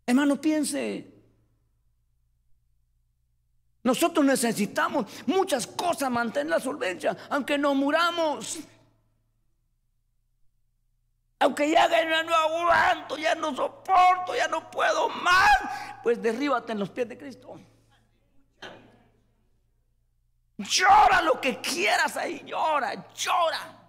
Hermano, 0.05 0.39
piense. 0.39 1.13
Nosotros 3.83 4.25
necesitamos 4.25 5.05
muchas 5.27 5.67
cosas, 5.67 6.09
mantener 6.09 6.49
la 6.49 6.59
solvencia, 6.59 7.17
aunque 7.29 7.57
no 7.57 7.75
muramos. 7.75 8.59
Aunque 11.39 11.69
ya, 11.69 11.89
ya 11.89 12.23
no 12.23 12.33
aguanto, 12.33 13.17
ya 13.17 13.35
no 13.35 13.53
soporto, 13.53 14.33
ya 14.33 14.47
no 14.47 14.71
puedo 14.71 15.09
más, 15.09 15.51
pues 16.01 16.21
derríbate 16.21 16.71
en 16.71 16.79
los 16.79 16.89
pies 16.89 17.09
de 17.09 17.17
Cristo. 17.17 17.59
Llora 20.57 21.21
lo 21.21 21.41
que 21.41 21.59
quieras 21.59 22.15
ahí, 22.15 22.41
llora, 22.45 23.11
llora. 23.13 23.83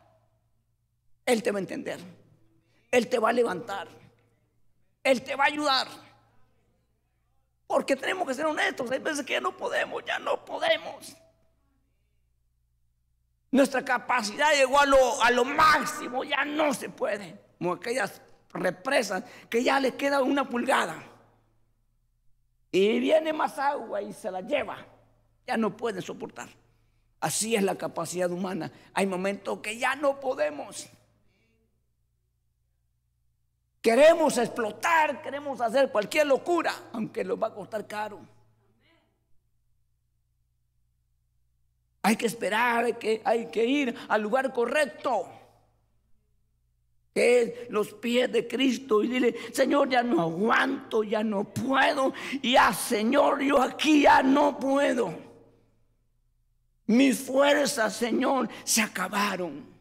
Él 1.24 1.42
te 1.42 1.52
va 1.52 1.58
a 1.58 1.60
entender. 1.60 2.00
Él 2.90 3.08
te 3.08 3.18
va 3.20 3.30
a 3.30 3.32
levantar. 3.32 3.86
Él 5.04 5.22
te 5.22 5.36
va 5.36 5.44
a 5.44 5.46
ayudar. 5.46 5.86
Porque 7.66 7.96
tenemos 7.96 8.26
que 8.26 8.34
ser 8.34 8.46
honestos. 8.46 8.90
Hay 8.90 8.98
veces 8.98 9.24
que 9.24 9.34
ya 9.34 9.40
no 9.40 9.56
podemos, 9.56 10.04
ya 10.04 10.18
no 10.18 10.44
podemos. 10.44 11.16
Nuestra 13.50 13.84
capacidad 13.84 14.52
llegó 14.52 14.80
a 14.80 14.86
lo, 14.86 15.22
a 15.22 15.30
lo 15.30 15.44
máximo, 15.44 16.24
ya 16.24 16.44
no 16.44 16.74
se 16.74 16.88
puede. 16.88 17.38
Como 17.58 17.74
aquellas 17.74 18.20
represas 18.52 19.24
que 19.48 19.62
ya 19.62 19.80
le 19.80 19.94
queda 19.94 20.22
una 20.22 20.48
pulgada. 20.48 21.02
Y 22.72 22.98
viene 22.98 23.32
más 23.32 23.58
agua 23.58 24.02
y 24.02 24.12
se 24.12 24.30
la 24.30 24.40
lleva. 24.40 24.84
Ya 25.46 25.56
no 25.56 25.76
puede 25.76 26.02
soportar. 26.02 26.48
Así 27.20 27.54
es 27.54 27.62
la 27.62 27.76
capacidad 27.76 28.30
humana. 28.30 28.70
Hay 28.92 29.06
momentos 29.06 29.60
que 29.60 29.78
ya 29.78 29.94
no 29.94 30.18
podemos. 30.18 30.88
Queremos 33.84 34.38
explotar, 34.38 35.20
queremos 35.20 35.60
hacer 35.60 35.92
cualquier 35.92 36.26
locura, 36.26 36.72
aunque 36.94 37.22
nos 37.22 37.36
va 37.36 37.48
a 37.48 37.54
costar 37.54 37.86
caro. 37.86 38.18
Hay 42.00 42.16
que 42.16 42.24
esperar, 42.24 42.86
hay 42.86 42.94
que, 42.94 43.20
hay 43.22 43.50
que 43.50 43.62
ir 43.66 43.94
al 44.08 44.22
lugar 44.22 44.54
correcto, 44.54 45.28
que 47.12 47.42
es 47.42 47.70
los 47.70 47.92
pies 47.92 48.32
de 48.32 48.48
Cristo, 48.48 49.04
y 49.04 49.08
dile, 49.08 49.34
Señor, 49.52 49.90
ya 49.90 50.02
no 50.02 50.22
aguanto, 50.22 51.04
ya 51.04 51.22
no 51.22 51.44
puedo, 51.44 52.14
ya 52.42 52.72
Señor, 52.72 53.42
yo 53.42 53.60
aquí 53.60 54.04
ya 54.04 54.22
no 54.22 54.58
puedo. 54.58 55.14
Mis 56.86 57.20
fuerzas, 57.20 57.94
Señor, 57.94 58.48
se 58.64 58.80
acabaron. 58.80 59.73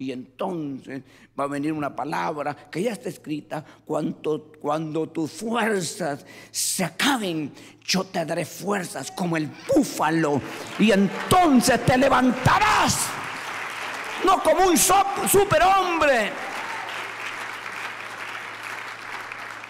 Y 0.00 0.12
entonces 0.12 1.02
va 1.38 1.44
a 1.44 1.46
venir 1.46 1.74
una 1.74 1.94
palabra 1.94 2.56
que 2.70 2.82
ya 2.82 2.92
está 2.92 3.10
escrita. 3.10 3.62
Cuando, 3.84 4.50
cuando 4.58 5.06
tus 5.10 5.30
fuerzas 5.30 6.24
se 6.50 6.84
acaben, 6.84 7.52
yo 7.84 8.04
te 8.04 8.24
daré 8.24 8.46
fuerzas 8.46 9.10
como 9.10 9.36
el 9.36 9.50
búfalo. 9.68 10.40
Y 10.78 10.90
entonces 10.90 11.84
te 11.84 11.98
levantarás. 11.98 13.08
No 14.24 14.42
como 14.42 14.68
un 14.68 14.78
superhombre 14.78 16.32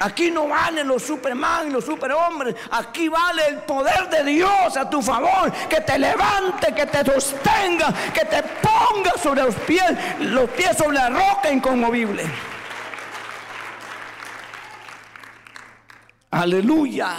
Aquí 0.03 0.31
no 0.31 0.49
valen 0.49 0.89
los 0.89 1.03
superman 1.03 1.69
y 1.69 1.71
los 1.73 1.85
superhombres. 1.85 2.57
Aquí 2.71 3.09
vale 3.09 3.49
el 3.49 3.59
poder 3.59 4.09
de 4.09 4.25
Dios 4.25 4.75
a 4.75 4.89
tu 4.89 5.03
favor. 5.03 5.53
Que 5.69 5.83
te 5.83 5.99
levante, 5.99 6.75
que 6.75 6.87
te 6.87 7.05
sostenga, 7.05 7.93
que 8.15 8.25
te 8.25 8.43
ponga 8.43 9.13
sobre 9.23 9.43
los 9.43 9.55
pies, 9.57 9.93
los 10.21 10.49
pies 10.51 10.75
sobre 10.79 10.97
la 10.97 11.11
roca 11.11 11.53
inconmovible. 11.53 12.25
Aleluya. 16.31 17.17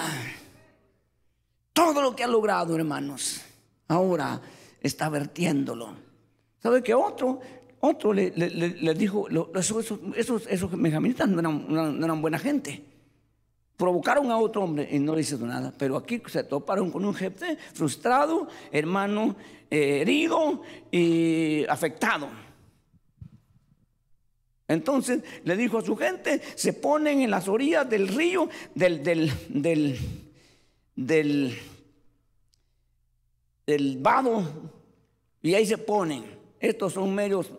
Todo 1.73 2.01
lo 2.01 2.15
que 2.15 2.23
ha 2.23 2.27
logrado, 2.27 2.75
hermanos, 2.75 3.41
ahora 3.89 4.41
está 4.81 5.07
vertiéndolo. 5.09 5.95
¿Sabe 6.63 6.81
que 6.81 6.95
otro 6.95 7.41
otro 7.81 8.13
le, 8.13 8.29
dijo, 8.93 9.27
esos, 9.55 9.91
esos, 10.15 10.71
no 10.71 11.99
eran, 11.99 12.21
buena 12.21 12.37
gente. 12.37 12.85
Provocaron 13.75 14.29
a 14.29 14.37
otro 14.37 14.63
hombre 14.63 14.87
y 14.91 14.99
no 14.99 15.15
le 15.15 15.21
hicieron 15.21 15.49
nada. 15.49 15.73
Pero 15.75 15.97
aquí 15.97 16.21
se 16.27 16.43
toparon 16.43 16.91
con 16.91 17.03
un 17.03 17.15
jefe 17.15 17.57
frustrado, 17.73 18.47
hermano 18.71 19.35
eh, 19.71 20.01
herido 20.01 20.61
y 20.91 21.65
afectado. 21.67 22.29
Entonces 24.67 25.23
le 25.43 25.57
dijo 25.57 25.79
a 25.79 25.81
su 25.81 25.97
gente, 25.97 26.39
se 26.53 26.73
ponen 26.73 27.21
en 27.21 27.31
las 27.31 27.47
orillas 27.47 27.89
del 27.89 28.09
río, 28.09 28.47
del, 28.75 29.03
del, 29.03 29.31
del 33.65 33.97
vado, 33.97 34.71
y 35.41 35.55
ahí 35.55 35.65
se 35.65 35.79
ponen. 35.79 36.23
Estos 36.59 36.93
son 36.93 37.15
medios 37.15 37.51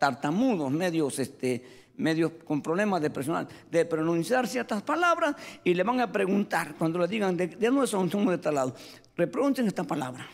tartamudos, 0.00 0.72
medios, 0.72 1.18
este, 1.18 1.62
medios 1.98 2.32
con 2.46 2.62
problemas 2.62 3.02
de, 3.02 3.10
personal, 3.10 3.46
de 3.70 3.84
pronunciar 3.84 4.48
ciertas 4.48 4.82
palabras 4.82 5.36
y 5.62 5.74
le 5.74 5.82
van 5.82 6.00
a 6.00 6.10
preguntar, 6.10 6.74
cuando 6.76 6.98
le 6.98 7.06
digan, 7.06 7.36
¿de, 7.36 7.48
dónde 7.48 7.86
son? 7.86 8.10
Somos 8.10 8.30
de 8.30 8.38
tal 8.38 8.54
lado. 8.54 8.74
Reproducen 9.14 9.66
esta 9.66 9.84
palabra. 9.84 10.26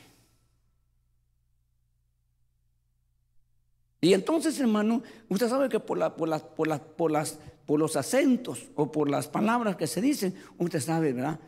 Y 4.00 4.14
entonces, 4.14 4.58
hermano, 4.60 5.02
usted 5.28 5.48
sabe 5.48 5.68
que 5.68 5.80
por, 5.80 5.98
por, 6.14 6.40
por, 6.54 7.10
las, 7.10 7.38
por 7.66 7.80
los 7.80 7.96
acentos 7.96 8.68
o 8.76 8.92
por 8.92 9.10
las 9.10 9.26
palabras 9.26 9.74
que 9.74 9.88
se 9.88 10.00
dicen, 10.00 10.32
usted 10.58 10.80
sabe, 10.80 11.12
¿verdad? 11.12 11.40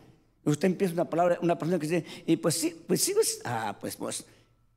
Usted 0.45 0.67
empieza 0.67 0.95
una 0.95 1.09
palabra, 1.09 1.39
una 1.41 1.57
persona 1.57 1.79
que 1.79 1.87
dice, 1.87 2.05
y 2.27 2.37
pues 2.37 2.57
sí, 2.57 2.83
pues 2.85 3.01
sí, 3.01 3.13
pues, 3.15 3.41
ah, 3.45 3.77
pues, 3.81 3.95
pues, 3.95 4.27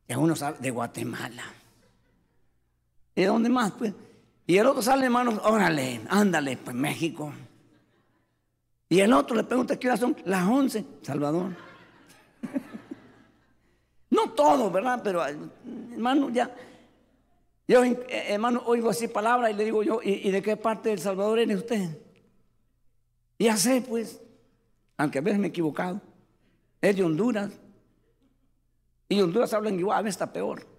ya 0.08 0.20
uno 0.20 0.36
sabe, 0.36 0.60
de 0.60 0.70
Guatemala. 0.70 1.61
¿Y 3.22 3.26
dónde 3.26 3.50
más? 3.50 3.72
Pues? 3.74 3.94
Y 4.48 4.58
el 4.58 4.66
otro 4.66 4.82
sale, 4.82 5.06
hermano, 5.06 5.40
órale, 5.44 6.02
ándale, 6.10 6.58
pues 6.58 6.76
México. 6.76 7.32
Y 8.90 9.00
el 9.00 9.14
otro 9.14 9.36
le 9.36 9.44
pregunta, 9.44 9.78
¿qué 9.78 9.88
hora 9.88 9.96
son? 9.96 10.18
Las 10.26 10.48
11, 10.48 10.84
Salvador. 11.04 11.56
no 14.10 14.32
todo, 14.32 14.72
¿verdad? 14.72 15.02
Pero, 15.04 15.24
hermano, 15.24 16.32
ya. 16.32 16.52
Yo, 17.68 17.84
eh, 17.84 18.08
hermano, 18.30 18.64
oigo 18.66 18.90
así 18.90 19.08
palabras 19.08 19.52
y 19.52 19.54
le 19.54 19.66
digo 19.66 19.84
yo, 19.84 20.00
¿y, 20.02 20.32
de 20.32 20.42
qué 20.42 20.58
parte 20.58 20.90
del 20.90 21.00
Salvador 21.00 21.38
eres 21.38 21.58
usted? 21.58 22.00
Ya 23.38 23.56
sé, 23.56 23.84
pues, 23.88 24.20
aunque 24.98 25.20
a 25.20 25.22
veces 25.22 25.40
me 25.40 25.46
he 25.46 25.50
equivocado, 25.50 26.02
es 26.82 26.96
de 26.96 27.04
Honduras. 27.04 27.52
Y 29.08 29.22
Honduras 29.22 29.54
hablan 29.54 29.78
igual, 29.78 30.00
a 30.00 30.02
veces 30.02 30.16
está 30.16 30.34
peor. 30.34 30.71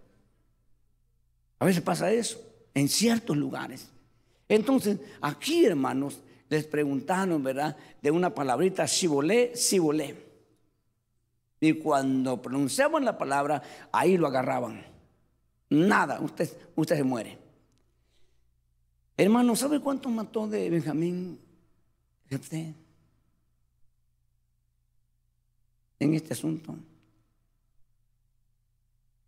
A 1.63 1.65
veces 1.65 1.81
pasa 1.81 2.11
eso 2.11 2.43
en 2.75 2.89
ciertos 2.89 3.37
lugares. 3.37 3.89
Entonces, 4.49 4.99
aquí, 5.21 5.65
hermanos, 5.65 6.21
les 6.49 6.65
preguntaron, 6.65 7.41
¿verdad? 7.41 7.77
De 8.03 8.11
una 8.11 8.35
palabrita, 8.35 8.89
sibolé, 8.89 9.55
sibolé. 9.55 10.17
Y 11.61 11.75
cuando 11.75 12.43
pronunciaban 12.43 13.05
la 13.05 13.17
palabra, 13.17 13.63
ahí 13.93 14.17
lo 14.17 14.27
agarraban. 14.27 14.85
Nada, 15.71 16.19
usted, 16.21 16.51
usted 16.75 16.97
se 16.97 17.05
muere. 17.05 17.39
Hermano, 19.17 19.55
¿sabe 19.55 19.79
cuánto 19.79 20.09
mató 20.09 20.49
de 20.49 20.69
Benjamín 20.69 21.39
En 26.01 26.15
este 26.15 26.33
asunto. 26.33 26.75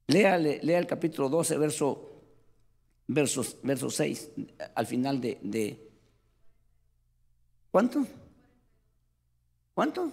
Lea, 0.09 0.37
lea 0.37 0.81
el 0.81 0.87
capítulo 0.89 1.29
12, 1.29 1.59
verso 1.59 2.11
versos, 3.07 3.57
verso 3.63 3.91
6, 3.91 4.31
al 4.75 4.87
final 4.87 5.21
de, 5.21 5.39
de 5.43 5.85
¿Cuánto? 7.75 8.07
¿Cuánto? 9.75 10.13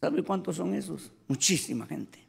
¿Sabe 0.00 0.22
cuántos 0.22 0.54
son 0.54 0.72
esos? 0.72 1.10
Muchísima 1.26 1.84
gente. 1.84 2.24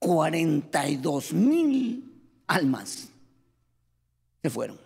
42 0.00 1.32
mil 1.32 2.12
almas 2.48 3.10
se 4.42 4.50
fueron. 4.50 4.76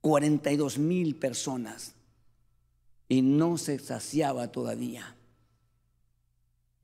42 0.00 0.78
mil 0.78 1.16
personas. 1.16 1.92
Y 3.08 3.22
no 3.22 3.58
se 3.58 3.80
saciaba 3.80 4.52
todavía. 4.52 5.16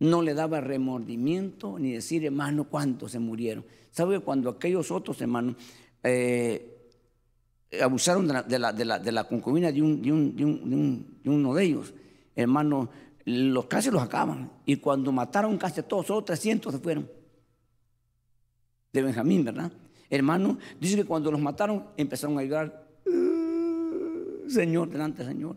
No 0.01 0.23
le 0.23 0.35
daba 0.35 0.61
remordimiento 0.61 1.79
ni 1.79 1.93
decir, 1.93 2.25
hermano, 2.25 2.65
cuántos 2.65 3.13
se 3.13 3.19
murieron. 3.19 3.65
¿Sabe 3.91 4.21
cuando 4.21 4.51
aquellos 4.51 4.91
otros 4.91 5.21
hermanos 5.21 5.57
eh, 6.03 6.91
abusaron 7.81 8.27
de 8.27 8.59
la, 8.59 9.25
concubina 9.29 9.71
de, 9.71 9.83
uno 9.83 11.55
de 11.55 11.65
ellos? 11.65 11.95
Hermano, 12.35 12.91
los 13.25 13.67
casi 13.67 13.91
los 13.91 14.03
acaban. 14.03 14.51
Y 14.67 14.77
cuando 14.77 15.13
mataron 15.13 15.57
casi 15.59 15.83
todos, 15.83 16.07
solo 16.07 16.25
300 16.25 16.75
se 16.75 16.81
fueron. 16.81 17.09
De 18.93 19.03
Benjamín, 19.03 19.45
¿verdad? 19.45 19.73
Hermano, 20.11 20.59
dice 20.81 20.97
que 20.97 21.05
cuando 21.05 21.31
los 21.31 21.41
mataron 21.41 21.87
empezaron 21.97 22.39
a 22.39 22.43
llorar. 22.43 22.89
Uh, 23.07 24.49
Señor, 24.49 24.91
delante 24.91 25.25
del 25.25 25.33
Señor. 25.33 25.57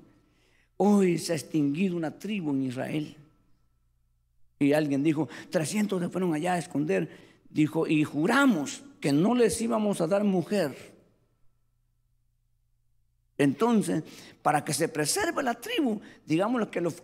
Hoy 0.78 1.18
se 1.18 1.34
ha 1.34 1.36
extinguido 1.36 1.98
una 1.98 2.18
tribu 2.18 2.52
en 2.52 2.64
Israel. 2.64 3.16
Y 4.60 4.74
alguien 4.74 5.04
dijo, 5.04 5.30
300 5.50 6.02
se 6.02 6.10
fueron 6.10 6.34
allá 6.34 6.54
a 6.54 6.58
esconder. 6.58 7.10
Dijo, 7.50 7.88
y 7.88 8.04
juramos 8.04 8.84
que 9.00 9.12
no 9.12 9.36
les 9.36 9.60
íbamos 9.62 10.02
a 10.02 10.08
dar 10.08 10.24
mujer. 10.24 10.96
Entonces, 13.38 14.04
para 14.42 14.66
que 14.66 14.74
se 14.74 14.90
preserve 14.90 15.44
la 15.44 15.54
tribu, 15.54 16.02
digamos 16.26 16.68
que 16.70 16.82
los, 16.82 17.04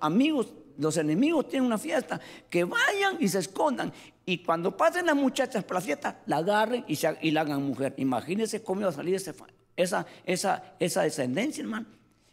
amigos, 0.00 0.54
los 0.78 0.96
enemigos 0.96 1.48
tienen 1.48 1.66
una 1.66 1.78
fiesta, 1.78 2.20
que 2.48 2.64
vayan 2.64 3.16
y 3.18 3.28
se 3.28 3.40
escondan. 3.40 3.92
Y 4.24 4.38
cuando 4.38 4.76
pasen 4.76 5.06
las 5.06 5.16
muchachas 5.16 5.64
por 5.64 5.74
la 5.74 5.80
fiesta, 5.80 6.22
la 6.26 6.36
agarren 6.36 6.84
y, 6.86 6.96
y 7.22 7.30
la 7.32 7.40
hagan 7.40 7.64
mujer. 7.64 7.94
Imagínense 7.96 8.62
cómo 8.62 8.82
iba 8.82 8.90
a 8.90 8.92
salir 8.92 9.16
esa, 9.16 10.06
esa, 10.24 10.74
esa 10.78 11.02
descendencia, 11.02 11.62
hermano. 11.62 11.86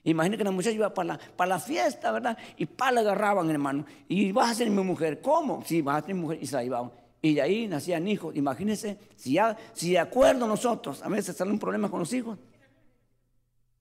Imagínense 0.03 0.37
que 0.39 0.43
la 0.43 0.51
muchacha 0.51 0.75
iba 0.75 0.93
para 0.93 1.13
la, 1.13 1.19
para 1.35 1.49
la 1.49 1.59
fiesta, 1.59 2.11
¿verdad? 2.11 2.37
Y 2.57 2.65
para 2.65 2.93
la 2.93 3.01
agarraban, 3.01 3.49
hermano. 3.49 3.85
Y 4.07 4.31
vas 4.31 4.51
a 4.51 4.55
ser 4.55 4.69
mi 4.69 4.83
mujer. 4.83 5.21
¿Cómo? 5.21 5.63
Sí, 5.65 5.81
vas 5.81 6.03
a 6.03 6.05
ser 6.07 6.15
mi 6.15 6.21
mujer. 6.21 6.39
Y 6.41 6.47
se 6.47 6.55
la 6.55 6.63
llevaban. 6.63 6.91
Y 7.21 7.35
de 7.35 7.41
ahí 7.41 7.67
nacían 7.67 8.07
hijos. 8.07 8.35
Imagínense, 8.35 8.97
si, 9.15 9.33
ya, 9.33 9.55
si 9.73 9.91
de 9.91 9.99
acuerdo 9.99 10.47
nosotros, 10.47 11.03
a 11.03 11.09
veces 11.09 11.35
sale 11.35 11.51
un 11.51 11.59
problema 11.59 11.89
con 11.89 11.99
los 11.99 12.11
hijos, 12.13 12.39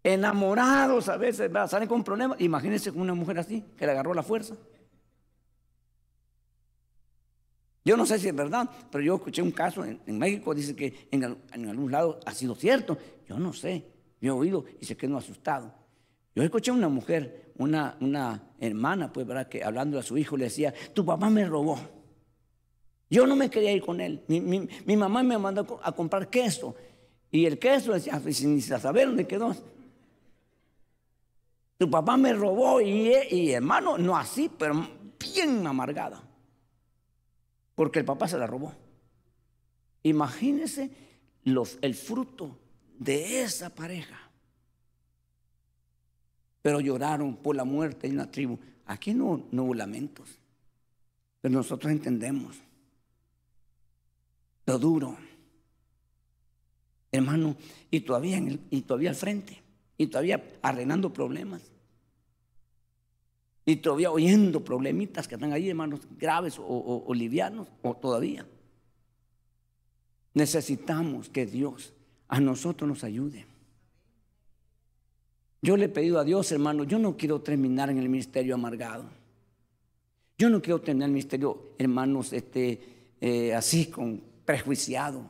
enamorados 0.03 1.09
a 1.09 1.16
veces, 1.16 1.51
salen 1.68 1.89
con 1.89 2.05
problemas. 2.05 2.41
Imagínense 2.41 2.93
con 2.93 3.01
una 3.01 3.14
mujer 3.14 3.39
así, 3.39 3.64
que 3.77 3.87
le 3.87 3.93
agarró 3.93 4.12
la 4.12 4.23
fuerza. 4.23 4.55
Yo 7.83 7.97
no 7.97 8.05
sé 8.05 8.18
si 8.18 8.29
es 8.29 8.37
verdad, 8.37 8.68
pero 8.91 9.03
yo 9.03 9.14
escuché 9.14 9.41
un 9.41 9.53
caso 9.53 9.85
en, 9.85 10.18
México, 10.18 10.55
dice 10.55 10.77
que 10.77 11.09
en, 11.11 11.25
algún 11.25 11.91
lado 11.91 12.21
ha 12.27 12.33
sido 12.33 12.55
cierto. 12.55 12.99
Yo 13.27 13.39
no 13.39 13.55
sé, 13.55 13.87
yo 14.21 14.35
he 14.35 14.39
oído 14.39 14.64
y 14.81 14.85
se 14.85 14.97
quedó 14.99 15.16
asustado. 15.16 15.80
Yo 16.35 16.43
escuché 16.43 16.70
a 16.70 16.74
una 16.74 16.89
mujer, 16.89 17.53
una, 17.59 17.97
una 18.01 18.43
hermana, 18.59 19.12
pues, 19.12 19.26
¿verdad? 19.26 19.49
Que 19.49 19.64
hablando 19.64 19.99
a 19.99 20.03
su 20.03 20.16
hijo 20.16 20.37
le 20.37 20.45
decía, 20.45 20.72
tu 20.95 21.05
papá 21.05 21.28
me 21.28 21.45
robó. 21.45 21.78
Yo 23.11 23.26
no 23.26 23.35
me 23.35 23.51
quería 23.51 23.72
ir 23.72 23.83
con 23.83 24.01
él. 24.01 24.22
Mi, 24.28 24.97
mamá 24.97 25.22
me 25.24 25.37
mandó 25.37 25.81
a 25.83 25.93
comprar 25.93 26.31
queso. 26.31 26.76
Y 27.33 27.45
el 27.45 27.59
queso, 27.59 27.93
decía, 27.93 28.20
sin 28.33 28.62
saber 28.62 29.09
dónde 29.09 29.26
quedó, 29.26 29.55
tu 31.76 31.91
papá 31.91 32.16
me 32.16 32.33
robó 32.33 32.81
y, 32.81 33.51
hermano, 33.51 33.99
no 33.99 34.16
así, 34.16 34.49
pero 34.57 34.89
bien 35.18 35.66
amargada. 35.66 36.22
Porque 37.74 37.99
el 37.99 38.05
papá 38.05 38.28
se 38.28 38.39
la 38.39 38.47
robó. 38.47 38.72
Imagínense 40.05 40.91
los, 41.45 41.78
el 41.81 41.95
fruto 41.95 42.59
de 42.97 43.43
esa 43.43 43.74
pareja. 43.74 44.30
Pero 46.62 46.80
lloraron 46.80 47.36
por 47.36 47.56
la 47.56 47.64
muerte 47.64 48.08
de 48.08 48.14
una 48.14 48.30
tribu. 48.30 48.58
Aquí 48.86 49.14
no, 49.14 49.46
no 49.50 49.64
hubo 49.64 49.74
lamentos. 49.74 50.28
Pero 51.40 51.54
nosotros 51.54 51.90
entendemos 51.92 52.56
lo 54.66 54.78
duro. 54.78 55.16
Hermano, 57.12 57.56
y 57.90 58.00
todavía, 58.00 58.40
y 58.70 58.82
todavía 58.82 59.11
al 59.11 59.16
frente 59.16 59.61
y 60.00 60.06
todavía 60.06 60.42
arreglando 60.62 61.12
problemas. 61.12 61.61
Y 63.66 63.76
todavía 63.76 64.11
oyendo 64.11 64.64
problemitas 64.64 65.28
que 65.28 65.34
están 65.34 65.52
ahí, 65.52 65.68
hermanos, 65.68 66.00
graves 66.18 66.56
o, 66.58 67.12
livianos, 67.14 67.68
o 67.82 67.94
todavía. 67.94 68.46
Necesitamos 70.32 71.28
que 71.28 71.44
Dios 71.44 71.92
a 72.28 72.40
nosotros 72.40 72.88
nos 72.88 73.04
ayude. 73.04 73.44
Yo 75.62 75.76
le 75.76 75.86
he 75.86 75.88
pedido 75.88 76.18
a 76.18 76.24
Dios, 76.24 76.50
hermano, 76.52 76.84
yo 76.84 76.98
no 76.98 77.16
quiero 77.16 77.40
terminar 77.40 77.90
en 77.90 77.98
el 77.98 78.08
ministerio 78.08 78.54
amargado. 78.54 79.04
Yo 80.38 80.48
no 80.48 80.62
quiero 80.62 80.80
tener 80.80 81.04
el 81.04 81.12
ministerio, 81.12 81.74
hermanos, 81.78 82.32
este, 82.32 82.80
eh, 83.20 83.54
así 83.54 83.86
con 83.86 84.22
prejuiciado. 84.44 85.22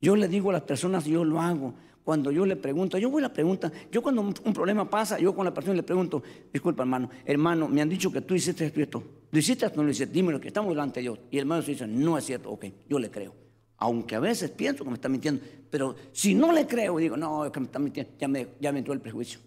Yo 0.00 0.16
le 0.16 0.28
digo 0.28 0.48
a 0.50 0.54
las 0.54 0.62
personas, 0.62 1.04
yo 1.04 1.24
lo 1.24 1.40
hago, 1.40 1.74
cuando 2.04 2.30
yo 2.30 2.46
le 2.46 2.56
pregunto, 2.56 2.96
yo 2.96 3.10
voy 3.10 3.20
a 3.20 3.28
la 3.28 3.32
pregunta, 3.34 3.70
yo 3.92 4.00
cuando 4.00 4.22
un, 4.22 4.32
problema 4.32 4.88
pasa, 4.88 5.18
yo 5.18 5.34
con 5.34 5.44
la 5.44 5.52
persona 5.52 5.76
le 5.76 5.82
pregunto, 5.82 6.22
disculpa 6.50 6.82
hermano, 6.82 7.10
hermano, 7.26 7.68
me 7.68 7.82
han 7.82 7.88
dicho 7.90 8.10
que 8.10 8.22
tú 8.22 8.34
hiciste 8.34 8.64
esto 8.64 8.80
y 8.80 8.84
esto. 8.84 9.02
¿Lo 9.30 9.38
hiciste 9.38 9.66
o 9.66 9.70
no 9.76 9.82
lo 9.82 9.90
hiciste? 9.90 10.14
Dime 10.14 10.32
lo 10.32 10.40
que 10.40 10.48
estamos 10.48 10.70
delante 10.70 11.00
de 11.00 11.02
Dios. 11.02 11.18
Y 11.30 11.36
el 11.36 11.42
hermano 11.42 11.60
se 11.60 11.72
dice, 11.72 11.86
no 11.86 12.16
es 12.16 12.24
cierto, 12.24 12.50
ok, 12.50 12.64
yo 12.88 12.98
le 12.98 13.10
creo. 13.10 13.47
Aunque 13.78 14.16
a 14.16 14.20
veces 14.20 14.50
pienso 14.50 14.84
que 14.84 14.90
me 14.90 14.96
está 14.96 15.08
mintiendo, 15.08 15.42
pero 15.70 15.94
si 16.12 16.34
no 16.34 16.52
le 16.52 16.66
creo, 16.66 16.98
digo, 16.98 17.16
no, 17.16 17.44
es 17.44 17.52
que 17.52 17.60
me 17.60 17.66
está 17.66 17.78
mintiendo, 17.78 18.12
ya 18.18 18.28
me, 18.28 18.48
ya 18.60 18.72
me 18.72 18.80
entró 18.80 18.92
el 18.92 19.00
prejuicio. 19.00 19.40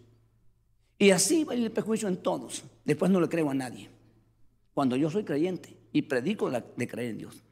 Y 0.97 1.11
así 1.11 1.43
va 1.43 1.53
el 1.53 1.71
prejuicio 1.71 2.07
en 2.07 2.17
todos. 2.17 2.63
Después 2.86 3.11
no 3.11 3.19
le 3.19 3.27
creo 3.27 3.49
a 3.49 3.53
nadie. 3.53 3.89
Cuando 4.73 4.95
yo 4.95 5.09
soy 5.09 5.23
creyente 5.23 5.75
y 5.91 6.03
predico 6.03 6.49
de 6.49 6.88
creer 6.88 7.11
en 7.11 7.17
Dios. 7.17 7.43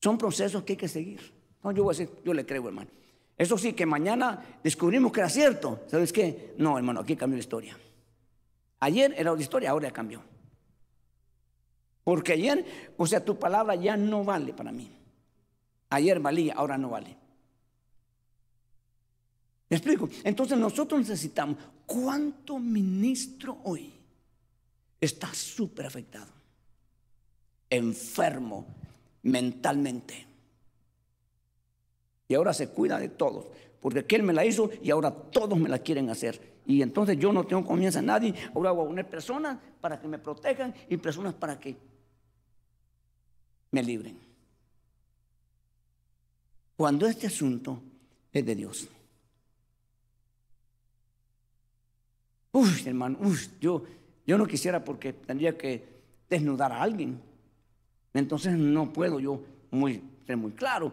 Son 0.00 0.16
procesos 0.16 0.62
que 0.62 0.74
hay 0.74 0.76
que 0.76 0.88
seguir. 0.88 1.20
No, 1.62 1.72
yo 1.72 1.84
voy 1.84 1.94
a 1.94 1.98
decir, 1.98 2.14
yo 2.24 2.32
le 2.32 2.46
creo, 2.46 2.66
hermano. 2.68 2.90
Eso 3.36 3.58
sí, 3.58 3.72
que 3.72 3.84
mañana 3.84 4.60
descubrimos 4.62 5.12
que 5.12 5.20
era 5.20 5.28
cierto. 5.28 5.80
¿Sabes 5.88 6.12
qué? 6.12 6.54
No, 6.56 6.78
hermano, 6.78 7.00
aquí 7.00 7.16
cambió 7.16 7.36
la 7.36 7.40
historia. 7.40 7.76
Ayer 8.78 9.14
era 9.16 9.32
otra 9.32 9.42
historia, 9.42 9.70
ahora 9.70 9.88
ya 9.88 9.92
cambió. 9.92 10.22
Porque 12.10 12.32
ayer, 12.32 12.64
o 12.96 13.06
sea, 13.06 13.24
tu 13.24 13.38
palabra 13.38 13.76
ya 13.76 13.96
no 13.96 14.24
vale 14.24 14.52
para 14.52 14.72
mí. 14.72 14.90
Ayer 15.90 16.18
valía, 16.18 16.54
ahora 16.54 16.76
no 16.76 16.90
vale. 16.90 17.16
¿Me 19.68 19.76
explico? 19.76 20.08
Entonces 20.24 20.58
nosotros 20.58 20.98
necesitamos, 20.98 21.56
¿cuánto 21.86 22.58
ministro 22.58 23.58
hoy 23.62 23.92
está 25.00 25.32
súper 25.32 25.86
afectado? 25.86 26.26
Enfermo 27.70 28.66
mentalmente 29.22 30.26
y 32.26 32.34
ahora 32.34 32.52
se 32.52 32.70
cuida 32.70 32.98
de 32.98 33.10
todos, 33.10 33.46
porque 33.78 34.00
aquel 34.00 34.24
me 34.24 34.32
la 34.32 34.44
hizo 34.44 34.68
y 34.82 34.90
ahora 34.90 35.12
todos 35.12 35.56
me 35.56 35.68
la 35.68 35.78
quieren 35.78 36.10
hacer. 36.10 36.58
Y 36.66 36.82
entonces 36.82 37.16
yo 37.20 37.32
no 37.32 37.44
tengo 37.44 37.64
confianza 37.64 38.00
en 38.00 38.06
nadie, 38.06 38.34
ahora 38.52 38.72
voy 38.72 38.84
a 38.84 38.88
poner 38.88 39.08
personas 39.08 39.58
para 39.80 40.00
que 40.00 40.08
me 40.08 40.18
protejan 40.18 40.74
y 40.88 40.96
personas 40.96 41.34
para 41.34 41.60
que 41.60 41.89
me 43.70 43.82
libren. 43.82 44.18
Cuando 46.76 47.06
este 47.06 47.26
asunto 47.26 47.80
es 48.32 48.44
de 48.44 48.54
Dios. 48.54 48.88
Uy, 52.52 52.68
hermano, 52.84 53.18
yo, 53.60 53.84
yo 54.26 54.38
no 54.38 54.46
quisiera 54.46 54.82
porque 54.82 55.12
tendría 55.12 55.56
que 55.56 55.84
desnudar 56.28 56.72
a 56.72 56.82
alguien. 56.82 57.20
Entonces 58.14 58.56
no 58.56 58.92
puedo 58.92 59.20
yo 59.20 59.42
muy, 59.70 60.02
ser 60.26 60.36
muy 60.36 60.52
claro. 60.52 60.92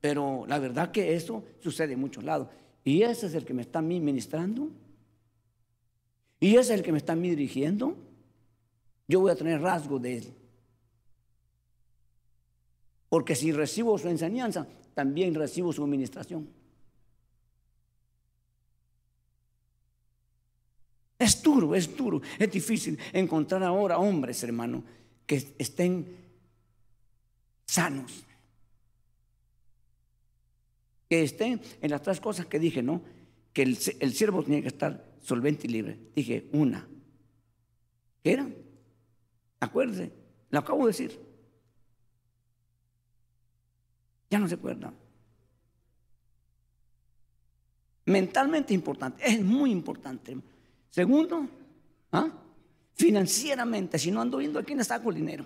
Pero 0.00 0.44
la 0.46 0.58
verdad 0.58 0.90
que 0.90 1.14
eso 1.14 1.44
sucede 1.60 1.94
en 1.94 2.00
muchos 2.00 2.24
lados. 2.24 2.48
Y 2.84 3.02
ese 3.02 3.26
es 3.26 3.34
el 3.34 3.44
que 3.44 3.54
me 3.54 3.62
está 3.62 3.78
a 3.78 3.82
mí 3.82 4.00
ministrando. 4.00 4.68
Y 6.40 6.56
ese 6.56 6.74
es 6.74 6.80
el 6.80 6.82
que 6.82 6.92
me 6.92 6.98
está 6.98 7.12
a 7.12 7.16
mí 7.16 7.30
dirigiendo. 7.30 7.96
Yo 9.06 9.20
voy 9.20 9.30
a 9.30 9.36
tener 9.36 9.60
rasgo 9.60 9.98
de 9.98 10.18
él. 10.18 10.34
Porque 13.12 13.36
si 13.36 13.52
recibo 13.52 13.98
su 13.98 14.08
enseñanza, 14.08 14.66
también 14.94 15.34
recibo 15.34 15.70
su 15.70 15.84
administración. 15.84 16.48
Es 21.18 21.42
duro, 21.42 21.74
es 21.74 21.94
duro, 21.94 22.22
es 22.38 22.50
difícil 22.50 22.98
encontrar 23.12 23.64
ahora 23.64 23.98
hombres, 23.98 24.42
hermano, 24.42 24.82
que 25.26 25.54
estén 25.58 26.06
sanos. 27.66 28.24
Que 31.06 31.24
estén 31.24 31.60
en 31.82 31.90
las 31.90 32.00
tres 32.00 32.18
cosas 32.18 32.46
que 32.46 32.58
dije, 32.58 32.82
¿no? 32.82 33.02
Que 33.52 33.60
el, 33.60 33.76
siervo 33.76 34.42
tenía 34.42 34.62
que 34.62 34.68
estar 34.68 35.18
solvente 35.20 35.66
y 35.66 35.70
libre. 35.70 35.98
Dije, 36.16 36.48
una. 36.54 36.88
¿Qué 38.22 38.32
era? 38.32 38.48
Acuérdese, 39.60 40.10
lo 40.48 40.60
acabo 40.60 40.86
de 40.86 40.92
decir. 40.92 41.31
Ya 44.32 44.38
no 44.38 44.48
se 44.48 44.54
acuerda. 44.54 44.90
Mentalmente 48.06 48.72
importante, 48.72 49.22
es 49.26 49.44
muy 49.44 49.70
importante. 49.70 50.38
Segundo, 50.88 51.46
¿ah? 52.12 52.30
financieramente, 52.94 53.98
si 53.98 54.10
no 54.10 54.22
ando 54.22 54.38
viendo 54.38 54.58
a 54.58 54.62
quién 54.62 54.82
saco 54.82 55.10
el 55.10 55.16
dinero. 55.16 55.44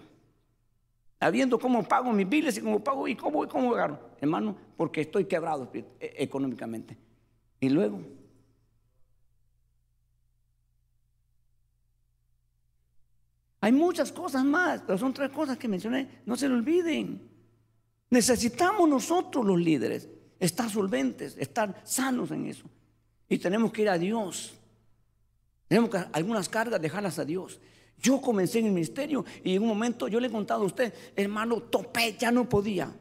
Habiendo 1.18 1.59
cómo 1.59 1.82
pago 1.82 2.12
mis 2.12 2.28
biles 2.28 2.59
y 2.59 2.61
cómo 2.61 2.78
pago 2.78 3.09
y 3.09 3.16
cómo, 3.16 3.49
cómo 3.49 3.74
agarro. 3.74 3.99
Hermano, 4.20 4.57
porque 4.76 5.01
estoy 5.01 5.24
quebrado 5.24 5.68
e, 5.74 5.84
económicamente. 6.18 6.97
Y 7.59 7.68
luego, 7.70 8.01
hay 13.61 13.72
muchas 13.72 14.12
cosas 14.12 14.45
más, 14.45 14.80
pero 14.87 14.97
son 14.97 15.12
tres 15.12 15.30
cosas 15.30 15.59
que 15.59 15.66
mencioné. 15.66 16.20
No 16.24 16.37
se 16.37 16.49
lo 16.49 16.55
olviden. 16.55 17.36
Necesitamos 18.11 18.89
nosotros 18.89 19.45
los 19.45 19.59
líderes 19.59 20.09
estar 20.39 20.71
solventes, 20.71 21.37
estar 21.39 21.81
sanos 21.85 22.31
en 22.31 22.47
eso. 22.47 22.65
Y 23.29 23.39
tenemos 23.39 23.73
que 23.73 23.83
ir 23.83 23.89
a 23.89 23.99
Dios. 23.99 24.55
Tenemos 25.69 25.91
que 25.91 25.99
algunas 26.13 26.49
cargas 26.49 26.81
dejarlas 26.81 27.19
a 27.19 27.25
Dios. 27.25 27.61
Yo 27.99 28.21
comencé 28.21 28.59
en 28.61 28.67
el 28.67 28.73
ministerio 28.73 29.25
y 29.43 29.57
en 29.57 29.63
un 29.63 29.69
momento 29.69 30.07
yo 30.07 30.21
le 30.21 30.29
he 30.29 30.31
contado 30.31 30.63
a 30.63 30.67
usted, 30.67 30.93
hermano, 31.17 31.63
topé, 31.63 32.17
ya 32.19 32.31
no 32.31 32.49
podía. 32.49 32.95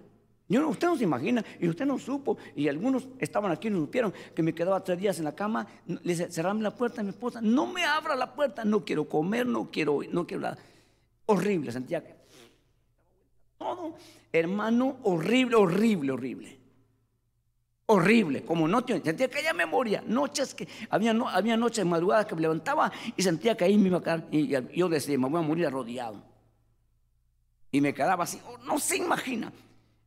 Yo, 0.48 0.68
usted 0.70 0.88
no 0.88 0.96
se 0.96 1.04
imagina 1.04 1.44
y 1.60 1.68
usted 1.68 1.86
no 1.86 1.98
supo. 1.98 2.38
Y 2.56 2.68
algunos 2.68 3.08
estaban 3.20 3.52
aquí 3.52 3.68
y 3.68 3.72
no 3.72 3.80
supieron 3.80 4.14
que 4.34 4.44
me 4.44 4.54
quedaba 4.54 4.84
tres 4.84 5.00
días 5.00 5.18
en 5.20 5.26
la 5.26 5.36
cama. 5.36 5.68
Le 5.86 6.16
cerrame 6.16 6.62
la 6.62 6.76
puerta 6.76 7.02
a 7.02 7.04
mi 7.04 7.10
esposa. 7.10 7.42
No 7.42 7.68
me 7.68 7.84
abra 7.84 8.16
la 8.16 8.34
puerta, 8.34 8.64
no 8.64 8.86
quiero 8.86 9.10
comer, 9.10 9.46
no 9.46 9.70
quiero, 9.70 10.00
no 10.12 10.26
quiero 10.26 10.42
nada. 10.42 10.58
Horrible, 11.26 11.72
que 11.72 12.15
todo, 13.66 13.96
hermano, 14.32 14.98
horrible, 15.04 15.56
horrible, 15.56 16.12
horrible. 16.12 16.60
Horrible, 17.88 18.44
como 18.44 18.68
no 18.68 18.84
sentía 18.86 19.30
que 19.30 19.44
ya 19.44 19.54
memoria, 19.54 20.04
noches 20.08 20.56
que 20.56 20.68
había, 20.90 21.14
no, 21.14 21.30
había 21.30 21.56
noches 21.56 21.86
madrugadas 21.86 22.26
que 22.26 22.34
me 22.36 22.42
levantaba 22.42 22.92
y 23.16 23.22
sentía 23.22 23.56
que 23.56 23.64
ahí 23.64 23.78
me 23.78 23.88
iba 23.88 24.00
a 24.00 24.02
quedar 24.02 24.28
y, 24.32 24.48
yo 24.76 24.90
decía, 24.90 25.18
me 25.20 25.30
voy 25.30 25.40
a 25.40 25.48
morir 25.48 25.68
arrodillado. 25.68 26.24
Y 27.72 27.82
me 27.82 27.94
quedaba 27.94 28.24
así, 28.24 28.40
oh, 28.48 28.58
no 28.66 28.80
se 28.80 28.98
imagina, 28.98 29.52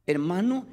hermano, 0.06 0.66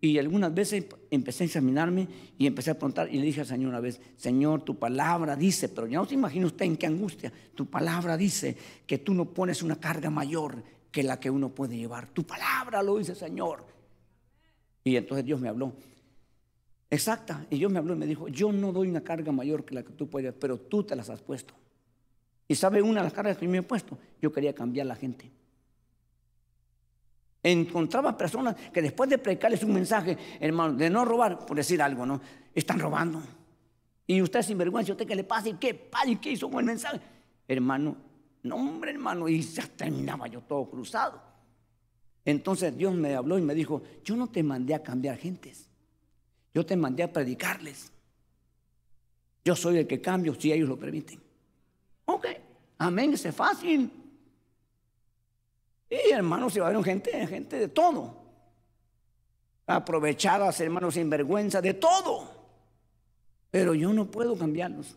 y 0.00 0.18
algunas 0.18 0.54
veces 0.54 0.86
empecé 1.10 1.44
a 1.44 1.46
examinarme 1.46 2.08
y 2.38 2.46
empecé 2.46 2.70
a 2.70 2.74
preguntar 2.74 3.08
y 3.12 3.18
le 3.18 3.26
dije 3.26 3.40
al 3.40 3.46
Señor 3.46 3.70
una 3.70 3.80
vez, 3.80 4.00
Señor, 4.16 4.62
tu 4.62 4.78
palabra 4.78 5.36
dice, 5.36 5.68
pero 5.68 5.86
ya 5.86 5.98
no 5.98 6.06
se 6.06 6.14
imagina 6.14 6.46
usted 6.46 6.64
en 6.64 6.76
qué 6.76 6.86
angustia, 6.86 7.32
tu 7.54 7.66
palabra 7.66 8.16
dice 8.16 8.56
que 8.86 8.98
tú 8.98 9.12
no 9.12 9.26
pones 9.26 9.62
una 9.62 9.76
carga 9.76 10.08
mayor 10.08 10.62
que 10.96 11.02
la 11.02 11.20
que 11.20 11.28
uno 11.28 11.50
puede 11.50 11.76
llevar. 11.76 12.08
Tu 12.08 12.24
palabra 12.24 12.82
lo 12.82 12.96
dice, 12.96 13.14
Señor. 13.14 13.66
Y 14.82 14.96
entonces 14.96 15.26
Dios 15.26 15.38
me 15.38 15.50
habló 15.50 15.74
exacta. 16.88 17.44
Y 17.50 17.58
Dios 17.58 17.70
me 17.70 17.80
habló 17.80 17.92
y 17.92 17.98
me 17.98 18.06
dijo, 18.06 18.28
yo 18.28 18.50
no 18.50 18.72
doy 18.72 18.88
una 18.88 19.02
carga 19.02 19.30
mayor 19.30 19.62
que 19.62 19.74
la 19.74 19.82
que 19.82 19.92
tú 19.92 20.08
puedes, 20.08 20.32
pero 20.32 20.58
tú 20.58 20.84
te 20.84 20.96
las 20.96 21.10
has 21.10 21.20
puesto. 21.20 21.52
Y 22.48 22.54
sabe 22.54 22.80
una 22.80 23.00
de 23.00 23.04
las 23.04 23.12
cargas 23.12 23.36
que 23.36 23.46
me 23.46 23.58
he 23.58 23.62
puesto, 23.62 23.98
yo 24.22 24.32
quería 24.32 24.54
cambiar 24.54 24.86
la 24.86 24.96
gente. 24.96 25.30
Encontraba 27.42 28.16
personas 28.16 28.56
que 28.72 28.80
después 28.80 29.10
de 29.10 29.18
predicarles 29.18 29.62
un 29.64 29.74
mensaje, 29.74 30.16
hermano, 30.40 30.78
de 30.78 30.88
no 30.88 31.04
robar, 31.04 31.44
por 31.44 31.58
decir 31.58 31.82
algo, 31.82 32.06
¿no? 32.06 32.22
Están 32.54 32.78
robando. 32.78 33.22
Y 34.06 34.22
usted 34.22 34.40
sin 34.40 34.56
vergüenza, 34.56 34.92
¿usted 34.92 35.06
qué 35.06 35.14
le 35.14 35.24
pasa? 35.24 35.50
¿Y 35.50 35.54
qué 35.56 35.90
¿Y 36.06 36.16
qué 36.16 36.30
hizo 36.30 36.48
con 36.48 36.60
el 36.60 36.64
mensaje? 36.64 37.00
Hermano, 37.46 37.98
no 38.46 38.56
hombre, 38.56 38.92
hermano, 38.92 39.28
y 39.28 39.42
ya 39.42 39.66
terminaba 39.66 40.26
yo 40.28 40.40
todo 40.40 40.68
cruzado. 40.70 41.20
Entonces 42.24 42.76
Dios 42.76 42.94
me 42.94 43.14
habló 43.14 43.38
y 43.38 43.42
me 43.42 43.54
dijo, 43.54 43.82
yo 44.04 44.16
no 44.16 44.28
te 44.28 44.42
mandé 44.42 44.74
a 44.74 44.82
cambiar 44.82 45.16
gentes. 45.16 45.68
Yo 46.52 46.64
te 46.64 46.76
mandé 46.76 47.02
a 47.02 47.12
predicarles. 47.12 47.92
Yo 49.44 49.54
soy 49.54 49.78
el 49.78 49.86
que 49.86 50.00
cambio 50.00 50.34
si 50.34 50.52
ellos 50.52 50.68
lo 50.68 50.78
permiten. 50.78 51.20
Ok, 52.06 52.26
amén, 52.78 53.12
ese 53.12 53.28
es 53.28 53.34
fácil. 53.34 53.90
Y 55.88 56.10
hermanos, 56.10 56.52
se 56.52 56.60
va 56.60 56.68
a 56.68 56.72
ver 56.72 56.82
gente, 56.82 57.26
gente 57.26 57.58
de 57.58 57.68
todo. 57.68 58.24
Aprovechadas, 59.66 60.60
hermanos, 60.60 60.94
sin 60.94 61.08
vergüenza, 61.08 61.60
de 61.60 61.74
todo. 61.74 62.28
Pero 63.50 63.74
yo 63.74 63.92
no 63.92 64.10
puedo 64.10 64.36
cambiarlos. 64.36 64.96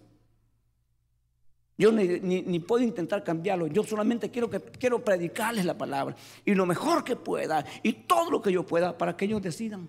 Yo 1.80 1.94
ni, 1.94 2.60
puedo 2.60 2.84
intentar 2.84 3.24
cambiarlos. 3.24 3.70
Yo 3.72 3.86
solamente 3.86 4.30
quiero, 4.30 4.50
que, 4.50 4.60
quiero 4.60 5.02
predicarles 5.02 5.64
la 5.64 5.78
palabra. 5.78 6.14
Y 6.44 6.54
lo 6.54 6.66
mejor 6.66 7.06
que 7.06 7.16
pueda. 7.16 7.64
Y 7.84 7.94
todo 7.94 8.30
lo 8.30 8.42
que 8.42 8.52
yo 8.52 8.66
pueda 8.66 8.98
para 8.98 9.16
que 9.16 9.24
ellos 9.24 9.42
decidan. 9.42 9.88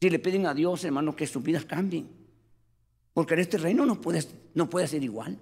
Si 0.00 0.08
le 0.08 0.20
piden 0.20 0.46
a 0.46 0.54
Dios, 0.54 0.84
hermano, 0.84 1.16
que 1.16 1.26
sus 1.26 1.42
vidas 1.42 1.64
cambien. 1.64 2.08
Porque 3.12 3.34
en 3.34 3.40
este 3.40 3.58
reino 3.58 3.84
no 3.84 4.00
puede, 4.00 4.24
no 4.54 4.70
puede 4.70 4.86
ser 4.86 5.02
igual. 5.02 5.36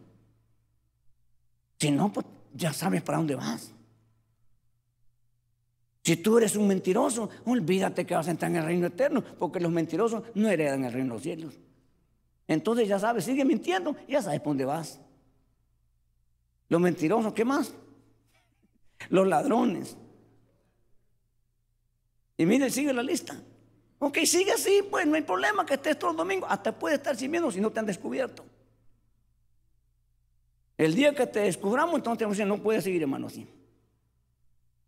Si 1.78 1.90
no, 1.90 2.10
pues 2.10 2.24
ya 2.54 2.72
sabes 2.72 3.02
para 3.02 3.18
dónde 3.18 3.34
vas. 3.34 3.70
Si 6.02 6.16
tú 6.16 6.38
eres 6.38 6.56
un 6.56 6.66
mentiroso, 6.66 7.28
olvídate 7.44 8.06
que 8.06 8.14
vas 8.14 8.28
a 8.28 8.30
entrar 8.30 8.50
en 8.50 8.56
el 8.56 8.64
reino 8.64 8.86
eterno, 8.86 9.22
porque 9.38 9.60
los 9.60 9.70
mentirosos 9.70 10.22
no 10.34 10.48
heredan 10.48 10.84
el 10.84 10.92
reino 10.94 11.08
de 11.08 11.14
los 11.16 11.22
cielos. 11.22 11.65
Entonces 12.48 12.88
ya 12.88 12.98
sabes, 12.98 13.24
sigue 13.24 13.44
mintiendo, 13.44 13.96
ya 14.08 14.22
sabes 14.22 14.40
para 14.40 14.50
dónde 14.50 14.64
vas. 14.64 15.00
Los 16.68 16.80
mentirosos, 16.80 17.32
¿qué 17.32 17.44
más? 17.44 17.74
Los 19.08 19.26
ladrones. 19.26 19.96
Y 22.36 22.46
mire, 22.46 22.70
sigue 22.70 22.92
la 22.92 23.02
lista. 23.02 23.40
Ok, 23.98 24.18
sigue 24.24 24.52
así, 24.52 24.82
pues 24.90 25.06
no 25.06 25.14
hay 25.14 25.22
problema 25.22 25.64
que 25.64 25.74
estés 25.74 25.98
todo 25.98 26.10
el 26.10 26.16
domingo. 26.16 26.46
Hasta 26.48 26.76
puede 26.76 26.96
estar 26.96 27.16
sirviendo 27.16 27.50
si 27.50 27.60
no 27.60 27.70
te 27.70 27.80
han 27.80 27.86
descubierto. 27.86 28.44
El 30.76 30.94
día 30.94 31.14
que 31.14 31.26
te 31.26 31.40
descubramos, 31.40 31.94
entonces 31.94 32.18
te 32.18 32.24
vamos 32.24 32.36
a 32.36 32.42
decir, 32.42 32.46
no 32.46 32.62
puedes 32.62 32.84
seguir, 32.84 33.02
hermano, 33.02 33.28
así. 33.28 33.48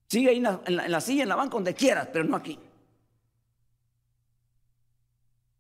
Sigue 0.06 0.30
ahí 0.30 0.36
en 0.36 0.42
la, 0.76 1.00
silla, 1.00 1.22
en 1.22 1.28
la 1.28 1.36
banca, 1.36 1.54
donde 1.54 1.74
quieras, 1.74 2.08
pero 2.12 2.24
no 2.24 2.36
aquí. 2.36 2.58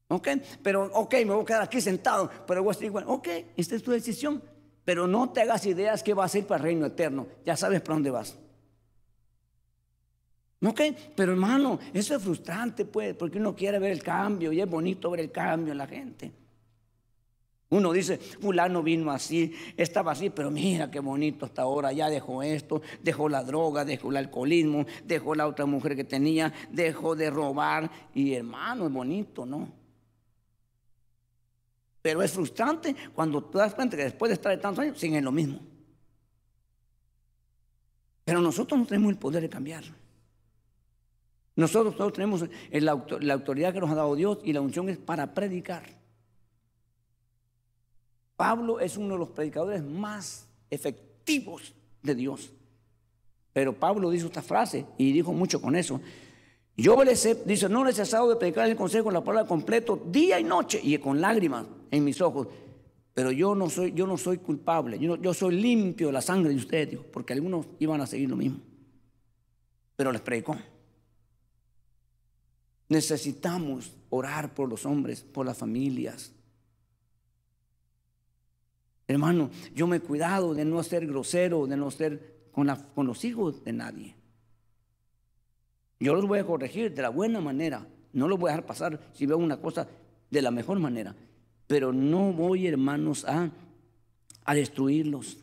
Ok, 0.08 0.28
pero 0.62 0.90
ok, 0.94 1.14
me 1.16 1.34
voy 1.34 1.42
a 1.42 1.44
quedar 1.44 1.62
aquí 1.62 1.80
sentado, 1.80 2.30
pero 2.46 2.62
voy 2.62 2.70
a 2.70 2.72
estar 2.72 2.86
igual. 2.86 3.04
Ok, 3.06 3.28
esta 3.56 3.76
es 3.76 3.82
tu 3.82 3.90
decisión. 3.90 4.42
Pero 4.84 5.06
no 5.06 5.30
te 5.30 5.42
hagas 5.42 5.66
ideas 5.66 6.02
que 6.02 6.14
va 6.14 6.24
a 6.24 6.28
ser 6.28 6.46
para 6.46 6.58
el 6.58 6.62
reino 6.64 6.86
eterno. 6.86 7.26
Ya 7.44 7.56
sabes 7.56 7.82
para 7.82 7.94
dónde 7.96 8.10
vas. 8.10 8.38
¿Ok? 10.64 10.80
Pero 11.14 11.32
hermano, 11.32 11.78
eso 11.92 12.16
es 12.16 12.22
frustrante, 12.22 12.86
pues, 12.86 13.14
porque 13.14 13.38
uno 13.38 13.54
quiere 13.54 13.78
ver 13.78 13.92
el 13.92 14.02
cambio 14.02 14.50
y 14.50 14.60
es 14.62 14.68
bonito 14.68 15.10
ver 15.10 15.20
el 15.20 15.30
cambio 15.30 15.72
en 15.72 15.78
la 15.78 15.86
gente. 15.86 16.32
Uno 17.70 17.92
dice, 17.92 18.16
fulano 18.16 18.82
vino 18.82 19.10
así, 19.10 19.52
estaba 19.76 20.12
así, 20.12 20.30
pero 20.30 20.50
mira 20.50 20.90
qué 20.90 21.00
bonito 21.00 21.44
hasta 21.44 21.62
ahora, 21.62 21.92
ya 21.92 22.08
dejó 22.08 22.42
esto, 22.42 22.80
dejó 23.02 23.28
la 23.28 23.44
droga, 23.44 23.84
dejó 23.84 24.08
el 24.10 24.16
alcoholismo, 24.16 24.86
dejó 25.04 25.34
la 25.34 25.46
otra 25.46 25.66
mujer 25.66 25.94
que 25.94 26.04
tenía, 26.04 26.52
dejó 26.70 27.14
de 27.14 27.28
robar. 27.28 27.90
Y 28.14 28.32
hermano, 28.32 28.86
es 28.86 28.92
bonito, 28.92 29.44
¿no? 29.44 29.77
Pero 32.08 32.22
es 32.22 32.32
frustrante 32.32 32.96
cuando 33.14 33.44
tú 33.44 33.58
das 33.58 33.74
cuenta 33.74 33.94
que 33.94 34.04
después 34.04 34.30
de 34.30 34.34
estar 34.36 34.50
de 34.50 34.56
tantos 34.56 34.82
años 34.82 34.98
siguen 34.98 35.22
lo 35.22 35.30
mismo. 35.30 35.60
Pero 38.24 38.40
nosotros 38.40 38.80
no 38.80 38.86
tenemos 38.86 39.10
el 39.10 39.18
poder 39.18 39.42
de 39.42 39.50
cambiarlo. 39.50 39.94
Nosotros 41.54 41.98
todos 41.98 42.14
tenemos 42.14 42.46
la, 42.72 42.92
autoridad 42.92 43.74
que 43.74 43.80
nos 43.80 43.90
ha 43.90 43.94
dado 43.94 44.14
Dios 44.14 44.38
y 44.42 44.54
la 44.54 44.62
unción 44.62 44.88
es 44.88 44.96
para 44.96 45.34
predicar. 45.34 45.84
Pablo 48.36 48.80
es 48.80 48.96
uno 48.96 49.12
de 49.12 49.18
los 49.18 49.28
predicadores 49.28 49.84
más 49.84 50.48
efectivos 50.70 51.74
de 52.02 52.14
Dios. 52.14 52.50
Pero 53.52 53.78
Pablo 53.78 54.08
dijo 54.08 54.28
esta 54.28 54.40
frase 54.40 54.86
y 54.96 55.12
dijo 55.12 55.34
mucho 55.34 55.60
con 55.60 55.76
eso. 55.76 56.00
Yo 56.78 57.02
he, 57.02 57.34
dice, 57.44 57.68
no 57.68 57.84
les 57.84 57.98
he 57.98 58.04
cesado 58.04 58.28
de 58.28 58.36
predicar 58.36 58.68
el 58.68 58.76
consejo, 58.76 59.10
la 59.10 59.24
palabra 59.24 59.48
completo, 59.48 60.00
día 60.12 60.38
y 60.38 60.44
noche, 60.44 60.80
y 60.80 60.96
con 60.98 61.20
lágrimas 61.20 61.66
en 61.90 62.04
mis 62.04 62.20
ojos. 62.20 62.46
Pero 63.14 63.32
yo 63.32 63.56
no 63.56 63.68
soy, 63.68 63.92
yo 63.94 64.06
no 64.06 64.16
soy 64.16 64.38
culpable, 64.38 64.96
yo, 64.96 65.34
soy 65.34 65.60
limpio 65.60 66.06
de 66.06 66.12
la 66.12 66.20
sangre 66.20 66.50
de 66.50 66.56
ustedes, 66.56 67.00
porque 67.12 67.32
algunos 67.32 67.66
iban 67.80 68.00
a 68.00 68.06
seguir 68.06 68.30
lo 68.30 68.36
mismo. 68.36 68.60
Pero 69.96 70.12
les 70.12 70.20
predicó. 70.20 70.56
Necesitamos 72.88 73.92
orar 74.08 74.54
por 74.54 74.68
los 74.68 74.86
hombres, 74.86 75.22
por 75.22 75.46
las 75.46 75.58
familias. 75.58 76.32
Hermano, 79.08 79.50
yo 79.74 79.88
me 79.88 79.96
he 79.96 80.00
cuidado 80.00 80.54
de 80.54 80.64
no 80.64 80.80
ser 80.84 81.08
grosero, 81.08 81.66
de 81.66 81.76
no 81.76 81.90
ser 81.90 82.50
con, 82.52 82.68
con 82.94 83.08
los 83.08 83.24
hijos 83.24 83.64
de 83.64 83.72
nadie. 83.72 84.17
Yo 86.00 86.14
los 86.14 86.26
voy 86.26 86.38
a 86.38 86.46
corregir 86.46 86.94
de 86.94 87.02
la 87.02 87.08
buena 87.08 87.40
manera. 87.40 87.86
No 88.12 88.28
los 88.28 88.38
voy 88.38 88.48
a 88.48 88.52
dejar 88.52 88.66
pasar 88.66 89.00
si 89.12 89.26
veo 89.26 89.38
una 89.38 89.58
cosa 89.58 89.88
de 90.30 90.42
la 90.42 90.50
mejor 90.50 90.78
manera. 90.78 91.14
Pero 91.66 91.92
no 91.92 92.32
voy, 92.32 92.66
hermanos, 92.66 93.24
a, 93.24 93.50
a 94.44 94.54
destruirlos. 94.54 95.38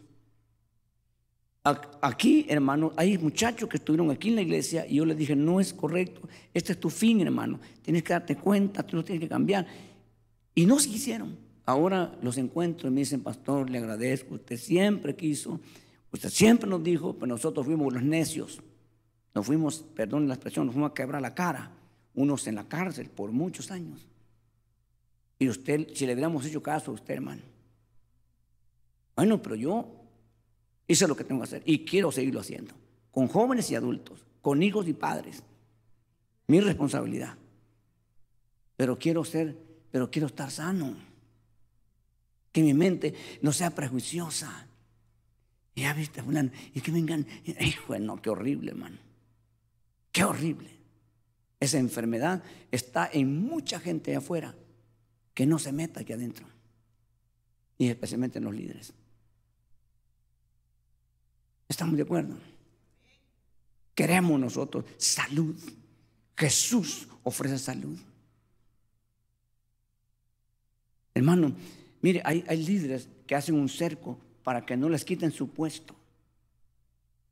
Aquí, 2.01 2.45
hermano, 2.47 2.93
hay 2.95 3.17
muchachos 3.17 3.67
que 3.67 3.77
estuvieron 3.77 4.11
aquí 4.11 4.29
en 4.29 4.35
la 4.35 4.43
iglesia 4.43 4.85
y 4.87 4.97
yo 4.97 5.05
les 5.05 5.17
dije, 5.17 5.35
no 5.35 5.59
es 5.59 5.73
correcto, 5.73 6.21
este 6.53 6.73
es 6.73 6.79
tu 6.79 6.91
fin, 6.91 7.21
hermano, 7.21 7.59
tienes 7.81 8.03
que 8.03 8.13
darte 8.13 8.35
cuenta, 8.35 8.83
tú 8.83 8.97
lo 8.97 9.03
tienes 9.03 9.19
que 9.19 9.27
cambiar. 9.27 9.65
Y 10.53 10.67
no 10.67 10.79
se 10.79 10.89
hicieron. 10.89 11.35
Ahora 11.65 12.15
los 12.21 12.37
encuentro 12.37 12.87
y 12.87 12.91
me 12.91 12.99
dicen, 12.99 13.23
pastor, 13.23 13.71
le 13.71 13.79
agradezco, 13.79 14.35
usted 14.35 14.57
siempre 14.57 15.15
quiso, 15.15 15.59
usted 16.11 16.29
siempre 16.29 16.69
nos 16.69 16.83
dijo, 16.83 17.13
pero 17.13 17.25
nosotros 17.25 17.65
fuimos 17.65 17.91
los 17.91 18.03
necios. 18.03 18.61
Nos 19.35 19.45
fuimos, 19.45 19.83
perdón 19.93 20.29
la 20.29 20.35
expresión, 20.35 20.65
nos 20.65 20.73
fuimos 20.73 20.91
a 20.91 20.93
quebrar 20.93 21.21
la 21.21 21.35
cara, 21.35 21.69
unos 22.15 22.47
en 22.47 22.55
la 22.55 22.63
cárcel 22.63 23.09
por 23.09 23.33
muchos 23.33 23.69
años. 23.69 24.07
Y 25.37 25.49
usted, 25.49 25.89
si 25.93 26.05
le 26.05 26.13
hubiéramos 26.13 26.45
hecho 26.45 26.63
caso 26.63 26.91
a 26.91 26.93
usted, 26.93 27.15
hermano. 27.15 27.41
Bueno, 29.13 29.41
pero 29.41 29.55
yo 29.55 29.87
hice 30.87 31.05
lo 31.05 31.17
que 31.17 31.25
tengo 31.25 31.41
que 31.41 31.47
hacer 31.47 31.63
y 31.65 31.83
quiero 31.83 32.13
seguirlo 32.13 32.39
haciendo. 32.39 32.73
Con 33.11 33.27
jóvenes 33.27 33.69
y 33.71 33.75
adultos, 33.75 34.25
con 34.41 34.63
hijos 34.63 34.87
y 34.87 34.93
padres. 34.93 35.43
Mi 36.47 36.61
responsabilidad. 36.61 37.35
Pero 38.77 38.97
quiero 38.97 39.25
ser, 39.25 39.57
pero 39.91 40.09
quiero 40.09 40.27
estar 40.27 40.49
sano. 40.49 40.95
Que 42.53 42.63
mi 42.63 42.73
mente 42.73 43.13
no 43.41 43.51
sea 43.51 43.71
prejuiciosa. 43.75 44.65
Ya 45.75 45.93
viste, 45.93 46.23
fulano, 46.23 46.51
y 46.73 46.79
que 46.79 46.91
vengan, 46.91 47.27
hijo, 47.59 47.99
no, 47.99 48.21
qué 48.21 48.29
horrible, 48.29 48.71
hermano. 48.71 49.04
Qué 50.15 50.23
horrible. 50.23 50.69
Esa 51.59 51.77
enfermedad 51.77 52.41
está 52.71 53.09
en 53.11 53.37
mucha 53.37 53.81
gente 53.81 54.15
afuera 54.15 54.55
que 55.33 55.45
no 55.45 55.59
se 55.59 55.73
meta 55.73 55.99
aquí 55.99 56.13
adentro. 56.13 56.47
Y 57.77 57.89
especialmente 57.89 58.37
en 58.37 58.45
los 58.45 58.55
líderes. 58.55 58.93
¿Estamos 61.67 61.97
de 61.97 62.03
acuerdo? 62.03 62.37
Queremos 63.93 64.39
nosotros 64.39 64.85
salud. 64.95 65.53
Jesús 66.37 67.09
ofrece 67.23 67.59
salud. 67.59 67.99
Hermano, 71.13 71.53
mire, 72.01 72.21
hay, 72.23 72.45
hay 72.47 72.65
líderes 72.65 73.09
que 73.27 73.35
hacen 73.35 73.55
un 73.55 73.67
cerco 73.67 74.17
para 74.45 74.65
que 74.65 74.77
no 74.77 74.87
les 74.87 75.03
quiten 75.03 75.33
su 75.33 75.49
puesto. 75.49 75.93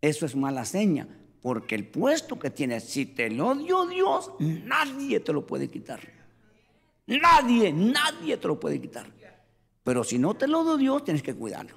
Eso 0.01 0.25
es 0.25 0.35
mala 0.35 0.65
seña 0.65 1.07
porque 1.43 1.75
el 1.75 1.85
puesto 1.85 2.39
que 2.39 2.49
tienes, 2.49 2.85
si 2.85 3.05
te 3.05 3.29
lo 3.29 3.53
dio 3.53 3.85
Dios, 3.85 4.31
nadie 4.39 5.19
te 5.19 5.33
lo 5.33 5.45
puede 5.45 5.67
quitar. 5.67 5.99
Nadie, 7.05 7.73
nadie 7.73 8.37
te 8.37 8.47
lo 8.47 8.57
puede 8.57 8.79
quitar. 8.79 9.05
Pero 9.83 10.05
si 10.05 10.17
no 10.17 10.35
te 10.35 10.47
lo 10.47 10.63
dio 10.63 10.77
Dios, 10.77 11.03
tienes 11.03 11.21
que 11.21 11.35
cuidarlo. 11.35 11.75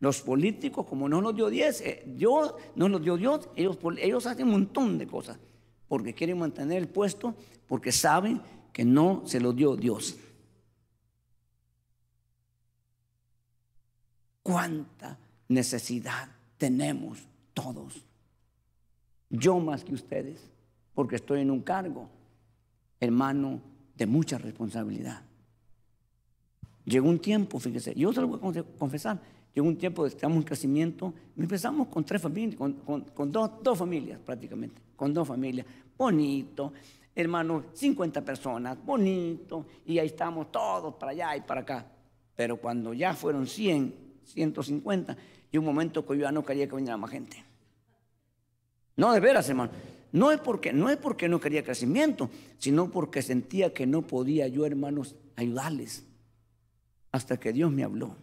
Los 0.00 0.22
políticos, 0.22 0.86
como 0.86 1.10
no 1.10 1.20
nos 1.20 1.36
dio 1.36 1.50
Dios, 1.50 1.82
eh, 1.82 2.02
Dios 2.06 2.54
no 2.74 2.88
nos 2.88 3.02
dio 3.02 3.18
Dios, 3.18 3.50
ellos, 3.54 3.76
ellos 3.98 4.26
hacen 4.26 4.46
un 4.46 4.52
montón 4.52 4.96
de 4.96 5.06
cosas 5.06 5.38
porque 5.88 6.14
quieren 6.14 6.38
mantener 6.38 6.78
el 6.78 6.88
puesto, 6.88 7.34
porque 7.68 7.92
saben 7.92 8.40
que 8.72 8.82
no 8.82 9.24
se 9.26 9.40
lo 9.40 9.52
dio 9.52 9.76
Dios. 9.76 10.16
¿Cuánta 14.42 15.18
necesidad 15.48 16.30
tenemos 16.56 17.18
todos? 17.52 18.06
Yo 19.32 19.58
más 19.58 19.82
que 19.82 19.94
ustedes, 19.94 20.38
porque 20.94 21.16
estoy 21.16 21.40
en 21.40 21.50
un 21.50 21.62
cargo, 21.62 22.08
hermano, 23.00 23.60
de 23.96 24.06
mucha 24.06 24.38
responsabilidad. 24.38 25.22
Llegó 26.84 27.08
un 27.08 27.18
tiempo, 27.18 27.58
fíjese, 27.58 27.94
yo 27.94 28.12
se 28.12 28.20
lo 28.20 28.28
voy 28.28 28.58
a 28.58 28.62
confesar, 28.78 29.18
llegó 29.54 29.66
un 29.66 29.78
tiempo 29.78 30.02
de 30.02 30.10
estamos 30.10 30.36
en 30.36 30.42
crecimiento, 30.42 31.14
empezamos 31.36 31.88
con 31.88 32.04
tres 32.04 32.20
familias, 32.20 32.56
con, 32.56 33.32
dos, 33.32 33.50
dos, 33.62 33.78
familias 33.78 34.20
prácticamente, 34.20 34.82
con 34.94 35.14
dos 35.14 35.26
familias, 35.26 35.66
bonito, 35.96 36.74
hermano, 37.14 37.64
50 37.72 38.22
personas, 38.22 38.84
bonito, 38.84 39.66
y 39.86 39.98
ahí 39.98 40.08
estamos 40.08 40.52
todos 40.52 40.94
para 40.94 41.12
allá 41.12 41.36
y 41.36 41.40
para 41.40 41.62
acá. 41.62 41.86
Pero 42.36 42.58
cuando 42.58 42.92
ya 42.92 43.14
fueron 43.14 43.46
100, 43.46 43.94
150, 44.24 45.16
y 45.50 45.56
un 45.56 45.64
momento 45.64 46.04
que 46.04 46.16
yo 46.16 46.22
ya 46.22 46.32
no 46.32 46.44
quería 46.44 46.68
que 46.68 46.76
viniera 46.76 46.98
más 46.98 47.10
gente. 47.10 47.51
No, 48.96 49.12
de 49.12 49.20
veras, 49.20 49.48
hermano. 49.48 49.72
No 50.12 50.30
es 50.30 50.40
porque 50.40 50.72
no 50.72 50.90
es 50.90 50.98
porque 50.98 51.28
no 51.28 51.40
quería 51.40 51.64
crecimiento, 51.64 52.30
sino 52.58 52.90
porque 52.90 53.22
sentía 53.22 53.72
que 53.72 53.86
no 53.86 54.02
podía 54.02 54.46
yo, 54.46 54.66
hermanos, 54.66 55.16
ayudarles. 55.36 56.04
Hasta 57.10 57.40
que 57.40 57.52
Dios 57.52 57.72
me 57.72 57.82
habló. 57.82 58.16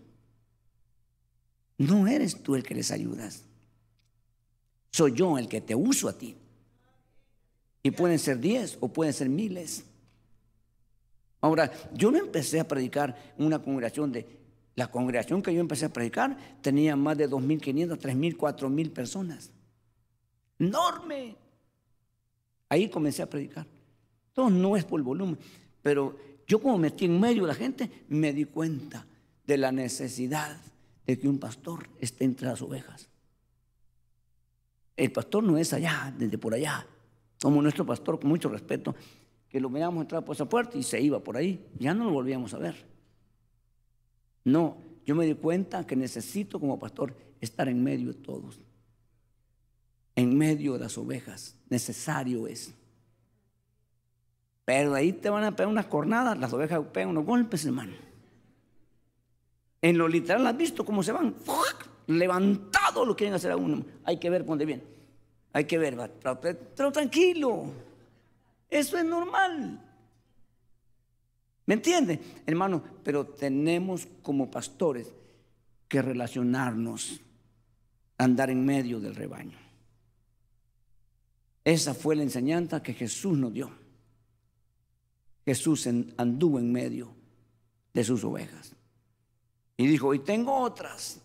No 1.78 2.08
eres 2.08 2.44
tú 2.44 2.56
el 2.56 2.64
que 2.64 2.76
les 2.76 2.92
ayudas. 2.92 3.44
Soy 4.92 5.14
yo 5.14 5.38
el 5.38 5.48
que 5.48 5.62
te 5.62 5.74
uso 5.74 6.10
a 6.10 6.18
ti. 6.18 6.36
Y 7.82 7.92
pueden 7.92 8.20
ser 8.20 8.40
diez 8.40 8.78
o 8.82 8.90
pueden 8.90 9.14
ser 9.14 9.30
miles. 9.30 9.86
Ahora, 11.42 11.72
yo 11.94 12.12
no 12.12 12.18
empecé 12.18 12.60
a 12.60 12.68
predicar 12.68 13.34
una 13.38 13.60
congregación 13.60 14.12
de... 14.12 14.38
La 14.76 14.92
congregación 14.92 15.42
que 15.42 15.54
yo 15.54 15.60
empecé 15.60 15.86
a 15.86 15.94
predicar 15.94 16.38
tenía 16.62 16.96
más 16.96 17.18
de 17.18 17.30
2.500, 17.30 17.98
3.000, 17.98 18.38
4.000 18.38 18.92
personas 18.92 19.52
enorme. 20.60 21.36
Ahí 22.68 22.90
comencé 22.90 23.22
a 23.22 23.30
predicar. 23.30 23.66
Todo 24.34 24.50
no 24.50 24.78
es 24.78 24.86
por 24.86 25.02
volumen, 25.02 25.38
pero 25.82 26.18
yo 26.48 26.62
como 26.62 26.78
metí 26.78 27.06
en 27.06 27.20
medio 27.20 27.44
de 27.44 27.48
la 27.48 27.56
gente, 27.56 28.06
me 28.10 28.34
di 28.34 28.46
cuenta 28.46 29.06
de 29.46 29.58
la 29.58 29.72
necesidad 29.72 30.58
de 31.06 31.18
que 31.18 31.28
un 31.28 31.40
pastor 31.40 31.90
esté 32.00 32.26
entre 32.26 32.48
las 32.48 32.62
ovejas. 32.62 33.10
El 34.96 35.12
pastor 35.12 35.44
no 35.44 35.58
es 35.58 35.74
allá, 35.74 36.14
desde 36.18 36.38
por 36.38 36.54
allá, 36.54 36.86
como 37.42 37.62
nuestro 37.62 37.86
pastor, 37.86 38.20
con 38.20 38.30
mucho 38.30 38.50
respeto, 38.50 38.96
que 39.48 39.60
lo 39.60 39.70
veíamos 39.70 40.02
entrar 40.02 40.24
por 40.24 40.36
esa 40.36 40.48
puerta 40.48 40.78
y 40.78 40.84
se 40.84 41.02
iba 41.02 41.20
por 41.20 41.38
ahí. 41.38 41.66
Ya 41.80 41.94
no 41.94 42.06
lo 42.06 42.12
volvíamos 42.12 42.54
a 42.54 42.60
ver. 42.60 42.86
No, 44.44 44.78
yo 45.06 45.16
me 45.16 45.26
di 45.26 45.34
cuenta 45.34 45.88
que 45.88 45.96
necesito 45.96 46.60
como 46.60 46.78
pastor 46.78 47.16
estar 47.42 47.68
en 47.68 47.84
medio 47.84 48.10
de 48.10 48.20
todos 48.20 48.60
en 50.20 50.38
medio 50.38 50.74
de 50.74 50.80
las 50.80 50.98
ovejas. 50.98 51.56
Necesario 51.70 52.46
es. 52.46 52.74
Pero 54.66 54.94
ahí 54.94 55.14
te 55.14 55.30
van 55.30 55.46
a 55.46 55.56
pegar 55.56 55.72
unas 55.72 55.86
cornadas, 55.86 56.38
las 56.38 56.52
ovejas 56.52 56.82
pegan 56.92 57.10
unos 57.10 57.26
golpes, 57.26 57.66
hermano. 57.66 57.94
En 59.82 59.98
lo 59.98 60.10
literal, 60.10 60.46
¿has 60.46 60.58
visto 60.58 60.84
cómo 60.84 61.02
se 61.04 61.14
van? 61.14 61.34
Levantado 62.08 63.06
lo 63.06 63.16
quieren 63.16 63.34
hacer 63.34 63.52
a 63.52 63.56
uno. 63.56 63.86
Hay 64.04 64.18
que 64.18 64.30
ver, 64.30 64.46
ponte 64.46 64.66
bien. 64.66 64.84
Hay 65.54 65.64
que 65.64 65.78
ver, 65.78 65.98
pero 66.76 66.92
tranquilo. 66.92 67.72
Eso 68.70 68.98
es 68.98 69.06
normal. 69.06 69.82
¿Me 71.66 71.76
entiende, 71.76 72.20
hermano? 72.46 72.84
Pero 73.04 73.26
tenemos 73.26 74.06
como 74.22 74.52
pastores 74.52 75.08
que 75.88 76.02
relacionarnos, 76.02 77.22
andar 78.18 78.50
en 78.50 78.66
medio 78.66 79.00
del 79.00 79.16
rebaño. 79.16 79.69
Esa 81.70 81.94
fue 81.94 82.16
la 82.16 82.24
enseñanza 82.24 82.82
que 82.82 82.96
Jesús 82.96 83.38
nos 83.38 83.54
dio. 83.54 83.70
Jesús 85.46 85.88
anduvo 86.18 86.58
en 86.58 86.72
medio 86.72 87.14
de 87.94 88.04
sus 88.04 88.24
ovejas. 88.24 88.74
Y 89.78 89.86
dijo, 89.86 90.16
y 90.16 90.20
tengo 90.20 90.52
otras 90.52 91.20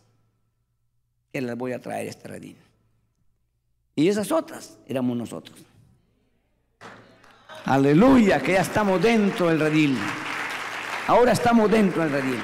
que 1.33 1.41
las 1.41 1.57
voy 1.57 1.73
a 1.73 1.81
traer 1.81 2.09
a 2.09 2.11
este 2.11 2.29
redil. 2.29 2.59
Y 3.97 4.07
esas 4.07 4.31
otras 4.33 4.77
éramos 4.87 5.17
nosotros. 5.17 5.59
Aleluya, 7.65 8.43
que 8.43 8.53
ya 8.53 8.61
estamos 8.61 9.03
dentro 9.03 9.49
del 9.49 9.61
redil. 9.61 9.97
Ahora 11.07 11.33
estamos 11.33 11.71
dentro 11.71 12.03
del 12.03 12.13
redil. 12.13 12.41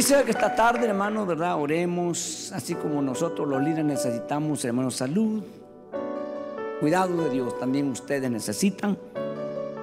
Quisiera 0.00 0.24
que 0.24 0.30
esta 0.30 0.54
tarde, 0.54 0.86
hermano, 0.86 1.26
¿verdad? 1.26 1.60
Oremos, 1.60 2.50
así 2.54 2.74
como 2.74 3.02
nosotros 3.02 3.46
los 3.46 3.62
líderes 3.62 3.84
necesitamos, 3.84 4.64
hermano, 4.64 4.90
salud, 4.90 5.42
cuidado 6.80 7.24
de 7.24 7.28
Dios, 7.28 7.58
también 7.58 7.90
ustedes 7.90 8.30
necesitan. 8.30 8.96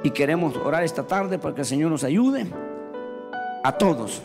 Y 0.01 0.09
queremos 0.09 0.57
orar 0.57 0.83
esta 0.83 1.03
tarde 1.03 1.37
para 1.37 1.53
que 1.53 1.61
el 1.61 1.67
Señor 1.67 1.91
nos 1.91 2.03
ayude 2.03 2.47
a 3.63 3.71
todos. 3.73 4.23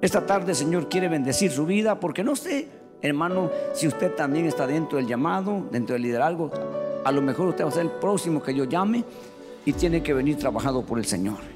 Esta 0.00 0.24
tarde 0.24 0.52
el 0.52 0.56
Señor 0.56 0.88
quiere 0.88 1.08
bendecir 1.08 1.50
su 1.50 1.66
vida 1.66 2.00
porque 2.00 2.24
no 2.24 2.34
sé, 2.34 2.66
hermano, 3.02 3.50
si 3.74 3.86
usted 3.86 4.14
también 4.14 4.46
está 4.46 4.66
dentro 4.66 4.96
del 4.96 5.06
llamado, 5.06 5.66
dentro 5.70 5.92
del 5.92 6.02
liderazgo. 6.02 6.50
A 7.04 7.12
lo 7.12 7.20
mejor 7.20 7.48
usted 7.48 7.62
va 7.62 7.68
a 7.68 7.72
ser 7.72 7.82
el 7.82 7.90
próximo 7.90 8.42
que 8.42 8.54
yo 8.54 8.64
llame 8.64 9.04
y 9.66 9.74
tiene 9.74 10.02
que 10.02 10.14
venir 10.14 10.38
trabajado 10.38 10.80
por 10.80 10.98
el 10.98 11.04
Señor. 11.04 11.55